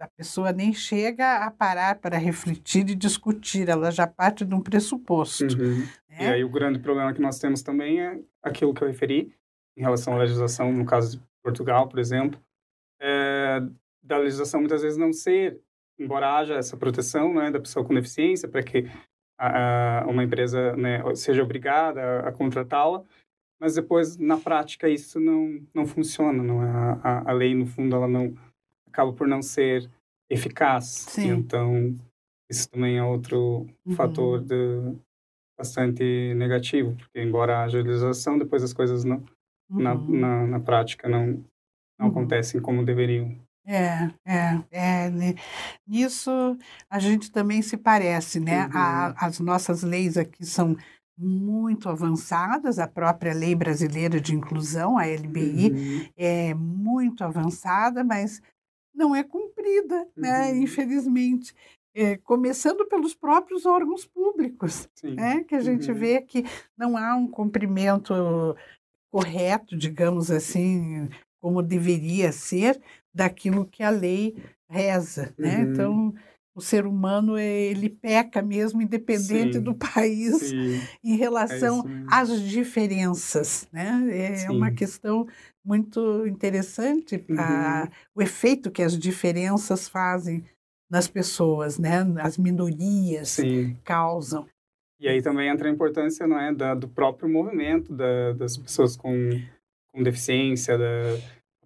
A 0.00 0.08
pessoa 0.16 0.52
nem 0.52 0.72
chega 0.72 1.44
a 1.44 1.50
parar 1.50 1.96
para 1.96 2.18
refletir 2.18 2.88
e 2.90 2.94
discutir, 2.94 3.68
ela 3.68 3.90
já 3.90 4.06
parte 4.06 4.44
de 4.44 4.54
um 4.54 4.60
pressuposto. 4.60 5.56
Uhum. 5.56 5.86
Né? 6.18 6.24
E 6.24 6.32
aí 6.34 6.44
o 6.44 6.48
grande 6.48 6.78
problema 6.78 7.12
que 7.12 7.20
nós 7.20 7.38
temos 7.38 7.62
também 7.62 8.00
é 8.00 8.20
aquilo 8.42 8.72
que 8.72 8.82
eu 8.82 8.88
referi, 8.88 9.34
em 9.76 9.82
relação 9.82 10.14
à 10.14 10.18
legislação, 10.18 10.72
no 10.72 10.84
caso 10.84 11.18
de 11.18 11.24
Portugal, 11.42 11.88
por 11.88 11.98
exemplo, 11.98 12.40
é, 13.00 13.60
da 14.02 14.18
legislação 14.18 14.60
muitas 14.60 14.82
vezes 14.82 14.96
não 14.96 15.12
ser, 15.12 15.60
embora 15.98 16.36
haja 16.36 16.54
essa 16.54 16.76
proteção 16.76 17.34
né, 17.34 17.50
da 17.50 17.60
pessoa 17.60 17.84
com 17.84 17.94
deficiência, 17.94 18.48
para 18.48 18.62
que 18.62 18.88
a, 19.38 20.02
a, 20.02 20.06
uma 20.06 20.22
empresa 20.22 20.76
né, 20.76 21.02
seja 21.16 21.42
obrigada 21.42 22.00
a, 22.00 22.28
a 22.28 22.32
contratá-la, 22.32 23.04
mas 23.60 23.74
depois, 23.74 24.16
na 24.16 24.36
prática, 24.36 24.88
isso 24.88 25.18
não, 25.18 25.60
não 25.72 25.86
funciona. 25.86 26.42
Não 26.42 26.62
é? 26.62 27.00
a, 27.02 27.30
a 27.30 27.32
lei, 27.32 27.54
no 27.54 27.66
fundo, 27.66 27.96
ela 27.96 28.08
não 28.08 28.34
acaba 28.86 29.12
por 29.12 29.26
não 29.26 29.40
ser 29.40 29.90
eficaz. 30.30 30.84
Sim. 30.84 31.30
Então, 31.30 31.98
isso 32.50 32.68
também 32.68 32.98
é 32.98 33.02
outro 33.02 33.66
uhum. 33.86 33.94
fator 33.94 34.40
de, 34.40 34.94
bastante 35.56 36.34
negativo, 36.34 36.96
porque 36.96 37.20
embora 37.20 37.62
haja 37.62 37.80
legislação, 37.80 38.38
depois 38.38 38.62
as 38.62 38.72
coisas 38.72 39.04
não, 39.04 39.22
uhum. 39.70 39.80
na, 39.80 39.94
na, 39.94 40.46
na, 40.46 40.60
prática 40.60 41.08
não, 41.08 41.26
não 41.98 42.06
uhum. 42.06 42.08
acontecem 42.08 42.60
como 42.60 42.84
deveriam. 42.84 43.36
É, 43.66 44.10
é, 44.26 44.64
é. 44.70 45.10
Né? 45.10 45.34
Nisso 45.86 46.30
a 46.90 46.98
gente 46.98 47.30
também 47.30 47.62
se 47.62 47.76
parece, 47.76 48.38
né? 48.38 48.66
Uhum. 48.66 48.72
A, 48.74 49.26
as 49.26 49.40
nossas 49.40 49.82
leis 49.82 50.18
aqui 50.18 50.44
são 50.44 50.76
muito 51.16 51.88
avançadas, 51.88 52.78
a 52.78 52.88
própria 52.88 53.32
Lei 53.32 53.54
Brasileira 53.54 54.20
de 54.20 54.34
Inclusão, 54.34 54.98
a 54.98 55.06
LBI, 55.06 55.70
uhum. 55.70 56.08
é 56.16 56.54
muito 56.54 57.22
avançada, 57.22 58.02
mas 58.02 58.42
não 58.94 59.14
é 59.14 59.22
cumprida, 59.22 60.06
né? 60.16 60.50
Uhum. 60.50 60.62
Infelizmente. 60.62 61.54
É, 61.94 62.16
começando 62.16 62.84
pelos 62.86 63.14
próprios 63.14 63.64
órgãos 63.64 64.04
públicos, 64.04 64.88
né? 65.02 65.44
que 65.44 65.54
a 65.54 65.60
gente 65.60 65.90
uhum. 65.92 65.96
vê 65.96 66.20
que 66.20 66.44
não 66.76 66.96
há 66.96 67.14
um 67.14 67.28
cumprimento 67.28 68.56
correto, 69.10 69.76
digamos 69.76 70.28
assim, 70.28 71.08
como 71.40 71.62
deveria 71.62 72.32
ser, 72.32 72.80
daquilo 73.14 73.64
que 73.64 73.82
a 73.82 73.90
lei 73.90 74.34
reza, 74.68 75.32
né? 75.38 75.58
Uhum. 75.58 75.70
Então, 75.70 76.14
o 76.54 76.60
ser 76.60 76.86
humano 76.86 77.36
ele 77.36 77.88
peca 77.88 78.40
mesmo 78.40 78.80
independente 78.80 79.54
sim, 79.54 79.60
do 79.60 79.74
país 79.74 80.36
sim, 80.36 80.80
em 81.02 81.16
relação 81.16 81.80
é 81.80 82.04
às 82.08 82.40
diferenças 82.40 83.66
né 83.72 84.06
é 84.10 84.36
sim. 84.36 84.48
uma 84.50 84.70
questão 84.70 85.26
muito 85.64 86.24
interessante 86.26 87.24
uhum. 87.28 87.36
a, 87.38 87.88
o 88.14 88.22
efeito 88.22 88.70
que 88.70 88.82
as 88.82 88.96
diferenças 88.96 89.88
fazem 89.88 90.44
nas 90.94 91.08
pessoas 91.08 91.78
né 91.78 92.06
as 92.20 92.38
minorias 92.38 93.36
causam 93.84 94.46
e 95.00 95.08
aí 95.08 95.20
também 95.20 95.48
entra 95.48 95.68
a 95.68 95.72
importância 95.72 96.26
não 96.26 96.40
é 96.40 96.52
da, 96.54 96.74
do 96.74 96.88
próprio 96.88 97.28
movimento 97.28 97.92
da, 97.92 98.32
das 98.32 98.56
pessoas 98.56 98.96
com, 98.96 99.12
com 99.92 100.02
deficiência 100.02 100.78
da 100.78 101.18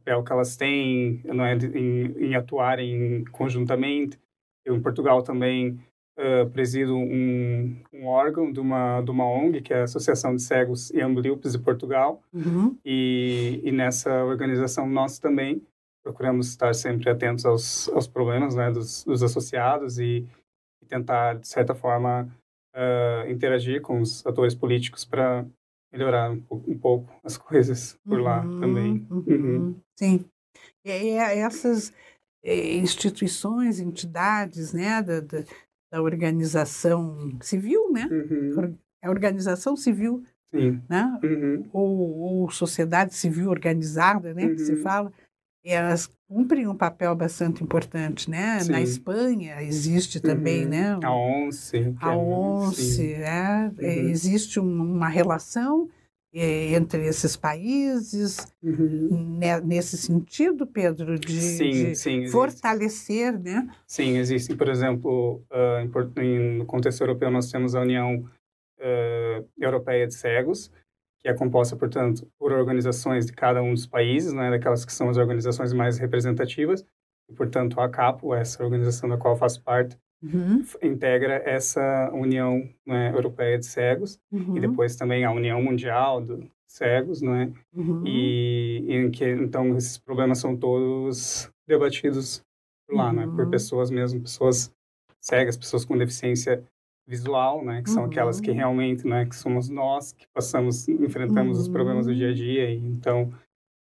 papel 0.08 0.24
que 0.24 0.32
elas 0.32 0.56
têm 0.56 1.20
não 1.24 1.44
é, 1.44 1.54
em, 1.54 2.30
em 2.30 2.34
atuarem 2.34 3.24
conjuntamente. 3.30 4.18
Eu, 4.64 4.74
em 4.74 4.80
Portugal, 4.80 5.22
também 5.22 5.78
uh, 6.18 6.48
presido 6.50 6.96
um, 6.96 7.76
um, 7.92 8.06
órgão 8.06 8.50
de 8.50 8.60
uma, 8.60 9.00
de 9.02 9.10
uma 9.10 9.24
ONG, 9.24 9.60
que 9.60 9.72
é 9.72 9.80
a 9.80 9.84
Associação 9.84 10.34
de 10.34 10.42
Cegos 10.42 10.90
e 10.90 11.00
Ambliopes 11.00 11.52
de 11.52 11.58
Portugal. 11.58 12.22
Uhum. 12.32 12.76
E, 12.84 13.60
e 13.62 13.72
nessa 13.72 14.24
organização 14.24 14.88
nós 14.88 15.18
também 15.18 15.62
procuramos 16.08 16.48
estar 16.48 16.74
sempre 16.74 17.10
atentos 17.10 17.44
aos, 17.44 17.86
aos 17.90 18.06
problemas 18.06 18.54
né, 18.54 18.70
dos, 18.70 19.04
dos 19.04 19.22
associados 19.22 19.98
e, 19.98 20.26
e 20.82 20.86
tentar, 20.86 21.34
de 21.34 21.46
certa 21.46 21.74
forma, 21.74 22.26
uh, 22.74 23.30
interagir 23.30 23.82
com 23.82 24.00
os 24.00 24.26
atores 24.26 24.54
políticos 24.54 25.04
para 25.04 25.44
melhorar 25.92 26.30
um 26.30 26.40
pouco, 26.40 26.70
um 26.70 26.78
pouco, 26.78 27.20
as 27.22 27.36
coisas 27.36 27.98
por 28.06 28.18
uhum, 28.18 28.24
lá 28.24 28.40
também. 28.40 29.06
Uhum. 29.10 29.24
Uhum. 29.26 29.80
Sim. 29.98 30.24
E, 30.82 30.90
essas 30.90 31.92
eh, 32.42 32.76
instituições, 32.76 33.78
entidades, 33.78 34.72
né, 34.72 35.02
da, 35.02 35.20
da, 35.20 35.44
da 35.92 36.02
organização 36.02 37.38
civil, 37.42 37.92
né? 37.92 38.08
Uhum. 38.10 38.78
A 39.02 39.10
organização 39.10 39.76
civil, 39.76 40.24
Sim. 40.50 40.82
né? 40.88 41.20
Uhum. 41.22 41.68
Ou, 41.72 42.18
ou, 42.18 42.50
sociedade 42.50 43.14
civil 43.14 43.50
organizada, 43.50 44.32
né? 44.32 44.48
Que 44.48 44.58
se 44.58 44.72
uhum. 44.72 44.82
Fala 45.64 45.74
elas 45.74 46.10
cumprem 46.28 46.66
um 46.66 46.74
papel 46.74 47.14
bastante 47.14 47.62
importante, 47.62 48.30
né? 48.30 48.60
Sim. 48.60 48.72
Na 48.72 48.80
Espanha 48.80 49.62
existe 49.62 50.20
também, 50.20 50.64
uhum. 50.64 50.70
né? 50.70 50.98
A 51.02 51.12
ONCE. 51.12 51.94
A 52.00 52.16
ONCE, 52.16 53.16
né? 53.16 53.72
Uhum. 53.78 53.88
Existe 54.10 54.60
uma 54.60 55.08
relação 55.08 55.88
é, 56.32 56.74
entre 56.74 57.06
esses 57.06 57.36
países 57.36 58.46
uhum. 58.62 59.38
nesse 59.64 59.96
sentido, 59.96 60.66
Pedro, 60.66 61.18
de, 61.18 61.40
sim, 61.40 61.70
de 61.70 61.94
sim, 61.96 62.26
fortalecer, 62.28 63.38
né? 63.38 63.66
Sim, 63.86 64.18
existem, 64.18 64.56
por 64.56 64.68
exemplo, 64.68 65.42
uh, 65.50 66.58
no 66.58 66.66
contexto 66.66 67.00
europeu 67.00 67.30
nós 67.30 67.50
temos 67.50 67.74
a 67.74 67.80
União 67.80 68.16
uh, 68.16 69.48
Europeia 69.58 70.06
de 70.06 70.14
Cegos, 70.14 70.70
que 71.20 71.28
é 71.28 71.34
composta, 71.34 71.76
portanto, 71.76 72.26
por 72.38 72.52
organizações 72.52 73.26
de 73.26 73.32
cada 73.32 73.62
um 73.62 73.74
dos 73.74 73.86
países, 73.86 74.32
né, 74.32 74.50
daquelas 74.50 74.84
que 74.84 74.92
são 74.92 75.08
as 75.08 75.16
organizações 75.16 75.72
mais 75.72 75.98
representativas, 75.98 76.84
e, 77.28 77.34
portanto, 77.34 77.80
a 77.80 77.88
CAPO, 77.88 78.34
essa 78.34 78.62
organização 78.64 79.08
da 79.08 79.16
qual 79.16 79.34
eu 79.34 79.38
faço 79.38 79.62
parte, 79.62 79.98
uhum. 80.22 80.64
integra 80.82 81.42
essa 81.44 82.10
União 82.12 82.68
né, 82.86 83.12
Europeia 83.14 83.58
de 83.58 83.66
Cegos, 83.66 84.18
uhum. 84.30 84.56
e 84.56 84.60
depois 84.60 84.96
também 84.96 85.24
a 85.24 85.32
União 85.32 85.62
Mundial 85.62 86.22
de 86.22 86.50
Cegos, 86.66 87.20
né, 87.20 87.52
uhum. 87.74 88.04
e, 88.06 88.86
em 88.88 89.10
que, 89.10 89.28
então, 89.28 89.76
esses 89.76 89.98
problemas 89.98 90.38
são 90.38 90.56
todos 90.56 91.50
debatidos 91.66 92.42
por 92.86 92.96
lá, 92.96 93.12
né, 93.12 93.26
por 93.26 93.44
uhum. 93.44 93.50
pessoas 93.50 93.90
mesmo, 93.90 94.20
pessoas 94.20 94.72
cegas, 95.20 95.56
pessoas 95.56 95.84
com 95.84 95.98
deficiência 95.98 96.64
visual, 97.08 97.64
né, 97.64 97.82
que 97.82 97.88
são 97.88 98.02
uhum. 98.02 98.10
aquelas 98.10 98.38
que 98.38 98.50
uhum. 98.50 98.56
realmente, 98.56 99.06
né, 99.06 99.24
que 99.24 99.34
somos 99.34 99.70
nós 99.70 100.12
que 100.12 100.26
passamos, 100.34 100.86
enfrentamos 100.86 101.56
uhum. 101.56 101.62
os 101.62 101.68
problemas 101.68 102.06
do 102.06 102.14
dia 102.14 102.30
a 102.30 102.34
dia, 102.34 102.70
e 102.70 102.76
então, 102.76 103.32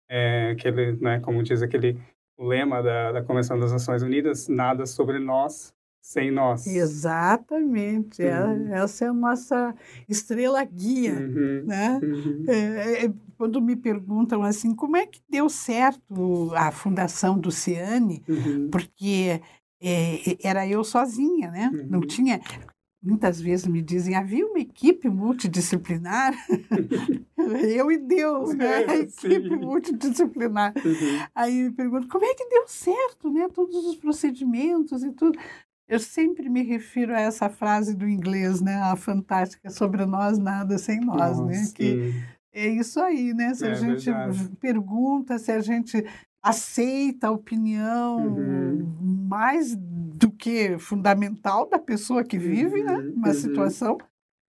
é, 0.09 0.51
aquele, 0.51 0.93
né, 0.93 1.19
como 1.19 1.43
diz 1.43 1.61
aquele 1.61 1.99
lema 2.39 2.82
da, 2.82 3.11
da 3.11 3.21
Convenção 3.21 3.59
das 3.59 3.73
Nações 3.73 4.01
Unidas, 4.01 4.47
nada 4.47 4.86
sobre 4.86 5.19
nós 5.19 5.73
sem 6.01 6.32
nós. 6.32 6.65
Exatamente, 6.65 8.23
é, 8.23 8.41
uhum. 8.41 8.73
essa 8.73 9.03
é 9.03 9.07
a 9.09 9.13
nossa 9.13 9.75
estrela 10.07 10.63
guia, 10.63 11.15
uhum. 11.15 11.65
né? 11.65 11.99
Uhum. 12.01 12.45
É, 12.47 13.05
é, 13.05 13.13
quando 13.38 13.61
me 13.61 13.75
perguntam 13.75 14.41
assim, 14.41 14.73
como 14.73 14.95
é 14.95 15.05
que 15.05 15.21
deu 15.30 15.49
certo 15.49 16.53
a 16.55 16.71
fundação 16.71 17.38
do 17.38 17.51
Ciane, 17.51 18.23
uhum. 18.30 18.69
porque 18.71 19.41
é, 19.82 20.47
era 20.47 20.65
eu 20.65 20.82
sozinha, 20.82 21.51
né? 21.51 21.69
Não 21.89 21.99
uhum. 21.99 22.07
tinha 22.07 22.39
muitas 23.08 23.39
vezes 23.39 23.66
me 23.66 23.82
dizem, 23.82 24.16
havia 24.16 24.45
uma 24.45 24.60
equipe 24.60 25.10
multidisciplinar, 25.10 26.34
eu 27.38 27.91
e 27.91 27.97
Deus, 27.97 28.53
né? 28.53 28.84
É, 28.84 28.91
a 28.91 28.97
equipe 28.97 29.49
multidisciplinar. 29.55 30.74
Uhum. 30.76 31.28
Aí 31.34 31.64
me 31.64 31.72
pergunto, 31.72 32.08
como 32.08 32.26
é 32.26 32.34
que 32.34 32.49
deu 32.49 32.68
certo, 32.68 33.32
né? 33.32 33.47
Todos 33.53 33.76
os 33.86 33.95
procedimentos 33.95 35.03
e 35.03 35.12
tudo. 35.12 35.39
Eu 35.88 35.99
sempre 35.99 36.49
me 36.49 36.64
refiro 36.64 37.16
a 37.16 37.22
essa 37.22 37.49
frase 37.49 37.95
do 37.95 38.08
inglês, 38.10 38.60
né? 38.60 38.76
A 38.76 38.95
fantástica, 38.97 39.70
sobre 39.70 40.05
nós 40.05 40.38
nada 40.38 40.78
sem 40.78 40.99
nós, 40.99 41.39
Nossa, 41.39 41.45
né? 41.45 41.72
Que 41.74 42.14
é 42.51 42.68
isso 42.68 42.99
aí, 42.99 43.34
né? 43.34 43.53
Se 43.53 43.66
é, 43.66 43.72
a 43.72 43.74
gente 43.74 44.05
verdade. 44.05 44.49
pergunta, 44.60 45.38
se 45.38 45.51
a 45.51 45.62
gente 45.62 46.03
aceita 46.43 47.27
a 47.27 47.31
opinião 47.31 48.17
uhum. 48.27 48.97
mais 49.29 49.75
do 49.77 50.31
que 50.31 50.77
fundamental 50.79 51.69
da 51.69 51.79
pessoa 51.79 52.23
que 52.23 52.38
vive, 52.38 52.83
né, 52.83 52.93
uhum, 52.93 53.01
né? 53.03 53.13
Uma 53.15 53.27
uhum. 53.29 53.33
situação. 53.33 53.97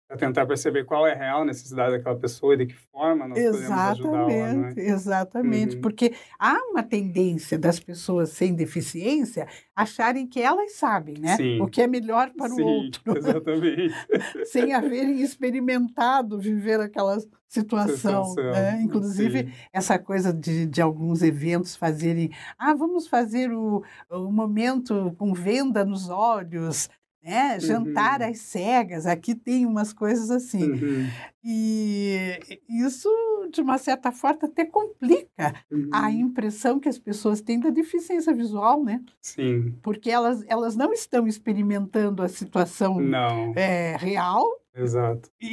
para 0.08 0.16
tentar 0.18 0.44
perceber 0.46 0.84
qual 0.84 1.06
é 1.06 1.12
a 1.12 1.16
real 1.16 1.44
necessidade 1.44 1.92
daquela 1.96 2.18
pessoa 2.18 2.54
e 2.54 2.56
de 2.58 2.66
que 2.66 2.74
forma 2.90 3.28
nós 3.28 3.38
exatamente, 3.38 4.02
podemos 4.02 4.54
ajudá-la. 4.54 4.54
Não 4.54 4.64
é? 4.68 4.74
Exatamente, 4.76 5.76
Uhum. 5.76 5.80
porque 5.80 6.12
há 6.38 6.54
uma 6.70 6.82
tendência 6.82 7.56
das 7.58 7.78
pessoas 7.78 8.30
sem 8.30 8.54
deficiência 8.54 9.46
acharem 9.74 10.26
que 10.26 10.40
elas 10.40 10.72
sabem, 10.72 11.14
né? 11.20 11.36
Sim. 11.36 11.60
O 11.60 11.68
que 11.68 11.80
é 11.82 11.86
melhor 11.86 12.32
para 12.36 12.48
Sim, 12.50 12.62
o 12.62 12.66
outro, 12.66 13.16
exatamente. 13.16 13.94
sem 14.46 14.72
haverem 14.74 15.20
experimentado 15.22 16.38
viver 16.40 16.80
aquela 16.80 17.16
situação. 17.50 18.24
Situação, 18.24 18.50
né? 18.52 18.80
Inclusive, 18.82 19.44
sim. 19.44 19.52
essa 19.72 19.98
coisa 19.98 20.32
de, 20.32 20.66
de 20.66 20.80
alguns 20.80 21.22
eventos 21.22 21.76
fazerem, 21.76 22.30
ah, 22.58 22.74
vamos 22.74 23.08
fazer 23.08 23.52
o, 23.52 23.82
o 24.10 24.32
momento 24.32 25.14
com 25.18 25.34
venda 25.34 25.84
nos 25.84 26.08
olhos, 26.08 26.88
né? 27.22 27.58
jantar 27.60 28.20
Uhum. 28.22 28.28
às 28.30 28.38
cegas, 28.40 29.06
aqui 29.06 29.34
tem 29.34 29.66
umas 29.66 29.92
coisas 29.92 30.30
assim. 30.30 30.70
Uhum, 30.70 31.12
E 31.42 32.38
isso, 32.68 33.08
de 33.52 33.60
uma 33.60 33.78
certa 33.78 34.12
forma, 34.12 34.40
até 34.42 34.64
complica 34.64 35.54
uhum. 35.70 35.88
a 35.92 36.10
impressão 36.10 36.78
que 36.78 36.88
as 36.88 36.98
pessoas 36.98 37.40
têm 37.40 37.58
da 37.58 37.70
deficiência 37.70 38.32
visual, 38.34 38.82
né? 38.84 39.00
Sim, 39.20 39.74
Porque 39.82 40.10
elas, 40.10 40.44
elas 40.46 40.76
não 40.76 40.92
estão 40.92 41.26
experimentando 41.26 42.22
a 42.22 42.28
situação 42.28 43.00
não, 43.00 43.52
é, 43.56 43.96
real 43.96 44.44
exato. 44.74 45.30
e, 45.40 45.46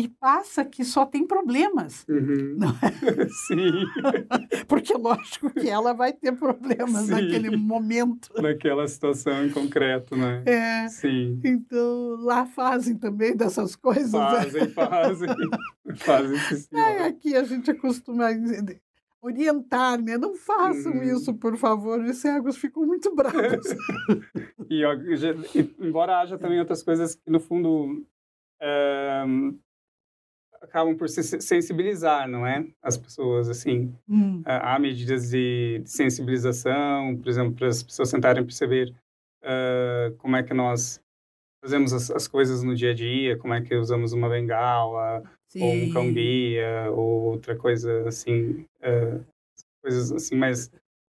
e- 0.00 0.04
e 0.04 0.08
passa 0.08 0.64
que 0.64 0.84
só 0.84 1.06
tem 1.06 1.26
problemas. 1.26 2.04
Uhum. 2.08 2.56
Não 2.58 2.74
Sim, 3.46 3.84
Porque, 4.68 4.94
lógico, 4.94 5.50
que 5.50 5.68
ela 5.68 5.92
vai 5.94 6.12
ter 6.12 6.32
problemas 6.32 7.04
Sim. 7.06 7.12
naquele 7.12 7.56
momento. 7.56 8.30
naquela 8.40 8.86
situação 8.88 9.44
em 9.46 9.50
concreto, 9.50 10.16
né? 10.16 10.42
É, 10.46 10.88
Sim. 10.88 11.40
então, 11.44 12.16
lá 12.20 12.46
fazem 12.46 12.96
também 12.96 13.36
dessas 13.36 13.74
coisas. 13.76 14.12
né? 14.12 14.18
Fazem, 14.20 14.68
fazem. 15.08 15.28
Fazem 15.96 16.38
senhor. 16.38 16.82
Ai, 16.84 17.08
aqui 17.08 17.36
a 17.36 17.44
gente 17.44 17.72
costuma 17.74 18.26
orientar, 19.22 20.00
né? 20.02 20.16
Não 20.18 20.34
façam 20.34 20.92
Uhum. 20.92 21.02
isso, 21.02 21.34
por 21.34 21.56
favor. 21.56 22.00
Os 22.00 22.16
cegos 22.18 22.56
ficam 22.56 22.84
muito 22.86 23.14
bravos. 23.14 23.66
E, 24.70 24.82
ó, 24.84 24.94
embora 25.78 26.20
haja 26.20 26.38
também 26.38 26.58
outras 26.58 26.82
coisas 26.82 27.14
que, 27.14 27.30
no 27.30 27.38
fundo, 27.38 28.04
ehm, 28.60 29.52
acabam 30.62 30.96
por 30.96 31.08
se 31.08 31.22
se- 31.22 31.40
sensibilizar, 31.40 32.26
não 32.28 32.46
é? 32.46 32.66
As 32.82 32.96
pessoas, 32.96 33.48
assim. 33.50 33.94
Hum, 34.08 34.42
há 34.44 34.74
há 34.74 34.78
medidas 34.78 35.28
de, 35.30 35.82
sensibilização, 35.84 37.16
por 37.16 37.28
exemplo, 37.28 37.54
para 37.54 37.68
as 37.68 37.82
pessoas 37.82 38.10
tentarem 38.10 38.42
perceber 38.44 38.94
ah, 39.42 40.10
como 40.18 40.34
é 40.36 40.42
que 40.42 40.54
nós 40.54 41.00
fazemos 41.64 41.94
as, 41.94 42.10
as 42.10 42.28
coisas 42.28 42.62
no 42.62 42.74
dia 42.74 42.90
a 42.90 42.94
dia, 42.94 43.38
como 43.38 43.54
é 43.54 43.62
que 43.62 43.74
usamos 43.74 44.12
uma 44.12 44.28
bengala, 44.28 45.22
ou 45.58 45.72
um 45.72 45.86
sim. 45.86 45.92
cão-guia, 45.94 46.90
ou 46.90 47.22
outra 47.32 47.56
coisa 47.56 48.06
assim, 48.06 48.66
ah, 48.82 49.18
coisas 49.82 50.12
assim 50.12 50.36
mais 50.36 50.70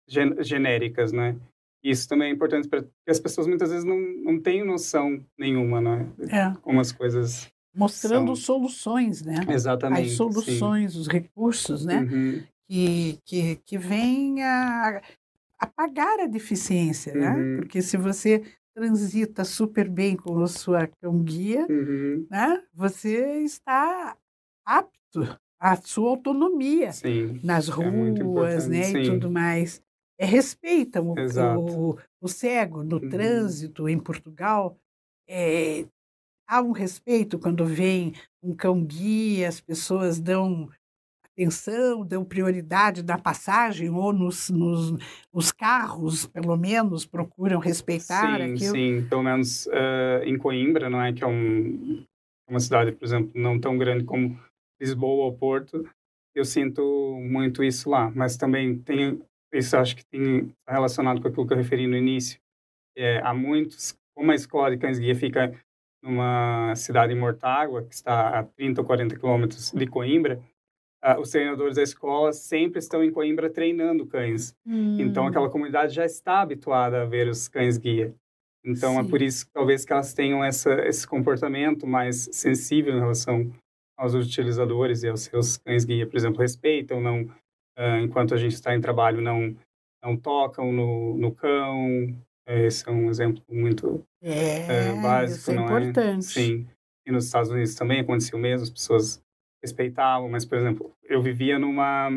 gen- 0.06 0.36
genéricas, 0.42 1.12
né? 1.12 1.34
Isso 1.82 2.06
também 2.06 2.28
é 2.28 2.32
importante 2.32 2.68
para 2.68 2.84
as 3.08 3.18
pessoas 3.18 3.46
muitas 3.46 3.70
vezes 3.70 3.84
não, 3.86 3.98
não 3.98 4.38
têm 4.38 4.62
noção 4.62 5.18
nenhuma, 5.38 5.80
né? 5.80 6.06
É, 6.30 6.54
Como 6.60 6.78
as 6.78 6.92
coisas 6.92 7.48
mostrando 7.74 8.36
São- 8.36 8.56
soluções, 8.58 9.22
né? 9.22 9.46
exatamente. 9.48 10.02
As 10.02 10.10
sim. 10.10 10.16
soluções, 10.16 10.94
os 10.94 11.08
recursos, 11.08 11.86
né? 11.86 12.00
Uhum, 12.02 12.42
Que, 12.68 13.18
que, 13.24 13.56
que 13.64 13.78
vêm 13.78 14.42
a 14.42 15.00
apagar 15.58 16.20
a 16.20 16.26
deficiência, 16.26 17.14
né? 17.14 17.30
Uhum. 17.34 17.56
Porque 17.56 17.80
se 17.82 17.96
você 17.96 18.42
transita 18.74 19.44
super 19.44 19.88
bem 19.90 20.16
com 20.16 20.40
a 20.42 20.48
sua 20.48 20.88
cão-guia, 20.88 21.68
uhum, 21.68 22.30
né? 22.30 22.64
Você 22.74 23.42
está 23.44 24.16
apto 24.66 25.20
à 25.60 25.76
sua 25.76 26.10
autonomia 26.10 26.98
sim. 27.02 27.42
nas 27.42 27.68
É 27.78 27.88
ruas, 27.88 28.68
né, 28.68 28.90
importante, 28.90 28.94
e 28.94 28.98
sim. 28.98 29.00
tudo 29.00 29.30
mais. 29.30 29.82
É, 30.18 30.24
respeitam 30.26 31.08
o, 31.10 31.92
o, 31.92 31.98
o 32.20 32.28
cego 32.28 32.84
no 32.84 33.00
Uhum. 33.00 33.00
trânsito 33.00 33.88
em 33.88 33.98
Portugal. 33.98 34.78
É, 35.28 35.86
há 36.46 36.62
um 36.62 36.72
respeito 36.72 37.38
quando 37.38 37.64
vem 37.66 38.12
um 38.42 38.54
cão-guia, 38.54 39.48
as 39.48 39.60
pessoas 39.60 40.20
dão 40.20 40.70
atenção, 41.34 42.06
dão 42.06 42.24
prioridade 42.24 43.02
na 43.02 43.18
passagem 43.18 43.90
ou 43.90 44.12
nos, 44.12 44.48
nos 44.50 44.94
os 45.32 45.52
carros, 45.52 46.26
pelo 46.26 46.56
menos, 46.56 47.04
procuram 47.04 47.58
respeitar 47.58 48.38
sim, 48.38 48.54
aquilo. 48.54 48.74
Sim, 48.74 49.06
pelo 49.08 49.22
menos 49.22 49.66
eh, 49.66 50.22
em 50.24 50.38
Coimbra, 50.38 50.88
não 50.88 51.02
é? 51.02 51.12
Que 51.12 51.24
é 51.24 51.26
um, 51.26 52.04
uma 52.48 52.60
cidade, 52.60 52.92
por 52.92 53.04
exemplo, 53.04 53.32
não 53.34 53.58
tão 53.60 53.76
grande 53.76 54.04
como 54.04 54.38
Lisboa 54.80 55.24
ou 55.24 55.36
Porto. 55.36 55.84
Eu 56.34 56.44
sinto 56.44 56.82
muito 57.20 57.62
isso 57.62 57.90
lá, 57.90 58.10
mas 58.14 58.36
também 58.36 58.78
tem 58.78 59.20
isso 59.52 59.76
acho 59.76 59.96
que 59.96 60.04
tem 60.06 60.52
relacionado 60.68 61.20
com 61.20 61.28
aquilo 61.28 61.46
que 61.46 61.52
eu 61.52 61.56
referi 61.56 61.86
no 61.86 61.96
início. 61.96 62.40
É, 62.96 63.20
há 63.20 63.32
muitos, 63.32 63.96
como 64.14 64.32
a 64.32 64.34
escola 64.34 64.70
de 64.70 64.78
cães 64.78 64.98
guia 64.98 65.14
fica 65.14 65.52
numa 66.02 66.74
cidade 66.74 67.12
em 67.12 67.18
Mortágua, 67.18 67.84
que 67.84 67.94
está 67.94 68.40
a 68.40 68.42
30 68.42 68.80
ou 68.80 68.86
40 68.86 69.16
quilômetros 69.16 69.70
de 69.70 69.86
Coimbra, 69.86 70.42
ah, 71.04 71.20
os 71.20 71.30
treinadores 71.30 71.76
da 71.76 71.82
escola 71.82 72.32
sempre 72.32 72.78
estão 72.78 73.04
em 73.04 73.10
Coimbra 73.12 73.50
treinando 73.50 74.06
cães. 74.06 74.56
Então 74.98 75.24
Hum, 75.24 75.28
aquela 75.28 75.50
comunidade 75.50 75.94
já 75.94 76.06
está 76.06 76.40
habituada 76.40 77.02
a 77.02 77.04
ver 77.04 77.28
os 77.28 77.46
cães 77.46 77.76
guia. 77.76 78.14
Então 78.64 78.98
é 78.98 79.02
Sim. 79.02 79.10
por 79.10 79.20
isso 79.20 79.46
talvez 79.52 79.84
que 79.84 79.92
elas 79.92 80.14
tenham 80.14 80.42
essa, 80.42 80.72
esse 80.88 81.06
comportamento 81.06 81.86
mais 81.86 82.30
sensível 82.32 82.94
em 82.96 83.00
relação 83.00 83.52
aos 83.98 84.14
utilizadores 84.14 85.02
e 85.02 85.08
aos 85.08 85.20
seus 85.20 85.58
cães 85.58 85.84
guia, 85.84 86.06
por 86.06 86.16
exemplo, 86.16 86.40
respeitam, 86.40 87.02
não 87.02 87.28
ah, 87.76 88.00
enquanto 88.00 88.32
a 88.32 88.38
gente 88.38 88.54
está 88.54 88.74
em 88.74 88.80
trabalho 88.80 89.20
não 89.20 89.54
não 90.02 90.16
tocam 90.16 90.72
no, 90.72 91.16
no 91.18 91.34
cão. 91.34 92.14
Esse 92.46 92.86
é 92.86 92.92
um 92.92 93.08
exemplo 93.08 93.42
muito 93.48 94.02
é, 94.22 94.90
é, 94.90 95.02
básico, 95.02 95.40
isso 95.40 95.50
é 95.50 95.54
não 95.54 95.64
importante. 95.64 95.98
é? 96.00 96.20
Sim. 96.20 96.66
E 97.06 97.12
nos 97.12 97.26
Estados 97.26 97.50
Unidos 97.50 97.74
também 97.74 98.00
aconteceu 98.00 98.38
o 98.38 98.40
mesmo, 98.40 98.62
as 98.64 98.70
pessoas 98.70 99.23
respeitavam, 99.64 100.28
mas, 100.28 100.44
por 100.44 100.58
exemplo, 100.58 100.92
eu 101.04 101.22
vivia 101.22 101.58
numa, 101.58 102.10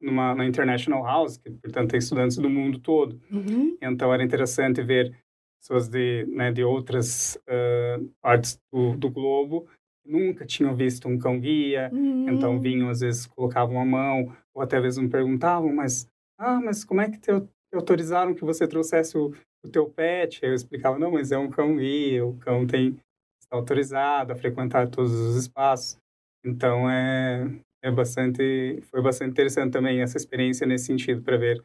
numa 0.00 0.34
na 0.34 0.44
International 0.44 1.02
House, 1.02 1.38
que, 1.38 1.50
portanto, 1.50 1.90
tem 1.90 1.98
estudantes 1.98 2.36
do 2.36 2.50
mundo 2.50 2.78
todo. 2.78 3.18
Uhum. 3.30 3.76
Então, 3.80 4.12
era 4.12 4.22
interessante 4.22 4.82
ver 4.82 5.12
pessoas 5.60 5.88
de, 5.88 6.26
né, 6.26 6.52
de 6.52 6.62
outras 6.62 7.38
ah, 7.48 7.98
partes 8.20 8.58
do, 8.72 8.96
do 8.96 9.10
globo 9.10 9.66
nunca 10.04 10.44
tinham 10.44 10.74
visto 10.74 11.08
um 11.08 11.16
cão-guia, 11.16 11.88
então 12.28 12.56
Hum. 12.56 12.60
vinham, 12.60 12.88
às 12.90 13.00
vezes, 13.00 13.24
colocavam 13.24 13.80
a 13.80 13.84
mão, 13.84 14.34
ou 14.52 14.60
até 14.60 14.76
às 14.76 14.82
vezes 14.82 14.98
me 14.98 15.08
perguntavam, 15.08 15.72
mas, 15.72 16.08
ah, 16.38 16.60
mas 16.60 16.84
como 16.84 17.00
é 17.00 17.08
que 17.08 17.18
te, 17.18 17.30
te 17.40 17.74
autorizaram 17.74 18.34
que 18.34 18.44
você 18.44 18.66
trouxesse 18.66 19.16
o, 19.16 19.32
o 19.64 19.68
teu 19.68 19.88
pet? 19.88 20.44
Aí 20.44 20.50
eu 20.50 20.54
explicava, 20.56 20.98
não, 20.98 21.12
mas 21.12 21.30
é 21.30 21.38
um 21.38 21.48
cão-guia, 21.48 22.26
o 22.26 22.36
cão 22.38 22.66
tem, 22.66 22.96
está 23.40 23.56
autorizado 23.56 24.32
a 24.32 24.36
frequentar 24.36 24.88
todos 24.88 25.12
os 25.12 25.36
espaços. 25.36 25.96
Então, 26.44 26.88
é, 26.90 27.48
é 27.82 27.90
bastante, 27.90 28.80
foi 28.90 29.00
bastante 29.02 29.30
interessante 29.30 29.72
também 29.72 30.00
essa 30.00 30.16
experiência 30.16 30.66
nesse 30.66 30.86
sentido, 30.86 31.22
para 31.22 31.36
ver 31.36 31.62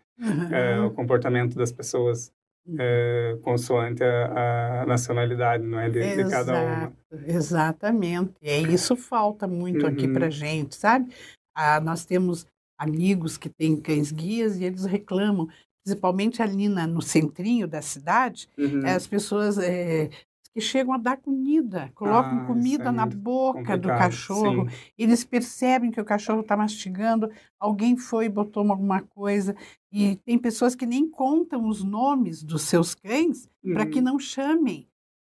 é, 0.51 0.79
o 0.81 0.91
comportamento 0.91 1.55
das 1.55 1.71
pessoas 1.71 2.31
é, 2.79 3.37
consoante 3.41 4.03
a, 4.03 4.81
a 4.81 4.85
nacionalidade, 4.85 5.63
não 5.63 5.79
é, 5.79 5.89
de, 5.89 6.15
de 6.23 6.29
cada 6.29 6.53
uma. 6.53 6.93
Exato, 7.25 7.27
Exatamente. 7.27 8.33
É 8.41 8.59
isso 8.59 8.95
falta 8.95 9.47
muito 9.47 9.85
aqui 9.87 10.05
Uhum. 10.07 10.13
para 10.13 10.29
gente, 10.29 10.75
sabe? 10.75 11.11
Ah, 11.55 11.79
nós 11.79 12.05
temos 12.05 12.45
amigos 12.77 13.37
que 13.37 13.49
têm 13.49 13.79
cães 13.79 14.11
guias 14.11 14.57
e 14.57 14.63
eles 14.65 14.85
reclamam, 14.85 15.47
principalmente 15.83 16.41
ali 16.41 16.67
na, 16.67 16.85
no 16.85 17.01
centrinho 17.01 17.67
da 17.67 17.81
cidade, 17.81 18.47
Uhum. 18.57 18.85
as 18.85 19.07
pessoas 19.07 19.57
eh, 19.57 20.09
que 20.57 20.61
chegam 20.61 20.91
a 20.91 20.97
dar 20.97 21.17
comida, 21.17 21.91
colocam 21.93 22.39
Ah, 22.39 22.45
comida 22.45 22.85
é 22.85 22.91
na 22.91 23.05
boca 23.05 23.77
do 23.77 23.89
cachorro, 23.89 24.67
sim. 24.67 24.75
eles 24.97 25.23
percebem 25.23 25.91
que 25.91 26.01
o 26.01 26.05
cachorro 26.05 26.41
está 26.41 26.57
mastigando, 26.57 27.29
alguém 27.59 27.95
foi 27.95 28.25
e 28.25 28.29
botou 28.29 28.67
alguma 28.67 29.03
coisa, 29.03 29.55
e 29.91 30.15
tem 30.15 30.35
pessoas 30.35 30.73
que 30.73 30.87
nem 30.87 31.07
contam 31.07 31.67
os 31.67 31.83
nomes 31.83 32.41
dos 32.41 32.63
seus 32.63 32.95
cães 32.95 33.47
para 33.71 33.85
que 33.85 33.99
Uhum. 33.99 34.05
não 34.05 34.19
chamem. 34.19 34.87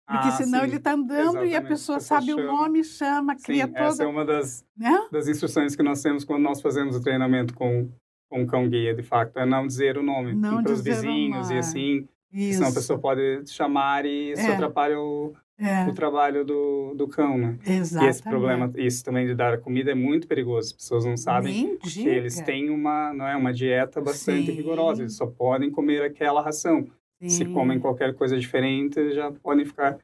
Porque 0.08 0.30
Ah, 0.30 0.32
senão 0.32 0.60
sim. 0.62 0.68
ele 0.68 0.78
está 0.78 0.94
andando 0.94 1.40
e 1.40 1.40
a 1.40 1.60
Exatamente. 1.60 1.68
pessoa 1.68 1.98
A 1.98 2.00
pessoa 2.00 2.20
sabe 2.22 2.34
o 2.34 2.38
chama. 2.38 2.52
nome, 2.54 2.84
chama, 2.86 3.36
cria 3.36 3.66
Sim, 3.68 3.74
essa 3.76 4.04
é 4.04 4.06
toda. 4.06 4.10
uma 4.10 4.24
das, 4.24 4.66
Né? 4.78 5.08
das 5.12 5.28
instruções 5.28 5.76
que 5.76 5.84
nós 5.84 6.02
temos 6.02 6.24
quando 6.24 6.44
nós 6.44 6.62
fazemos 6.62 6.96
o 6.96 7.02
treinamento 7.02 7.54
com, 7.54 7.90
com 8.32 8.44
o 8.44 8.48
cão-guia, 8.48 8.96
de 8.96 9.04
facto, 9.04 9.36
é 9.38 9.46
não 9.46 9.68
dizer 9.68 9.98
o 9.98 10.04
nome 10.04 10.40
para 10.64 10.72
os 10.72 10.80
o 10.80 10.84
vizinhos 10.84 11.50
e 11.52 11.58
assim, 11.58 12.08
Isso. 12.32 12.58
senão 12.58 12.70
a 12.70 12.74
pessoa 12.74 13.00
pode 13.00 13.44
chamar 13.48 14.06
e 14.06 14.32
isso 14.32 14.42
É. 14.42 14.54
atrapalha 14.54 15.00
o, 15.00 15.34
É, 15.60 15.88
o 15.90 15.94
trabalho 15.94 16.46
do, 16.46 16.94
do 16.96 17.08
cão, 17.08 17.38
né? 17.38 17.58
E 17.66 17.72
exatamente. 17.72 18.10
esse 18.12 18.22
problema, 18.24 18.72
isso 18.76 19.04
também 19.04 19.26
de 19.26 19.34
dar 19.34 19.58
comida 19.60 19.92
é 19.92 19.96
muito 19.96 20.28
perigoso, 20.28 20.68
as 20.68 20.74
pessoas 20.74 21.04
não 21.06 21.18
sabem 21.18 21.78
que 21.78 22.08
eles 22.08 22.40
têm 22.42 22.70
uma, 22.70 23.12
não 23.14 23.28
é, 23.28 23.36
uma 23.36 23.52
dieta 23.52 24.00
bastante 24.00 24.46
Sim. 24.48 24.52
rigorosa, 24.52 25.02
eles 25.02 25.16
só 25.16 25.26
podem 25.26 25.72
comer 25.72 26.04
aquela 26.04 26.42
ração. 26.42 26.86
Se 27.24 27.38
Sim. 27.46 27.54
comem 27.54 27.80
qualquer 27.80 28.14
coisa 28.14 28.38
diferente, 28.38 29.12
já 29.14 29.32
podem 29.32 29.66
ficar 29.66 29.98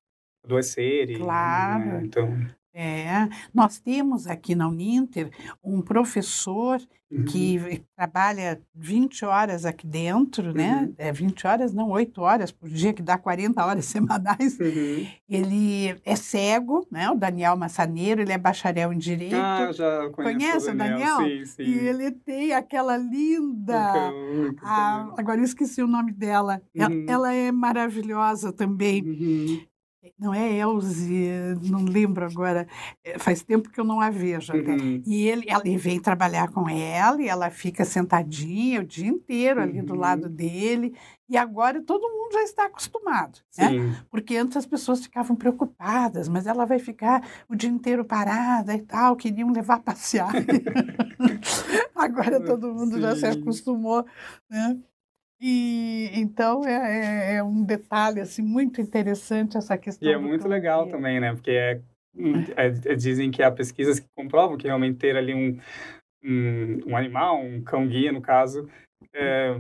adoecer. 0.44 1.12
e, 1.12 1.18
Claro. 1.18 1.86
né, 1.86 2.02
Então, 2.04 2.36
É, 2.74 3.30
nós 3.54 3.80
temos 3.80 4.26
aqui 4.26 4.56
na 4.56 4.68
Uninter 4.68 5.30
um 5.64 5.80
professor 5.80 6.82
uhum. 7.12 7.26
que 7.26 7.84
trabalha 7.96 8.60
20 8.74 9.26
horas 9.26 9.64
aqui 9.64 9.86
dentro, 9.86 10.52
né? 10.52 10.74
uhum. 10.74 10.82
né? 10.82 10.94
É 10.98 11.12
20 11.12 11.46
horas, 11.46 11.74
não, 11.74 11.92
8 11.92 12.20
horas 12.20 12.52
por 12.52 12.68
dia, 12.68 12.92
que 12.92 13.04
dá 13.04 13.16
40 13.16 13.64
horas 13.64 13.86
semanais. 13.86 14.60
Uhum. 14.60 15.08
Ele 15.30 15.96
é 16.04 16.16
cego, 16.16 16.88
né? 16.90 17.12
O 17.12 17.16
Daniel 17.16 17.56
Massaneiro, 17.56 18.22
ele 18.22 18.34
é 18.34 18.38
bacharel 18.40 18.92
em 18.92 18.98
Direito. 18.98 19.36
Ah, 19.36 19.72
já 19.72 20.10
conheço 20.10 20.40
Conhece 20.40 20.72
o 20.72 20.76
Daniel? 20.76 21.18
Sim, 21.18 21.46
sim. 21.46 21.64
E 21.64 21.78
ele 21.78 22.12
tem 22.12 22.54
aquela 22.54 22.98
linda... 22.98 24.12
A, 24.64 25.14
agora 25.18 25.40
eu 25.40 25.46
esqueci 25.46 25.82
o 25.84 25.88
nome 25.88 26.12
dela. 26.12 26.60
Ela, 26.76 26.90
uhum. 26.90 27.06
ela 27.08 27.34
é 27.34 27.52
maravilhosa 27.52 28.52
também. 28.52 29.68
Uhum. 30.04 30.12
Não 30.20 30.34
é 30.34 30.54
Elze, 30.54 31.56
não 31.70 31.84
lembro 31.84 32.26
agora, 32.26 32.68
é, 33.04 33.18
faz 33.18 33.42
tempo 33.42 33.70
que 33.70 33.80
eu 33.80 33.86
não 33.86 34.02
a 34.02 34.10
vejo 34.10 34.52
até. 34.52 34.72
Uhum. 34.72 35.02
E 35.06 35.28
ele, 35.28 35.46
ele 35.48 35.78
vem 35.78 36.00
trabalhar 36.00 36.50
com 36.50 36.68
ela 36.70 37.22
e 37.22 37.28
ela 37.28 37.50
fica 37.50 37.86
sentadinha 37.86 38.82
o 38.82 38.86
dia 38.86 39.08
inteiro 39.08 39.62
ali 39.62 39.80
uhum. 39.80 39.86
do 39.86 39.96
lado 39.96 40.28
dele. 40.28 40.94
E 41.30 41.38
agora 41.38 41.82
todo 41.82 42.02
mundo 42.02 42.34
já 42.34 42.44
está 42.44 42.66
acostumado, 42.66 43.40
né? 43.58 44.06
Porque 44.12 44.36
antes 44.36 44.58
as 44.58 44.66
pessoas 44.66 45.02
ficavam 45.02 45.36
preocupadas, 45.36 46.28
mas 46.28 46.46
ela 46.46 46.66
vai 46.66 46.80
ficar 46.80 47.26
o 47.50 47.56
dia 47.56 47.70
inteiro 47.70 48.04
parada 48.04 48.76
e 48.76 48.82
tal, 48.82 49.16
queriam 49.16 49.52
levar 49.52 49.76
a 49.76 49.80
passear. 49.80 50.32
agora 51.96 52.44
todo 52.44 52.74
mundo 52.74 52.96
Sim. 52.96 53.02
já 53.02 53.16
se 53.16 53.26
acostumou, 53.26 54.06
né? 54.50 54.78
E 55.42 56.10
então 56.14 56.66
é, 56.66 57.34
é, 57.34 57.36
é, 57.36 57.44
um 57.44 57.64
detalhe 57.64 58.22
assim 58.22 58.42
muito 58.42 58.80
interessante 58.80 59.58
essa 59.58 59.78
questão. 59.78 60.08
E 60.08 60.14
é 60.14 60.18
muito 60.18 60.48
legal 60.48 60.88
também, 60.88 61.20
né? 61.20 61.34
Porque 61.34 61.52
é, 61.52 61.82
é, 62.56 62.68
é, 62.86 62.96
dizem 62.96 63.30
que 63.30 63.44
há 63.44 63.52
pesquisas 63.52 64.00
que 64.00 64.08
comprovam 64.16 64.58
que 64.58 64.68
realmente 64.68 64.98
ter 64.98 65.18
ali 65.18 65.34
um, 65.34 65.60
um, 66.24 66.92
um 66.92 66.98
animal, 66.98 67.44
um 67.44 67.62
cão 67.62 67.88
guia 67.88 68.12
no 68.12 68.22
caso, 68.22 68.70
é, 69.14 69.60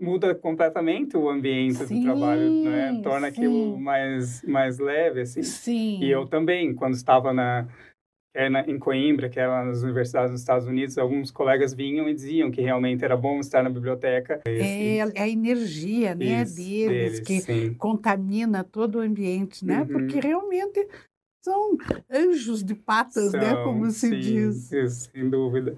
muda 0.00 0.34
completamente 0.34 1.16
o 1.16 1.28
ambiente 1.28 1.86
sim, 1.86 2.00
do 2.00 2.04
trabalho, 2.04 2.64
né? 2.64 3.00
Torna 3.02 3.30
sim. 3.30 3.36
aquilo 3.36 3.78
mais 3.78 4.42
mais 4.44 4.78
leve 4.78 5.22
assim. 5.22 5.42
Sim. 5.42 5.98
E 6.00 6.10
eu 6.10 6.26
também, 6.26 6.74
quando 6.74 6.94
estava 6.94 7.32
na 7.32 7.66
quer 8.32 8.50
na, 8.50 8.60
em 8.68 8.78
Coimbra, 8.78 9.28
que 9.28 9.38
era 9.38 9.64
nas 9.64 9.82
universidades 9.82 10.30
dos 10.30 10.40
Estados 10.40 10.66
Unidos, 10.66 10.96
alguns 10.96 11.30
colegas 11.30 11.74
vinham 11.74 12.08
e 12.08 12.14
diziam 12.14 12.50
que 12.50 12.60
realmente 12.60 13.04
era 13.04 13.16
bom 13.16 13.40
estar 13.40 13.62
na 13.62 13.70
biblioteca. 13.70 14.40
É, 14.46 14.98
é 14.98 15.22
a 15.22 15.28
energia 15.28 16.14
né, 16.14 16.42
Isso, 16.42 16.56
deles, 16.56 16.88
deles, 16.88 17.20
que 17.20 17.40
sim. 17.40 17.74
contamina 17.74 18.64
todo 18.64 18.96
o 18.96 19.00
ambiente, 19.00 19.64
né? 19.64 19.80
Uhum. 19.80 19.86
Porque 19.88 20.20
realmente 20.20 20.86
são 21.42 21.76
anjos 22.10 22.62
de 22.62 22.74
patas, 22.74 23.32
né, 23.32 23.40
são, 23.40 23.56
né? 23.56 23.64
Como 23.64 23.90
se 23.90 24.08
sim, 24.08 24.18
diz. 24.18 24.72
Isso, 24.72 25.10
sem 25.10 25.28
dúvida. 25.28 25.76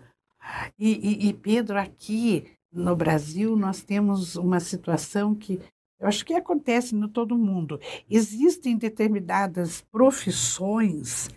E, 0.79 1.27
e, 1.27 1.29
e, 1.29 1.33
Pedro, 1.33 1.79
aqui 1.79 2.45
no 2.73 2.97
Brasil, 2.97 3.57
nós 3.57 3.83
temos 3.83 4.35
uma 4.35 4.59
situação 4.59 5.35
que 5.35 5.61
eu 6.01 6.09
acho 6.09 6.25
que 6.25 6.35
acontece 6.35 6.97
no 6.97 7.07
todo 7.07 7.39
mundo. 7.39 7.79
Existem 8.11 8.77
determinadas 8.77 9.83
profissões 9.83 11.29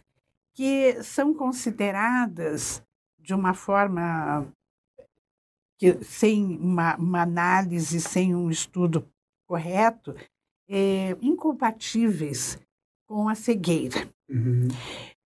que 0.56 1.04
são 1.04 1.34
consideradas 1.34 2.82
de 3.20 3.34
uma 3.34 3.54
forma 3.54 4.48
que, 5.78 6.02
sem 6.04 6.58
uma, 6.58 6.96
uma 6.96 7.22
análise, 7.22 8.00
sem 8.00 8.34
um 8.34 8.50
estudo 8.50 9.06
correto, 9.46 10.16
é, 10.70 11.12
incompatíveis 11.22 12.58
com 13.06 13.28
a 13.28 13.36
cegueira. 13.36 14.10
Uhum. 14.30 14.68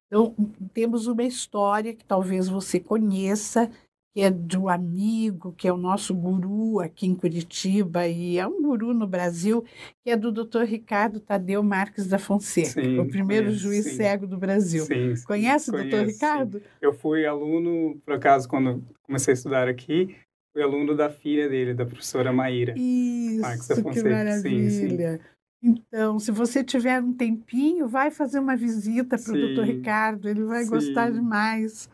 Então, 0.06 0.34
temos 0.72 1.06
uma 1.06 1.22
história 1.22 1.94
que 1.94 2.04
talvez 2.04 2.48
você 2.48 2.80
conheça, 2.80 3.70
que 4.14 4.22
é 4.22 4.32
um 4.58 4.68
amigo, 4.68 5.52
que 5.52 5.68
é 5.68 5.72
o 5.72 5.76
nosso 5.76 6.14
guru 6.14 6.80
aqui 6.80 7.06
em 7.06 7.14
Curitiba, 7.14 8.06
e 8.06 8.38
é 8.38 8.46
um 8.46 8.62
guru 8.62 8.92
no 8.92 9.06
Brasil, 9.06 9.64
que 10.04 10.10
é 10.10 10.16
do 10.16 10.32
Dr. 10.32 10.62
Ricardo 10.62 11.20
Tadeu 11.20 11.62
Marques 11.62 12.06
da 12.06 12.18
Fonseca, 12.18 12.82
sim, 12.82 12.98
o 12.98 13.08
primeiro 13.08 13.46
conheço, 13.46 13.62
juiz 13.62 13.84
sim. 13.84 13.96
cego 13.96 14.26
do 14.26 14.38
Brasil. 14.38 14.84
Sim, 14.84 15.14
Conhece 15.26 15.70
o 15.70 15.72
Dr. 15.72 16.06
Ricardo? 16.06 16.62
Eu 16.80 16.92
fui 16.92 17.26
aluno, 17.26 17.98
por 18.04 18.14
acaso, 18.14 18.48
quando 18.48 18.82
comecei 19.02 19.32
a 19.32 19.36
estudar 19.36 19.68
aqui, 19.68 20.16
fui 20.52 20.62
aluno 20.62 20.96
da 20.96 21.10
filha 21.10 21.48
dele, 21.48 21.74
da 21.74 21.86
professora 21.86 22.32
Maíra. 22.32 22.74
Isso, 22.76 23.40
Marques 23.40 23.68
da 23.68 23.76
Fonseca. 23.76 24.02
que 24.02 24.14
maravilha. 24.14 25.20
Então, 25.62 26.18
se 26.18 26.30
você 26.30 26.62
tiver 26.62 27.00
um 27.02 27.12
tempinho, 27.12 27.88
vai 27.88 28.10
fazer 28.10 28.38
uma 28.38 28.56
visita 28.56 29.18
para 29.18 29.32
o 29.32 29.36
Dr. 29.36 29.62
Ricardo, 29.62 30.28
ele 30.28 30.44
vai 30.44 30.64
gostar 30.64 31.10
demais. 31.10 31.90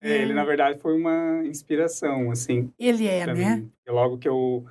É, 0.00 0.22
ele, 0.22 0.32
na 0.32 0.44
verdade, 0.44 0.78
foi 0.78 0.96
uma 0.96 1.42
inspiração, 1.44 2.30
assim. 2.30 2.72
Ele 2.78 3.06
é, 3.06 3.26
né? 3.26 3.56
Mim. 3.56 3.72
Logo 3.88 4.18
que 4.18 4.28
eu... 4.28 4.64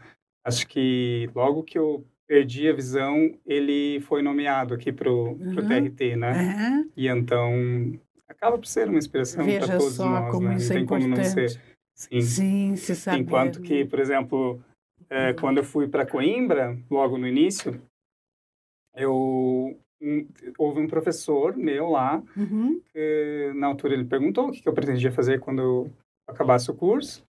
Acho 0.43 0.65
que 0.67 1.29
logo 1.35 1.63
que 1.63 1.77
eu 1.77 2.05
perdi 2.27 2.69
a 2.69 2.73
visão, 2.73 3.33
ele 3.45 3.99
foi 4.01 4.21
nomeado 4.21 4.73
aqui 4.73 4.91
pro, 4.91 5.31
uhum. 5.31 5.55
pro 5.55 5.67
TRT, 5.67 6.15
né? 6.15 6.31
Uhum. 6.31 6.91
E 6.95 7.07
então, 7.07 7.99
acaba 8.27 8.57
por 8.57 8.67
ser 8.67 8.87
uma 8.87 8.97
inspiração 8.97 9.45
para 9.45 9.77
todos 9.77 9.95
só 9.95 10.09
nós, 10.09 10.31
como 10.31 10.49
né? 10.49 10.55
Isso 10.55 10.73
Não 10.73 10.75
tem 10.75 10.83
é 10.83 10.87
como 10.87 11.07
não 11.07 11.23
ser. 11.23 11.61
Sim, 11.95 12.21
Sim 12.21 12.75
se. 12.75 13.09
Enquanto 13.17 13.61
que, 13.61 13.85
por 13.85 13.99
exemplo, 13.99 14.61
é, 15.09 15.33
quando 15.33 15.57
eu 15.57 15.63
fui 15.63 15.87
para 15.87 16.05
Coimbra, 16.05 16.77
logo 16.89 17.17
no 17.17 17.27
início, 17.27 17.81
eu 18.95 19.79
houve 20.57 20.79
um 20.79 20.87
professor 20.87 21.55
meu 21.55 21.89
lá, 21.89 22.23
uhum. 22.35 22.79
que 22.91 23.51
na 23.55 23.67
altura 23.67 23.93
ele 23.93 24.05
perguntou 24.05 24.47
o 24.47 24.51
que, 24.51 24.67
eu 24.67 24.73
pretendia 24.73 25.11
fazer 25.11 25.39
quando 25.39 25.61
eu 25.61 25.91
acabasse 26.27 26.69
o 26.69 26.75
curso, 26.75 27.23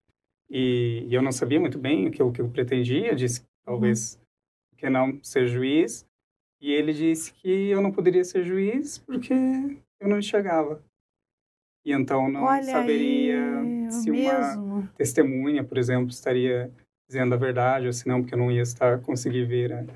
e, 0.51 1.05
e 1.09 1.14
eu 1.14 1.23
não 1.23 1.33
sabia 1.33 1.61
muito 1.61 1.79
bem 1.79 2.09
o 2.09 2.11
que, 2.11 2.23
o 2.23 2.33
que 2.33 2.41
eu 2.41 2.49
pretendia, 2.49 3.14
disse 3.14 3.41
que 3.41 3.47
talvez 3.64 4.14
uhum. 4.14 4.77
que 4.77 4.91
não 4.91 5.19
ser 5.23 5.47
juiz, 5.47 6.07
e 6.61 6.73
ele 6.73 6.93
disse 6.93 7.33
que 7.33 7.71
eu 7.71 7.81
não 7.81 7.93
poderia 7.93 8.25
ser 8.25 8.43
juiz 8.43 8.99
porque 8.99 9.33
eu 9.33 10.09
não 10.09 10.19
enxergava. 10.19 10.83
E 11.85 11.93
então 11.93 12.29
não 12.29 12.43
Olha 12.43 12.64
saberia 12.64 13.61
aí, 13.61 13.93
se 13.93 14.11
mesmo. 14.11 14.64
uma 14.64 14.87
testemunha, 14.97 15.64
por 15.64 15.79
exemplo, 15.79 16.09
estaria 16.09 16.71
dizendo 17.09 17.35
a 17.35 17.39
verdade, 17.39 17.87
ou 17.87 17.93
se 17.93 18.07
não, 18.07 18.21
porque 18.21 18.35
eu 18.35 18.39
não 18.39 18.51
ia 18.51 18.61
estar 18.61 19.01
conseguir 19.01 19.47
ver 19.47 19.73
a, 19.73 19.87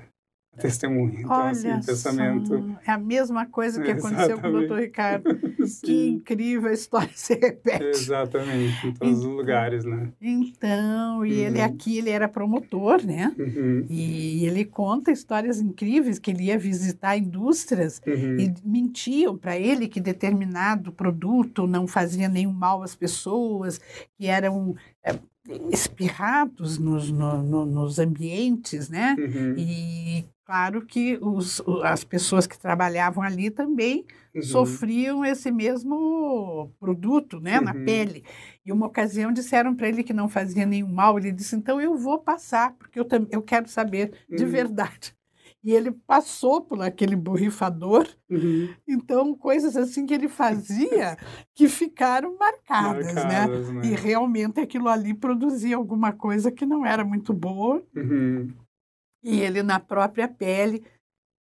testemunha. 0.59 1.19
Então, 1.19 1.31
Olha 1.31 1.49
assim, 1.49 1.85
pensamento. 1.85 2.77
É 2.85 2.91
a 2.91 2.97
mesma 2.97 3.45
coisa 3.45 3.81
que 3.81 3.91
aconteceu 3.91 4.39
com 4.39 4.47
o 4.47 4.67
Dr. 4.67 4.75
Ricardo. 4.75 5.23
que 5.83 6.07
incrível 6.09 6.69
a 6.69 6.73
história 6.73 7.11
se 7.13 7.33
repete. 7.35 7.83
Exatamente, 7.85 8.87
em 8.87 8.93
todos 8.93 9.19
então, 9.19 9.31
os 9.31 9.37
lugares, 9.37 9.85
né? 9.85 10.11
Então, 10.21 11.25
e 11.25 11.33
uhum. 11.33 11.39
ele 11.39 11.61
aqui, 11.61 11.97
ele 11.97 12.09
era 12.09 12.27
promotor, 12.27 13.05
né? 13.05 13.33
Uhum. 13.37 13.85
E 13.89 14.45
ele 14.45 14.65
conta 14.65 15.11
histórias 15.11 15.59
incríveis 15.59 16.19
que 16.19 16.31
ele 16.31 16.45
ia 16.45 16.57
visitar 16.57 17.17
indústrias 17.17 18.01
uhum. 18.05 18.37
e 18.39 18.53
mentiam 18.63 19.37
para 19.37 19.57
ele 19.57 19.87
que 19.87 19.99
determinado 19.99 20.91
produto 20.91 21.65
não 21.65 21.87
fazia 21.87 22.29
nenhum 22.29 22.53
mal 22.53 22.83
às 22.83 22.95
pessoas, 22.95 23.79
que 24.17 24.27
eram 24.27 24.75
é, 25.03 25.17
espirrados 25.71 26.77
nos, 26.77 27.11
no, 27.11 27.43
no, 27.43 27.65
nos 27.65 27.99
ambientes, 27.99 28.89
né? 28.89 29.15
Uhum. 29.19 29.55
E 29.57 30.25
claro 30.45 30.85
que 30.85 31.17
os, 31.21 31.61
as 31.83 32.03
pessoas 32.03 32.47
que 32.47 32.57
trabalhavam 32.57 33.23
ali 33.23 33.49
também 33.49 34.05
uhum. 34.33 34.41
sofriam 34.41 35.25
esse 35.25 35.51
mesmo 35.51 36.71
produto, 36.79 37.39
né, 37.39 37.59
uhum. 37.59 37.65
na 37.65 37.73
pele. 37.73 38.23
E 38.65 38.71
uma 38.71 38.87
ocasião 38.87 39.33
disseram 39.33 39.75
para 39.75 39.89
ele 39.89 40.03
que 40.03 40.13
não 40.13 40.29
fazia 40.29 40.65
nenhum 40.65 40.91
mal. 40.91 41.17
Ele 41.17 41.31
disse: 41.31 41.55
então 41.55 41.81
eu 41.81 41.97
vou 41.97 42.19
passar 42.19 42.73
porque 42.73 42.99
eu, 42.99 43.07
eu 43.29 43.41
quero 43.41 43.67
saber 43.67 44.13
de 44.29 44.43
uhum. 44.43 44.49
verdade 44.49 45.13
e 45.63 45.71
ele 45.71 45.91
passou 45.91 46.61
por 46.61 46.81
aquele 46.81 47.15
borrifador. 47.15 48.05
Uhum. 48.29 48.73
Então, 48.87 49.33
coisas 49.33 49.77
assim 49.77 50.05
que 50.05 50.13
ele 50.13 50.27
fazia 50.27 51.17
que 51.55 51.69
ficaram 51.69 52.37
marcadas, 52.37 53.07
né? 53.07 53.23
marcadas 53.23 53.69
né? 53.69 53.81
né? 53.81 53.87
E 53.87 53.95
realmente 53.95 54.59
aquilo 54.59 54.89
ali 54.89 55.13
produzia 55.13 55.77
alguma 55.77 56.11
coisa 56.11 56.51
que 56.51 56.65
não 56.65 56.85
era 56.85 57.05
muito 57.05 57.33
boa. 57.33 57.81
Uhum. 57.95 58.53
E 59.23 59.39
ele, 59.39 59.63
na 59.63 59.79
própria 59.79 60.27
pele, 60.27 60.83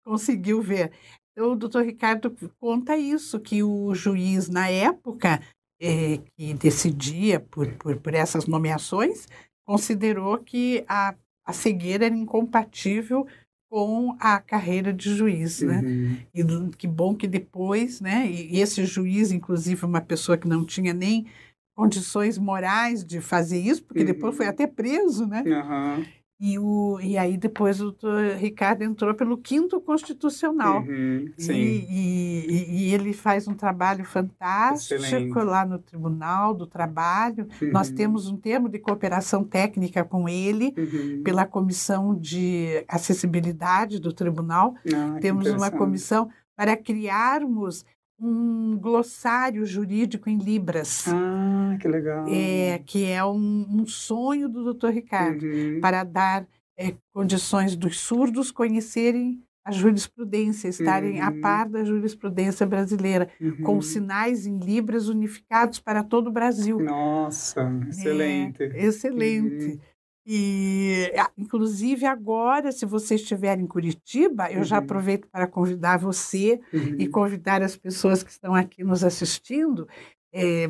conseguiu 0.05 0.61
ver. 0.61 0.91
Então, 1.31 1.53
o 1.53 1.55
doutor 1.55 1.83
Ricardo 1.83 2.35
conta 2.59 2.95
isso, 2.95 3.39
que 3.39 3.63
o 3.63 3.95
juiz, 3.95 4.47
na 4.49 4.69
época, 4.69 5.41
eh, 5.81 6.19
que 6.37 6.53
decidia 6.53 7.39
por, 7.39 7.71
por, 7.77 7.97
por 7.97 8.13
essas 8.13 8.45
nomeações, 8.45 9.27
considerou 9.65 10.37
que 10.37 10.85
a, 10.87 11.15
a 11.43 11.53
cegueira 11.53 12.05
era 12.05 12.15
incompatível 12.15 13.25
com 13.71 14.17
a 14.19 14.37
carreira 14.37 14.91
de 14.91 15.15
juiz, 15.15 15.61
né? 15.61 15.81
Uhum. 15.81 16.17
E 16.35 16.75
que 16.75 16.85
bom 16.85 17.15
que 17.15 17.25
depois, 17.25 18.01
né? 18.01 18.29
E 18.29 18.59
esse 18.59 18.83
juiz, 18.85 19.31
inclusive, 19.31 19.85
uma 19.85 20.01
pessoa 20.01 20.37
que 20.37 20.45
não 20.45 20.65
tinha 20.65 20.93
nem 20.93 21.25
condições 21.73 22.37
morais 22.37 23.01
de 23.01 23.21
fazer 23.21 23.59
isso, 23.59 23.81
porque 23.85 24.01
uhum. 24.01 24.07
depois 24.07 24.35
foi 24.35 24.45
até 24.45 24.67
preso, 24.67 25.25
né? 25.25 25.41
Uhum. 25.45 26.05
E, 26.43 26.57
o, 26.57 26.99
e 26.99 27.19
aí 27.19 27.37
depois 27.37 27.79
o 27.79 27.83
doutor 27.91 28.35
Ricardo 28.35 28.81
entrou 28.81 29.13
pelo 29.13 29.37
quinto 29.37 29.79
constitucional. 29.79 30.81
Uhum, 30.81 31.31
sim. 31.37 31.53
E, 31.53 32.45
e, 32.49 32.87
e, 32.89 32.93
ele 32.95 33.13
faz 33.13 33.47
um 33.47 33.53
trabalho 33.53 34.03
fantástico 34.03 35.03
Excelente. 35.03 35.37
lá 35.37 35.63
no 35.63 35.77
Tribunal 35.77 36.55
do 36.55 36.65
Trabalho. 36.65 37.47
Uhum. 37.61 37.71
Nós 37.71 37.91
temos 37.91 38.27
um 38.27 38.35
termo 38.35 38.67
de 38.67 38.79
cooperação 38.79 39.43
técnica 39.43 40.03
com 40.03 40.27
ele, 40.27 40.73
Uhum. 40.75 41.21
pela 41.23 41.45
Comissão 41.45 42.15
de 42.15 42.83
Acessibilidade 42.87 43.99
do 43.99 44.11
Tribunal. 44.11 44.73
Ah, 44.91 45.19
Temos 45.21 45.47
uma 45.47 45.69
comissão 45.69 46.27
para 46.55 46.75
criarmos 46.75 47.85
um 48.21 48.77
glossário 48.77 49.65
jurídico 49.65 50.29
em 50.29 50.37
Libras, 50.37 51.05
Ah, 51.07 51.77
que 51.81 51.87
legal. 51.87 52.27
é, 52.29 52.79
que 52.85 53.05
é 53.05 53.23
um, 53.25 53.65
um 53.69 53.85
sonho 53.85 54.47
do 54.47 54.73
Dr. 54.73 54.89
Ricardo 54.89 55.43
Uhum. 55.45 55.79
para 55.81 56.03
dar 56.03 56.47
eh, 56.77 56.95
condições 57.13 57.75
dos 57.75 57.99
surdos 57.99 58.51
conhecerem 58.51 59.43
a 59.63 59.71
jurisprudência, 59.71 60.67
estarem 60.69 61.19
a 61.21 61.29
Uhum. 61.29 61.39
par 61.41 61.69
da 61.69 61.83
jurisprudência 61.83 62.65
brasileira, 62.65 63.29
com 63.63 63.73
Uhum. 63.75 63.81
sinais 63.81 64.47
em 64.47 64.57
libras 64.57 65.07
unificados 65.07 65.79
para 65.79 66.03
todo 66.03 66.27
o 66.27 66.31
Brasil. 66.31 66.79
Nossa, 66.79 67.69
excelente. 67.89 68.63
É, 68.63 68.85
excelente. 68.85 69.79
E, 70.25 71.11
ah, 71.17 71.31
inclusive, 71.37 72.05
agora, 72.05 72.71
se 72.71 72.85
você 72.85 73.15
estiver 73.15 73.57
em 73.59 73.65
Curitiba, 73.65 74.51
eu 74.51 74.63
já 74.63 74.77
Uhum. 74.77 74.83
aproveito 74.83 75.27
para 75.29 75.47
convidar 75.47 75.97
você 75.97 76.59
Uhum. 76.73 76.95
e 76.99 77.07
convidar 77.07 77.61
as 77.63 77.75
pessoas 77.75 78.21
que 78.23 78.29
estão 78.31 78.53
aqui 78.53 78.83
nos 78.83 79.03
assistindo 79.03 79.87
eh, 80.33 80.67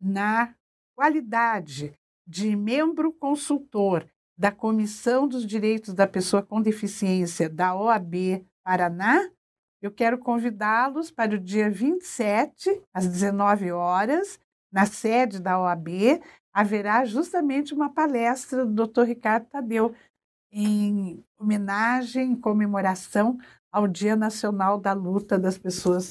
na 0.00 0.54
qualidade 0.96 1.92
de 2.26 2.54
membro 2.56 3.12
consultor 3.12 4.06
da 4.38 4.50
Comissão 4.52 5.26
dos 5.28 5.46
Direitos 5.46 5.92
da 5.92 6.06
Pessoa 6.06 6.42
com 6.42 6.62
Deficiência 6.62 7.48
da 7.48 7.74
OAB 7.74 8.44
Paraná, 8.64 9.28
eu 9.82 9.90
quero 9.90 10.18
convidá-los 10.18 11.10
para 11.10 11.34
o 11.34 11.38
dia 11.38 11.70
27, 11.70 12.80
às 12.94 13.06
19 13.06 13.70
horas, 13.72 14.38
na 14.72 14.86
sede 14.86 15.40
da 15.40 15.58
OAB, 15.58 16.20
haverá 16.52 17.04
justamente 17.04 17.72
uma 17.74 17.88
palestra 17.92 18.64
do 18.66 18.86
Dr. 18.86 19.02
Ricardo 19.02 19.46
Tadeu 19.46 19.94
em 20.52 21.24
homenagem, 21.38 22.32
em 22.32 22.36
comemoração 22.36 23.38
ao 23.72 23.86
Dia 23.86 24.16
Nacional 24.16 24.80
da 24.80 24.92
Luta 24.92 25.38
das 25.38 25.56
Pessoas 25.56 26.10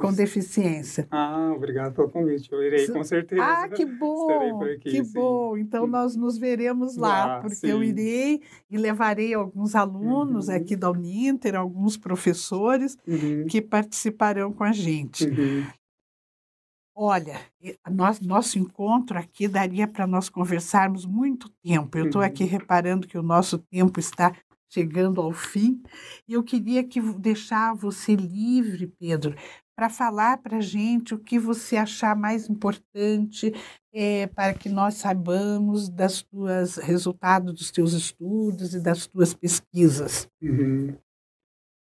com 0.00 0.12
Deficiência. 0.12 1.08
Ah, 1.10 1.52
obrigado 1.52 1.94
pelo 1.96 2.08
convite. 2.08 2.48
Eu 2.52 2.62
irei, 2.62 2.86
com 2.86 3.02
certeza. 3.02 3.42
Ah, 3.44 3.68
que 3.68 3.84
bom! 3.84 4.62
aqui, 4.62 4.78
que 4.78 5.04
sim. 5.04 5.12
bom! 5.12 5.56
Então 5.56 5.84
nós 5.88 6.14
nos 6.14 6.38
veremos 6.38 6.96
lá, 6.96 7.24
Lá, 7.26 7.40
porque 7.40 7.66
eu 7.66 7.80
sim. 7.80 7.86
irei 7.86 8.40
e 8.70 8.78
levarei 8.78 9.34
alguns 9.34 9.74
alunos 9.74 10.46
Uhum. 10.46 10.54
aqui 10.54 10.76
da 10.76 10.92
Uninter, 10.92 11.56
alguns 11.56 11.96
professores 11.96 12.96
Uhum. 13.04 13.46
que 13.48 13.60
participarão 13.60 14.52
com 14.52 14.62
a 14.62 14.70
gente. 14.70 15.26
Uhum. 15.26 15.64
Olha, 16.94 17.40
nós- 17.90 18.20
nosso 18.20 18.58
encontro 18.58 19.18
aqui 19.18 19.48
daria 19.48 19.88
para 19.88 20.06
nós 20.06 20.28
conversarmos 20.28 21.06
muito 21.06 21.48
tempo. 21.64 21.96
Eu 21.96 22.06
estou 22.06 22.20
Uhum. 22.20 22.26
aqui 22.26 22.44
reparando 22.44 23.06
que 23.06 23.16
o 23.16 23.22
nosso 23.22 23.58
tempo 23.58 23.98
está 23.98 24.34
chegando 24.70 25.20
ao 25.20 25.32
fim 25.32 25.82
e 26.28 26.32
eu 26.34 26.42
queria 26.42 26.84
que 26.84 27.00
deixar 27.00 27.74
você 27.74 28.14
livre, 28.14 28.86
Pedro, 28.86 29.34
para 29.76 29.88
falar 29.88 30.38
para 30.38 30.58
a 30.58 30.60
gente 30.60 31.14
o 31.14 31.18
que 31.18 31.38
você 31.38 31.76
achar 31.76 32.14
mais 32.14 32.48
importante 32.48 33.52
eh, 33.94 34.26
para 34.28 34.54
que 34.54 34.68
nós 34.68 34.94
saibamos 34.94 35.88
das 35.88 36.22
tuas 36.22 36.76
resultados 36.76 37.52
dos 37.54 37.70
teus 37.70 37.92
estudos 37.92 38.74
e 38.74 38.80
das 38.80 39.06
tuas 39.06 39.34
pesquisas. 39.34 40.28
Uhum. 40.42 40.96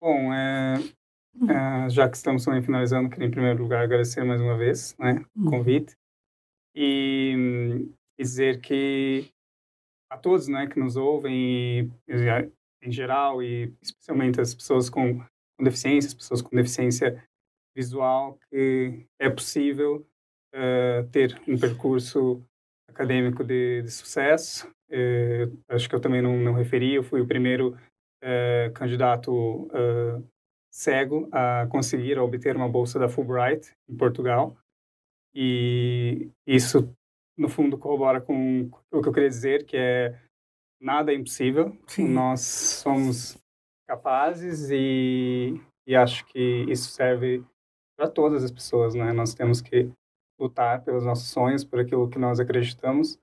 Bom, 0.00 0.32
é, 0.32 0.74
é, 1.48 1.88
já 1.90 2.08
que 2.08 2.16
estamos 2.16 2.44
também 2.44 2.62
finalizando, 2.62 3.08
queria 3.08 3.26
em 3.28 3.30
primeiro 3.30 3.62
lugar 3.62 3.82
agradecer 3.82 4.22
mais 4.24 4.40
uma 4.40 4.56
vez 4.56 4.96
né, 4.98 5.24
o 5.36 5.40
Uhum. 5.44 5.50
convite 5.50 5.96
e 6.74 7.34
hum, 7.36 7.92
dizer 8.18 8.60
que 8.60 9.28
a 10.10 10.16
todos 10.18 10.48
né, 10.48 10.66
que 10.66 10.78
nos 10.78 10.96
ouvem, 10.96 11.90
e, 12.08 12.50
em 12.82 12.90
geral, 12.92 13.42
e 13.42 13.72
especialmente 13.80 14.40
as 14.40 14.54
pessoas 14.54 14.90
com, 14.90 15.18
com 15.20 15.64
deficiência, 15.64 16.08
as 16.08 16.14
pessoas 16.14 16.42
com 16.42 16.54
deficiência 16.56 17.22
visual, 17.76 18.38
que 18.50 19.06
é 19.20 19.30
possível 19.30 20.04
eh, 20.52 21.04
ter 21.12 21.40
um 21.46 21.56
percurso 21.58 22.42
acadêmico 22.88 23.44
de, 23.44 23.82
de 23.82 23.90
sucesso. 23.90 24.68
Eh, 24.90 25.48
acho 25.68 25.88
que 25.88 25.94
eu 25.94 26.00
também 26.00 26.20
não, 26.20 26.36
não 26.36 26.54
referi, 26.54 26.94
eu 26.94 27.04
fui 27.04 27.20
o 27.20 27.26
primeiro 27.26 27.76
eh, 28.22 28.70
candidato 28.74 29.68
eh, 29.72 30.22
cego 30.70 31.28
a 31.32 31.66
conseguir 31.66 32.16
a 32.18 32.24
obter 32.24 32.56
uma 32.56 32.68
bolsa 32.68 32.98
da 32.98 33.08
Fulbright 33.08 33.74
em 33.88 33.96
Portugal. 33.96 34.56
E 35.34 36.30
isso, 36.46 36.94
no 37.36 37.48
fundo, 37.48 37.76
corrobora 37.76 38.20
com 38.20 38.70
o 38.90 39.02
que 39.02 39.08
eu 39.08 39.12
queria 39.12 39.28
dizer, 39.28 39.64
que 39.64 39.76
é 39.76 40.18
nada 40.80 41.12
é 41.12 41.14
impossível. 41.14 41.76
Sim. 41.86 42.08
Nós 42.08 42.40
somos 42.40 43.36
capazes 43.86 44.70
e, 44.70 45.60
e 45.86 45.96
acho 45.96 46.24
que 46.26 46.64
isso 46.68 46.90
serve 46.90 47.44
para 47.96 48.08
todas 48.08 48.42
as 48.42 48.50
pessoas, 48.50 48.94
né? 48.94 49.12
Nós 49.12 49.34
temos 49.34 49.60
que 49.60 49.90
lutar 50.38 50.82
pelos 50.82 51.04
nossos 51.04 51.28
sonhos, 51.28 51.64
por 51.64 51.80
aquilo 51.80 52.08
que 52.08 52.18
nós 52.18 52.40
acreditamos, 52.40 53.18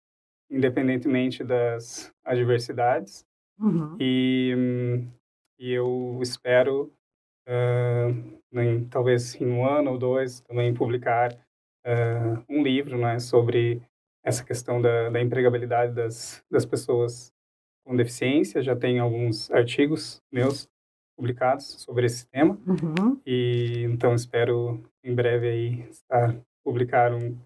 independentemente 0.52 1.43
das 1.43 2.14
adversidades. 2.24 3.26
Uhum. 3.60 3.98
E, 4.00 5.04
e 5.58 5.72
eu 5.72 6.20
espero, 6.22 6.93
ah, 7.48 8.10
em, 8.54 8.84
talvez 8.86 9.36
em 9.39 9.48
um 9.48 9.66
ano 9.66 9.91
ou 9.91 9.98
dois, 9.98 10.41
também 10.41 10.74
publicar 10.74 11.34
ah, 11.86 12.43
um 12.50 12.62
livro 12.62 12.98
né, 12.98 13.20
sobre 13.20 13.82
essa 14.24 14.43
questão 14.43 14.82
da, 14.82 15.10
da 15.10 15.22
empregabilidade 15.22 15.93
das, 15.93 16.43
das 16.52 16.66
pessoas 16.66 17.34
com 17.86 17.95
deficiência. 17.95 18.62
Já 18.62 18.76
tem 18.76 19.00
alguns 19.00 19.50
artigos 19.52 20.22
meus 20.32 20.70
publicados 21.18 21.66
sobre 21.82 22.06
esse 22.06 22.28
tema. 22.28 22.60
Uhum. 22.68 23.20
E 23.26 23.84
então 23.84 24.14
espero 24.14 24.84
em 25.04 25.16
breve 25.16 25.48
aí 25.48 25.89
estar, 25.89 26.36
publicar 26.64 27.14
um, 27.14 27.38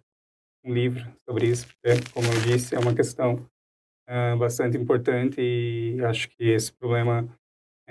um 0.66 0.74
livro 0.74 1.08
sobre 1.24 1.48
isso, 1.48 1.68
porque, 1.68 2.02
como 2.12 2.28
eu 2.28 2.42
disse, 2.42 2.76
é 2.76 2.80
uma 2.80 2.96
questão 2.96 3.48
ah, 4.08 4.36
bastante 4.36 4.78
importante 4.78 5.40
e 5.40 6.04
acho 6.04 6.30
que 6.30 6.50
esse 6.50 6.74
problema 6.74 7.30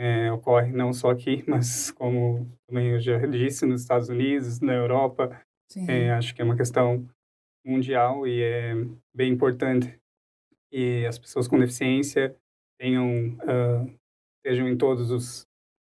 eh, 0.01 0.33
ocorre 0.33 0.73
não 0.73 0.93
só 0.93 1.11
aqui, 1.11 1.45
mas 1.49 1.91
como 1.91 2.49
também 2.67 2.89
eu 2.93 3.01
já 3.01 3.19
disse, 3.27 3.67
nos 3.67 3.83
Estados 3.83 4.09
Unidos, 4.09 4.61
na 4.61 4.73
Europa, 4.75 5.41
eh, 5.89 6.11
acho 6.13 6.35
que 6.35 6.43
é 6.43 6.45
uma 6.45 6.57
questão 6.57 7.07
mundial 7.65 8.27
e 8.27 8.43
é 8.43 8.75
bem 9.15 9.33
importante 9.33 9.99
que 10.73 11.05
as 11.07 11.19
pessoas 11.19 11.49
com 11.49 11.59
deficiência 11.59 12.37
tenham, 12.81 13.37
ah, 13.43 13.87
estejam 14.39 14.69
em 14.69 14.77
todos 14.79 15.11
os, 15.11 15.47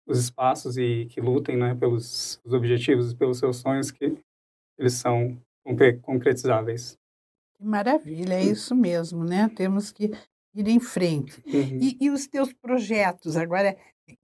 os 0.08 0.20
espaços 0.20 0.78
e 0.78 1.06
que 1.06 1.22
lutem 1.22 1.56
né, 1.58 1.76
pelos 1.76 2.42
os 2.44 2.54
objetivos 2.54 3.12
e 3.12 3.16
pelos 3.16 3.40
seus 3.40 3.58
sonhos 3.58 3.92
que 3.92 4.18
eles 4.78 4.94
são 4.94 5.42
concre- 5.66 6.00
concretizáveis. 6.00 6.98
Que 7.56 7.64
maravilha, 7.64 8.34
é 8.34 8.44
isso 8.44 8.76
mesmo, 8.76 9.24
né? 9.24 9.48
Temos 9.56 9.92
que 9.92 10.12
ir 10.54 10.68
em 10.68 10.80
frente. 10.80 11.42
Uhum. 11.46 11.78
E, 11.82 11.98
e 12.02 12.10
os 12.10 12.28
teus 12.28 12.52
projetos, 12.54 13.38
agora 13.38 13.76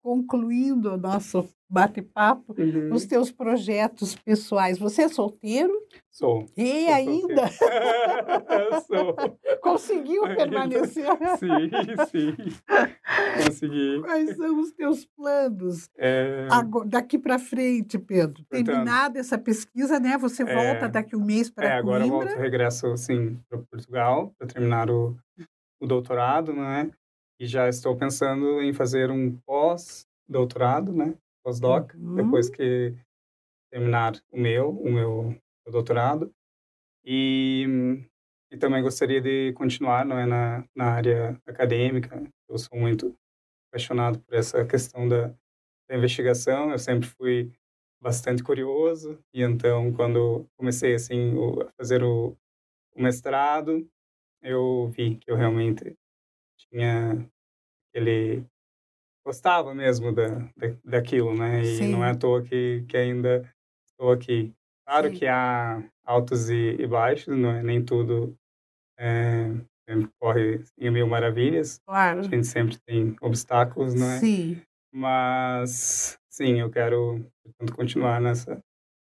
concluindo 0.03 0.95
o 0.95 0.97
nosso 0.97 1.47
bate-papo, 1.71 2.55
Uhum. 2.59 2.95
os 2.95 3.05
teus 3.05 3.31
projetos 3.31 4.15
pessoais. 4.15 4.79
Você 4.79 5.03
é 5.03 5.09
solteiro? 5.09 5.73
Sou. 6.11 6.47
E 6.57 6.85
Sou 6.87 6.95
ainda 6.95 7.43
Sou. 8.87 9.15
conseguiu 9.61 10.25
Ainda. 10.25 10.37
permanecer? 10.37 11.05
Sim, 11.39 11.71
sim. 12.11 12.37
Consegui. 13.45 14.01
Quais 14.01 14.37
são 14.37 14.61
os 14.61 14.73
teus 14.73 15.05
planos 15.17 15.91
É, 15.99 16.49
ago- 16.51 16.85
daqui 16.87 17.19
para 17.19 17.39
frente, 17.39 17.99
Pedro? 17.99 18.43
Portanto, 18.49 18.65
Terminada 18.67 19.19
essa 19.19 19.37
pesquisa, 19.37 20.01
né? 20.01 20.17
Você 20.17 20.45
é, 20.45 20.55
volta 20.55 20.89
daqui 20.89 21.15
um 21.17 21.25
mês 21.25 21.49
é, 21.49 21.53
para 21.53 21.77
agora 21.79 22.05
eu 22.05 22.09
Coimbra. 22.09 22.29
volto, 22.29 22.41
regresso 22.41 22.87
assim 22.89 23.39
para 23.49 23.59
Portugal 23.71 24.33
para 24.39 24.47
terminar 24.49 24.91
o, 24.91 25.17
o 25.81 25.87
doutorado, 25.87 26.53
né? 26.53 26.91
E 27.41 27.47
já 27.47 27.69
estou 27.69 27.97
pensando 27.97 28.61
em 28.63 28.73
fazer 28.73 29.11
um 29.11 29.37
pós-doutorado, 29.47 30.93
né? 30.93 31.15
Pós-doc, 31.45 31.95
Uhum. 31.95 32.17
depois 32.17 32.51
que 32.51 32.95
terminar 33.71 34.15
o 34.33 34.39
meu, 34.41 34.71
o 34.71 34.91
meu, 34.91 35.23
meu 35.65 35.73
doutorado. 35.73 36.33
E, 37.05 37.67
e 38.51 38.57
também 38.57 38.83
gostaria 38.83 39.21
de 39.21 39.53
continuar, 39.55 40.05
não 40.05 40.19
é, 40.19 40.27
na, 40.27 40.65
na 40.75 40.93
área 40.93 41.41
acadêmica. 41.47 42.23
Eu 42.49 42.59
sou 42.59 42.79
muito 42.79 43.17
apaixonado 43.71 44.19
por 44.21 44.35
essa 44.35 44.65
questão 44.65 45.09
da, 45.09 45.29
da 45.89 45.97
investigação. 45.97 46.71
Eu 46.71 46.79
sempre 46.79 47.09
fui 47.09 47.53
bastante 48.01 48.43
curioso 48.43 49.19
e 49.35 49.43
então 49.43 49.93
quando 49.93 50.47
comecei 50.57 50.95
assim 50.95 51.35
o- 51.35 51.63
a 51.63 51.71
fazer 51.77 52.03
o, 52.05 52.37
o 52.95 53.03
mestrado, 53.03 53.89
eu 54.43 54.89
vi 54.89 55.17
que 55.17 55.31
eu 55.31 55.37
realmente 55.37 55.95
tinha 56.59 57.29
ele 57.95 58.45
gostava 59.25 59.75
mesmo 59.75 60.13
da, 60.13 60.29
da, 60.29 60.75
daquilo, 60.85 61.35
né? 61.37 61.63
E 61.63 61.77
Sim. 61.77 61.89
não 61.89 62.05
é 62.05 62.11
à 62.11 62.15
toa 62.15 62.43
que, 62.43 62.85
que 62.89 62.97
ainda 62.97 63.49
estou 63.87 64.13
aqui. 64.13 64.53
Claro 64.87 65.11
Sim. 65.11 65.17
que 65.17 65.27
há 65.27 65.83
altos 66.05 66.49
e, 66.49 66.77
e 66.79 66.87
baixos, 66.87 67.37
não 67.37 67.51
é? 67.51 67.63
Nem 67.63 67.85
tudo 67.85 68.35
é, 68.99 69.51
corre 70.19 70.65
em 70.79 70.91
mil 70.91 71.07
maravilhas. 71.07 71.81
Claro. 71.87 72.21
A 72.21 72.23
gente 72.23 72.47
sempre 72.47 72.79
tem 72.87 73.17
obstáculos, 73.21 73.95
não 73.95 74.11
é? 74.11 74.19
Sim. 74.19 74.63
Mas, 74.93 76.19
sim, 76.31 76.61
eu 76.61 76.71
quero 76.71 77.25
portanto, 77.45 77.77
continuar 77.77 78.21
nessa 78.21 78.59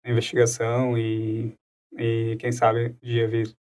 investigação 0.06 0.98
e, 0.98 1.54
e 1.94 2.36
quem 2.40 2.52
sabe 2.52 2.96
um 3.04 3.08
dia 3.08 3.28
vir 3.28 3.54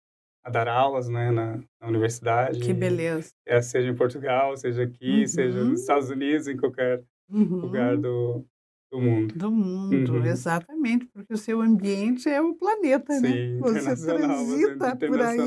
a 0.46 0.50
dar 0.50 0.68
aulas 0.68 1.08
né, 1.08 1.32
na, 1.32 1.56
na 1.80 1.88
universidade. 1.88 2.60
Que 2.60 2.72
beleza. 2.72 3.30
É, 3.44 3.60
seja 3.60 3.88
em 3.90 3.96
Portugal, 3.96 4.56
seja 4.56 4.84
aqui, 4.84 5.22
Uhum. 5.22 5.26
seja 5.26 5.64
nos 5.64 5.80
Estados 5.80 6.08
Unidos, 6.08 6.46
em 6.46 6.56
qualquer 6.56 7.02
Uhum. 7.28 7.56
lugar 7.62 7.96
do, 7.96 8.44
do 8.92 9.00
mundo. 9.00 9.34
Do 9.34 9.50
mundo, 9.50 10.12
Uhum. 10.14 10.24
exatamente, 10.24 11.06
porque 11.06 11.34
o 11.34 11.36
seu 11.36 11.60
ambiente 11.60 12.28
é 12.28 12.40
o 12.40 12.54
planeta, 12.54 13.12
né? 13.20 13.28
Sim, 13.28 13.58
Você 13.58 13.78
internacional, 13.80 14.36
você 14.46 14.76
transita 14.76 14.96
por 15.08 15.20
aí 15.20 15.38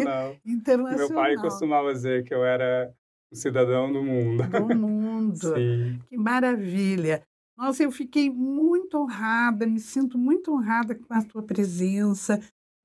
internacional. 0.46 0.98
Meu 0.98 1.14
pai 1.14 1.36
costumava 1.38 1.94
dizer 1.94 2.26
que 2.26 2.34
eu 2.34 2.44
era 2.44 2.92
um 3.32 3.36
cidadão 3.38 3.90
do 3.94 4.04
mundo. 4.04 4.44
do 4.44 4.76
mundo. 4.78 5.56
Sim. 5.56 5.98
Que 6.10 6.18
maravilha! 6.18 7.24
Nossa, 7.58 7.84
eu 7.84 7.92
fiquei 7.92 8.30
muito 8.30 8.98
honrada, 8.98 9.66
me 9.68 9.80
sinto 9.80 10.18
muito 10.18 10.52
honrada 10.54 10.96
com 10.96 11.14
a 11.14 11.22
tua 11.24 11.44
presença, 11.44 12.40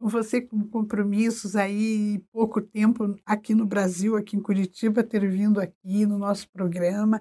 você 0.08 0.40
com 0.40 0.62
compromissos 0.68 1.56
aí, 1.56 2.20
pouco 2.32 2.60
tempo 2.60 3.16
aqui 3.24 3.54
no 3.54 3.66
Brasil, 3.66 4.16
aqui 4.16 4.36
em 4.36 4.40
Curitiba, 4.40 5.02
ter 5.02 5.28
vindo 5.28 5.60
aqui 5.60 6.06
no 6.06 6.18
nosso 6.18 6.48
programa. 6.50 7.20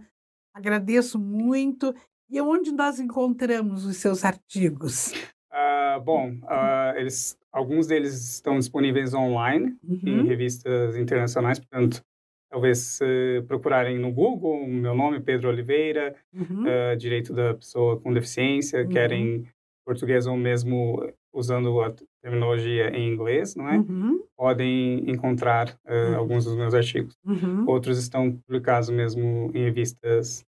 Agradeço 0.53 1.19
muito. 1.19 1.93
E 2.29 2.39
onde 2.41 2.71
nós 2.71 2.99
encontramos 2.99 3.85
os 3.85 3.97
seus 3.97 4.23
artigos? 4.25 5.11
Ah, 5.51 5.99
bom, 6.03 6.35
ah, 6.47 6.93
eles, 6.97 7.37
alguns 7.51 7.87
deles 7.87 8.13
estão 8.33 8.57
disponíveis 8.57 9.13
online 9.13 9.77
em 10.03 10.17
Uhum. 10.19 10.23
revistas 10.25 10.95
internacionais, 10.97 11.59
portanto, 11.59 12.01
talvez 12.49 12.79
se 12.79 13.43
procurarem 13.47 13.99
no 13.99 14.11
Google, 14.11 14.65
meu 14.67 14.95
nome 14.95 15.19
Pedro 15.19 15.49
Oliveira, 15.49 16.15
Uhum. 16.33 16.65
ah, 16.67 16.95
direito 16.95 17.33
da 17.33 17.53
pessoa 17.53 17.99
com 17.99 18.11
deficiência, 18.13 18.81
Uhum. 18.81 18.89
querem 18.89 19.47
português 19.85 20.25
ou 20.25 20.35
mesmo 20.37 21.07
usando 21.31 21.81
a 21.81 21.93
terminologia 22.23 22.89
em 22.95 23.13
inglês, 23.13 23.53
não 23.55 23.67
é? 23.69 23.77
Uhum. 23.77 24.23
Podem 24.37 25.09
encontrar 25.09 25.77
ah, 25.85 25.93
Uhum. 25.93 26.15
alguns 26.17 26.45
dos 26.45 26.55
meus 26.55 26.73
artigos. 26.73 27.15
Uhum. 27.25 27.65
Outros 27.67 27.97
estão 27.99 28.31
publicados 28.31 28.89
mesmo 28.89 29.51
em 29.53 29.65
revistas 29.65 30.45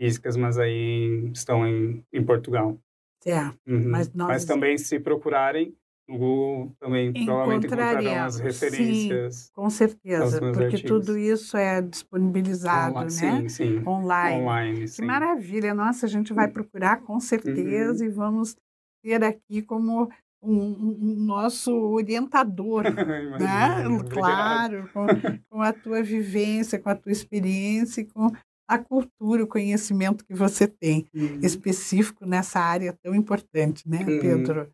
físicas, 0.00 0.36
mas 0.36 0.58
aí 0.58 1.30
estão 1.34 1.66
em, 1.66 2.02
em 2.12 2.24
Portugal. 2.24 2.78
Certo. 3.22 3.58
Uhum. 3.66 3.88
Mas 3.88 4.12
nós- 4.14 4.44
também, 4.44 4.78
se 4.78 4.98
procurarem 4.98 5.74
no 6.08 6.16
Google, 6.16 6.72
também 6.80 7.12
provavelmente 7.12 7.66
encontrarão 7.66 8.24
as 8.24 8.38
referências. 8.40 9.50
Com 9.54 9.68
certeza, 9.68 10.38
porque 10.40 10.64
artigos. 10.64 10.82
tudo 11.06 11.18
isso 11.18 11.54
é 11.56 11.82
disponibilizado, 11.82 12.92
Onla- 12.94 13.04
né? 13.04 13.10
Sim, 13.10 13.48
sim. 13.50 13.82
Online. 13.86 14.40
Online, 14.42 14.80
Que 14.82 14.88
sim. 14.88 15.04
maravilha! 15.04 15.74
Nossa, 15.74 16.06
a 16.06 16.08
gente 16.08 16.32
vai 16.32 16.48
procurar 16.48 17.02
com 17.02 17.20
certeza 17.20 18.06
e 18.06 18.08
vamos 18.08 18.56
ter 19.04 19.22
aqui 19.22 19.60
como 19.60 20.08
um, 20.42 20.54
um- 20.56 21.14
nosso 21.26 21.72
orientador, 21.72 22.82
né? 22.94 23.24
Imagina, 23.24 23.88
obrigado. 23.96 24.10
Claro, 24.10 24.90
com, 24.92 25.06
com 25.50 25.62
a 25.62 25.72
tua 25.72 26.02
vivência, 26.02 26.78
com 26.78 26.88
a 26.90 26.94
tua 26.94 27.12
experiência 27.12 28.04
com 28.06 28.30
a 28.70 28.78
cultura, 28.78 29.42
o 29.44 29.46
conhecimento 29.46 30.24
que 30.26 30.34
você 30.34 30.66
tem 30.66 31.06
Uhum. 31.14 31.40
específico 31.42 32.26
nessa 32.26 32.60
área 32.60 32.92
tão 33.02 33.14
importante, 33.14 33.88
né, 33.88 33.98
Uhum. 34.00 34.20
Pedro? 34.20 34.70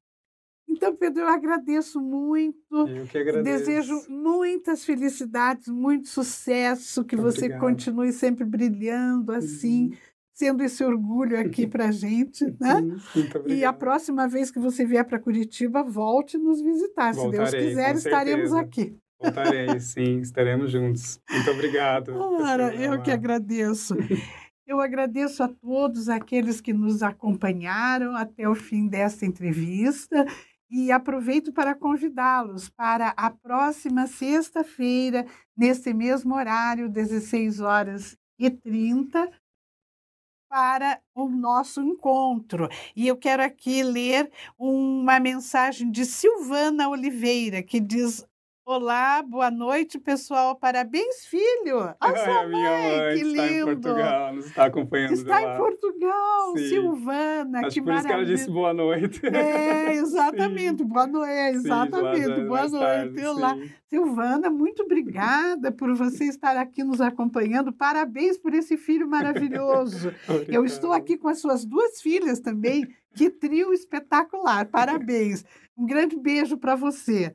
Então, 0.68 0.96
Pedro, 0.96 1.22
eu 1.22 1.28
agradeço 1.28 2.00
muito. 2.00 2.58
Eu 2.88 3.06
que 3.06 3.16
agradeço. 3.18 3.44
Desejo 3.64 4.02
muitas 4.08 4.84
felicidades, 4.84 5.68
muito 5.68 6.08
sucesso, 6.08 7.04
que 7.04 7.14
você 7.14 7.48
continue 7.60 8.12
sempre 8.12 8.44
brilhando 8.44 9.30
assim, 9.30 9.90
Uhum. 9.90 9.96
Sendo 10.34 10.64
esse 10.64 10.82
orgulho 10.84 11.38
aqui 11.38 11.66
para 11.66 11.86
a 11.86 11.92
gente, 11.92 12.44
né? 12.60 12.74
Uhum. 12.74 12.96
Obrigado. 13.16 13.50
E 13.50 13.64
a 13.64 13.72
próxima 13.72 14.26
vez 14.26 14.50
que 14.50 14.58
você 14.58 14.84
vier 14.84 15.04
para 15.04 15.20
Curitiba, 15.20 15.82
volte 15.82 16.36
nos 16.36 16.60
visitar. 16.60 17.14
Se 17.14 17.20
Deus 17.20 17.36
Voltarei, 17.36 17.68
quiser, 17.68 17.94
estaremos 17.94 18.52
aqui. 18.52 18.98
Voltarei, 19.22 19.80
sim. 19.80 20.18
Estaremos 20.18 20.72
juntos. 20.72 21.20
Muito 21.30 21.50
obrigado. 21.52 22.12
Ora, 22.18 22.74
eu 22.74 23.00
que 23.00 23.10
agradeço. 23.10 23.94
Eu 24.66 24.80
agradeço 24.80 25.42
a 25.42 25.48
todos 25.48 26.08
aqueles 26.08 26.58
que 26.58 26.72
nos 26.72 27.02
acompanharam 27.02 28.16
até 28.16 28.48
o 28.48 28.54
fim 28.54 28.88
desta 28.88 29.26
entrevista 29.26 30.24
e 30.70 30.90
aproveito 30.90 31.52
para 31.52 31.74
convidá-los 31.74 32.70
para 32.70 33.10
a 33.14 33.28
próxima 33.28 34.06
sexta-feira, 34.06 35.26
nesse 35.54 35.92
mesmo 35.92 36.34
horário, 36.34 36.88
16 36.88 37.60
horas 37.60 38.16
e 38.38 38.48
30, 38.48 39.30
para 40.54 41.00
o 41.16 41.28
nosso 41.28 41.82
encontro. 41.82 42.68
E 42.94 43.08
eu 43.08 43.16
quero 43.16 43.42
aqui 43.42 43.82
ler 43.82 44.30
uma 44.56 45.18
mensagem 45.18 45.90
de 45.90 46.04
Silvana 46.06 46.88
Oliveira, 46.88 47.60
que 47.60 47.80
diz: 47.80 48.24
Olá, 48.66 49.22
boa 49.22 49.50
noite, 49.50 49.98
pessoal. 49.98 50.56
Parabéns, 50.56 51.26
filho. 51.26 51.80
A 51.80 51.96
Ai, 52.00 52.16
sua 52.16 52.40
a 52.40 52.46
minha 52.48 52.70
mãe, 52.70 52.96
mãe 52.96 53.14
que 53.14 53.20
está 53.26 53.46
em 53.46 53.50
lindo. 53.58 53.66
Portugal, 53.66 54.34
nos 54.34 54.46
está 54.46 54.64
acompanhando 54.64 55.12
Está 55.12 55.42
em 55.42 55.56
Portugal, 55.58 56.56
Sim. 56.56 56.68
Silvana, 56.70 57.60
Acho 57.66 57.74
que 57.74 57.82
por 57.82 57.92
isso 57.92 58.02
que 58.02 58.08
ela 58.08 58.16
maravilha. 58.22 58.24
disse 58.36 58.50
boa 58.50 58.72
noite. 58.72 59.20
É, 59.26 59.92
exatamente, 59.92 60.80
boa 60.82 61.06
noite, 61.06 61.58
Sim, 61.60 61.68
lá 61.68 61.84
exatamente, 61.84 62.26
da- 62.26 62.46
boa 62.46 62.68
noite. 62.68 62.78
tarde, 62.80 63.26
Olá. 63.26 63.54
sim. 63.54 63.70
Silvana, 63.90 64.48
muito 64.50 64.80
obrigada 64.84 65.70
por 65.70 65.94
você 65.94 66.24
estar 66.24 66.56
aqui 66.56 66.82
nos 66.82 67.02
acompanhando. 67.02 67.70
Parabéns 67.70 68.38
por 68.38 68.54
esse 68.54 68.78
filho 68.78 69.06
maravilhoso. 69.06 70.10
Eu 70.48 70.64
estou 70.64 70.90
aqui 70.94 71.18
com 71.18 71.28
as 71.28 71.38
suas 71.38 71.66
duas 71.66 72.00
filhas 72.00 72.40
também. 72.40 72.88
Que 73.14 73.28
trio 73.28 73.74
espetacular. 73.74 74.64
Parabéns. 74.70 75.44
Um 75.76 75.84
grande 75.84 76.16
beijo 76.16 76.56
para 76.56 76.74
você. 76.74 77.34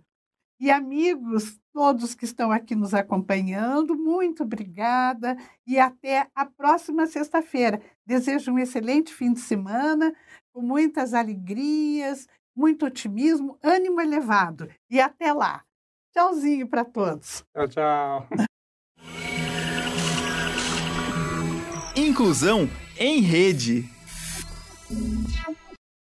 E 0.59 0.69
amigos, 0.69 1.57
todos 1.71 2.13
que 2.13 2.25
estão 2.25 2.51
aqui 2.51 2.75
nos 2.75 2.93
acompanhando, 2.93 3.95
muito 3.95 4.43
obrigada 4.43 5.37
e 5.65 5.79
até 5.79 6.27
a 6.35 6.45
próxima 6.45 7.07
sexta-feira. 7.07 7.81
Desejo 8.05 8.51
um 8.51 8.59
excelente 8.59 9.13
fim 9.13 9.31
de 9.31 9.39
semana, 9.39 10.13
com 10.51 10.61
muitas 10.61 11.13
alegrias, 11.13 12.27
muito 12.53 12.85
otimismo, 12.85 13.57
ânimo 13.63 14.01
elevado. 14.01 14.69
E 14.89 14.99
até 14.99 15.31
lá. 15.31 15.63
Tchauzinho 16.11 16.67
para 16.67 16.83
todos. 16.83 17.45
Tchau, 17.53 17.67
tchau. 17.69 18.27
Inclusão 21.95 22.69
em 22.97 23.21
rede. 23.21 23.89